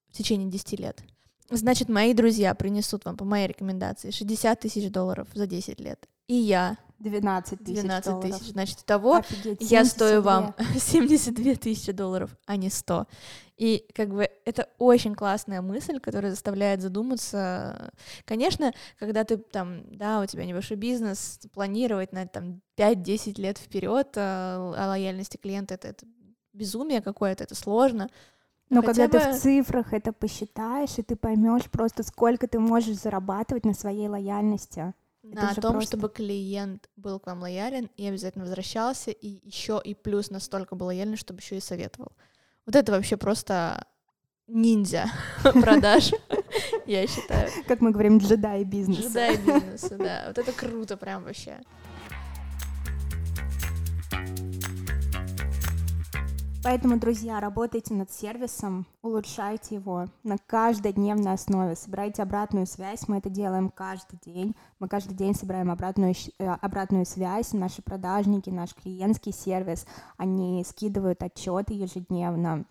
в 0.09 0.17
течение 0.17 0.49
10 0.49 0.79
лет. 0.81 1.01
Значит, 1.49 1.87
мои 1.87 2.13
друзья 2.13 2.53
принесут 2.55 3.05
вам 3.05 3.15
по 3.15 3.23
моей 3.23 3.47
рекомендации 3.47 4.11
60 4.11 4.59
тысяч 4.59 4.91
долларов 4.91 5.29
за 5.33 5.47
10 5.47 5.79
лет. 5.79 6.09
И 6.27 6.33
я 6.33 6.77
12 6.99 7.59
тысяч 7.63 7.81
12 7.81 8.05
долларов. 8.11 8.39
тысяч. 8.39 8.51
Значит, 8.51 8.85
того 8.85 9.15
Офигеть, 9.15 9.61
я 9.61 9.83
72. 9.83 9.85
стою 9.85 10.21
вам 10.21 10.55
72 10.77 11.55
тысячи 11.55 11.91
долларов, 11.91 12.35
а 12.45 12.55
не 12.55 12.69
100. 12.69 13.07
И 13.57 13.85
как 13.93 14.09
бы 14.09 14.29
это 14.45 14.69
очень 14.77 15.15
классная 15.15 15.61
мысль, 15.61 15.99
которая 15.99 16.31
заставляет 16.31 16.81
задуматься. 16.81 17.91
Конечно, 18.25 18.73
когда 18.97 19.23
ты 19.25 19.37
там, 19.37 19.83
да, 19.97 20.21
у 20.21 20.25
тебя 20.25 20.45
небольшой 20.45 20.77
бизнес, 20.77 21.39
планировать 21.53 22.13
на 22.13 22.25
там 22.25 22.61
5-10 22.77 23.39
лет 23.41 23.57
вперед 23.57 24.15
о, 24.15 24.73
о 24.77 24.87
лояльности 24.87 25.37
клиента, 25.37 25.73
это, 25.73 25.89
это 25.89 26.05
безумие 26.53 27.01
какое-то, 27.01 27.43
это 27.43 27.55
сложно. 27.55 28.09
Но 28.69 28.81
Хотя 28.81 29.07
когда 29.07 29.19
ты 29.19 29.25
бы- 29.31 29.37
в 29.37 29.41
цифрах 29.41 29.93
это 29.93 30.13
посчитаешь, 30.13 30.97
и 30.97 31.01
ты 31.01 31.15
поймешь 31.15 31.69
просто, 31.69 32.03
сколько 32.03 32.47
ты 32.47 32.59
можешь 32.59 32.97
зарабатывать 32.97 33.65
на 33.65 33.73
своей 33.73 34.07
лояльности. 34.07 34.93
На 35.35 35.53
том, 35.55 35.73
просто- 35.73 35.97
чтобы 35.97 36.09
клиент 36.09 36.89
был 36.95 37.19
к 37.19 37.27
вам 37.27 37.41
лоялен 37.41 37.89
и 37.97 38.05
обязательно 38.07 38.43
возвращался, 38.45 39.11
и 39.11 39.39
еще 39.47 39.81
и 39.83 39.93
плюс 39.93 40.29
настолько 40.29 40.75
был 40.75 40.87
лояльный, 40.87 41.17
чтобы 41.17 41.39
еще 41.39 41.57
и 41.57 41.61
советовал. 41.61 42.11
Вот 42.65 42.75
это 42.75 42.91
вообще 42.91 43.17
просто 43.17 43.85
ниндзя 44.47 45.05
продаж, 45.43 46.11
я 46.85 47.05
считаю. 47.07 47.49
Как 47.67 47.81
мы 47.81 47.91
говорим, 47.91 48.17
джедай 48.17 48.63
бизнеса. 48.63 49.01
Джедай 49.07 49.37
бизнеса, 49.37 49.97
да. 49.97 50.23
Вот 50.27 50.37
это 50.37 50.51
круто 50.51 50.97
прям 50.97 51.23
вообще. 51.23 51.59
Поэтому, 56.61 56.99
друзья, 56.99 57.39
работайте 57.39 57.93
над 57.93 58.11
сервисом, 58.11 58.85
улучшайте 59.01 59.75
его 59.75 60.07
на 60.23 60.37
каждодневной 60.37 61.33
основе, 61.33 61.75
собирайте 61.75 62.21
обратную 62.21 62.67
связь, 62.67 63.07
мы 63.07 63.19
это 63.19 63.29
делаем 63.29 63.69
каждый 63.69 64.19
день, 64.25 64.55
мы 64.77 64.89
каждый 64.89 65.13
день 65.13 65.33
собираем 65.33 65.71
обратную, 65.71 66.13
э, 66.37 66.45
обратную 66.45 67.05
связь, 67.05 67.53
наши 67.53 67.81
продажники, 67.81 68.49
наш 68.49 68.75
клиентский 68.75 69.31
сервис, 69.31 69.87
они 70.17 70.65
скидывают 70.65 71.23
отчеты 71.23 71.73
ежедневно, 71.73 72.65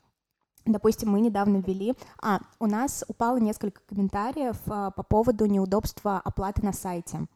Допустим, 0.66 1.10
мы 1.10 1.20
недавно 1.20 1.62
ввели... 1.66 1.94
А, 2.20 2.40
у 2.58 2.66
нас 2.66 3.02
упало 3.08 3.38
несколько 3.38 3.80
комментариев 3.88 4.56
а, 4.66 4.90
по 4.90 5.02
поводу 5.02 5.46
неудобства 5.46 6.20
оплаты 6.22 6.62
на 6.62 6.74
сайте. 6.74 7.26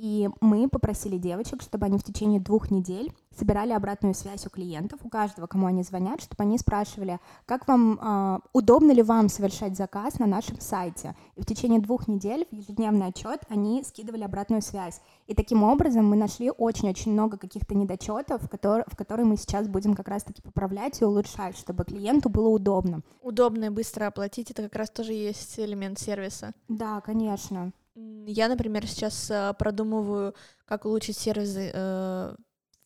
И 0.00 0.30
мы 0.40 0.66
попросили 0.66 1.18
девочек, 1.18 1.60
чтобы 1.60 1.84
они 1.84 1.98
в 1.98 2.02
течение 2.02 2.40
двух 2.40 2.70
недель 2.70 3.12
собирали 3.38 3.72
обратную 3.72 4.14
связь 4.14 4.46
у 4.46 4.48
клиентов, 4.48 5.00
у 5.04 5.10
каждого, 5.10 5.46
кому 5.46 5.66
они 5.66 5.82
звонят, 5.82 6.22
чтобы 6.22 6.42
они 6.42 6.56
спрашивали, 6.56 7.20
как 7.44 7.68
вам, 7.68 7.98
а, 8.00 8.40
удобно 8.54 8.92
ли 8.92 9.02
вам 9.02 9.28
совершать 9.28 9.76
заказ 9.76 10.18
на 10.18 10.24
нашем 10.24 10.58
сайте. 10.58 11.14
И 11.36 11.42
в 11.42 11.44
течение 11.44 11.82
двух 11.82 12.08
недель 12.08 12.46
в 12.50 12.54
ежедневный 12.54 13.08
отчет 13.08 13.42
они 13.50 13.84
скидывали 13.84 14.22
обратную 14.22 14.62
связь. 14.62 15.02
И 15.26 15.34
таким 15.34 15.62
образом 15.62 16.08
мы 16.08 16.16
нашли 16.16 16.50
очень-очень 16.50 17.12
много 17.12 17.36
каких-то 17.36 17.74
недочетов, 17.74 18.48
которые, 18.48 18.86
в 18.86 18.96
которые 18.96 19.26
мы 19.26 19.36
сейчас 19.36 19.68
будем 19.68 19.92
как 19.92 20.08
раз-таки 20.08 20.40
поправлять 20.40 21.02
и 21.02 21.04
улучшать, 21.04 21.58
чтобы 21.58 21.84
клиенту 21.84 22.30
было 22.30 22.48
удобно. 22.48 23.02
Удобно 23.20 23.66
и 23.66 23.68
быстро 23.68 24.06
оплатить, 24.06 24.50
это 24.50 24.62
как 24.62 24.76
раз 24.76 24.88
тоже 24.88 25.12
есть 25.12 25.58
элемент 25.58 25.98
сервиса. 25.98 26.54
Да, 26.68 27.02
конечно. 27.02 27.72
Я, 27.94 28.48
например, 28.48 28.86
сейчас 28.86 29.30
э, 29.30 29.52
продумываю, 29.58 30.34
как 30.64 30.84
улучшить 30.84 31.18
сервисы 31.18 31.70
э, 31.74 32.34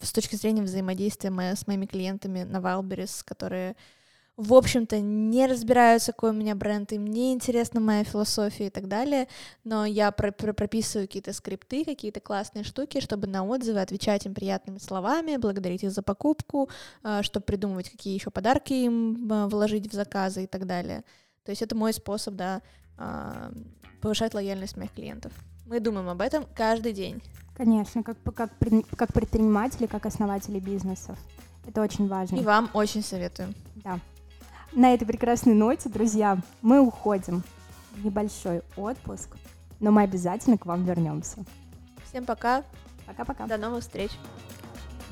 с 0.01 0.13
точки 0.13 0.37
зрения 0.37 0.63
взаимодействия 0.63 1.31
мо- 1.31 1.55
с 1.55 1.67
моими 1.67 1.87
клиентами 1.87 2.43
на 2.43 2.57
Wildberries, 2.57 3.23
которые, 3.23 3.77
в 4.37 4.55
общем-то, 4.55 5.01
не 5.01 5.47
разбираются, 5.47 6.13
какой 6.13 6.31
у 6.31 6.33
меня 6.33 6.55
бренд, 6.55 6.93
им 6.93 7.07
не 7.07 7.35
интересна 7.35 7.81
моя 7.81 8.03
философия 8.03 8.69
и 8.69 8.71
так 8.71 8.89
далее, 8.89 9.29
но 9.63 9.85
я 9.85 10.11
про- 10.11 10.33
про- 10.33 10.55
прописываю 10.55 11.07
какие-то 11.07 11.35
скрипты, 11.35 11.85
какие-то 11.85 12.21
классные 12.21 12.65
штуки, 12.65 13.01
чтобы 13.01 13.27
на 13.27 13.45
отзывы 13.45 13.81
отвечать 13.81 14.25
им 14.25 14.33
приятными 14.33 14.79
словами, 14.79 15.37
благодарить 15.37 15.85
их 15.85 15.93
за 15.93 16.03
покупку, 16.03 16.71
чтобы 17.21 17.45
придумывать, 17.45 17.91
какие 17.91 18.15
еще 18.15 18.31
подарки 18.31 18.73
им 18.73 19.31
э, 19.31 19.47
вложить 19.49 19.91
в 19.91 19.95
заказы 19.95 20.45
и 20.45 20.47
так 20.47 20.67
далее. 20.67 21.05
То 21.45 21.51
есть 21.51 21.61
это 21.61 21.77
мой 21.77 21.93
способ, 21.93 22.35
да, 22.35 22.63
повышать 24.01 24.35
лояльность 24.35 24.77
моих 24.77 24.93
клиентов. 24.93 25.33
Мы 25.67 25.81
думаем 25.81 26.09
об 26.09 26.21
этом 26.21 26.45
каждый 26.55 26.93
день. 26.93 27.23
Конечно, 27.57 28.03
как, 28.03 28.17
как, 28.35 28.51
как 28.97 29.13
предприниматели, 29.13 29.87
как 29.87 30.07
основатели 30.07 30.59
бизнесов. 30.59 31.17
Это 31.67 31.81
очень 31.81 32.09
важно. 32.09 32.37
И 32.37 32.43
вам 32.43 32.69
очень 32.75 33.03
советуем. 33.03 33.55
Да. 33.77 34.01
На 34.73 34.93
этой 34.93 35.07
прекрасной 35.07 35.55
ноте, 35.55 35.89
друзья, 35.89 36.39
мы 36.61 36.81
уходим 36.81 37.43
в 37.93 38.05
небольшой 38.05 38.63
отпуск, 38.77 39.37
но 39.79 39.93
мы 39.93 40.03
обязательно 40.03 40.59
к 40.59 40.67
вам 40.67 40.85
вернемся. 40.85 41.45
Всем 42.09 42.25
пока, 42.25 42.65
Пока-пока. 43.07 43.47
до 43.47 43.57
новых 43.57 43.83
встреч. 43.83 44.11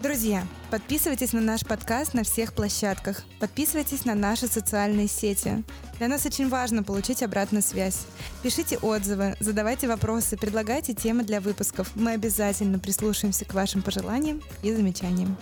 Друзья, 0.03 0.44
подписывайтесь 0.68 1.32
на 1.32 1.40
наш 1.40 1.64
подкаст 1.64 2.12
на 2.12 2.24
всех 2.24 2.55
площадках. 2.55 3.22
Подписывайтесь 3.38 4.05
на 4.05 4.16
наши 4.16 4.48
социальные 4.48 5.07
сети. 5.07 5.62
Для 5.98 6.09
нас 6.09 6.26
очень 6.26 6.48
важно 6.48 6.82
получить 6.82 7.22
обратную 7.22 7.62
связь. 7.62 8.05
Пишите 8.42 8.78
отзывы, 8.78 9.36
задавайте 9.38 9.86
вопросы, 9.86 10.36
предлагайте 10.36 10.92
темы 10.92 11.22
для 11.22 11.40
выпусков. 11.40 11.88
Мы 11.94 12.11
обязательно 12.14 12.80
прислушаемся 12.80 13.44
к 13.44 13.55
вашим 13.55 13.80
пожеланиям 13.80 14.42
и 14.64 14.74
замечаниям. 14.74 15.36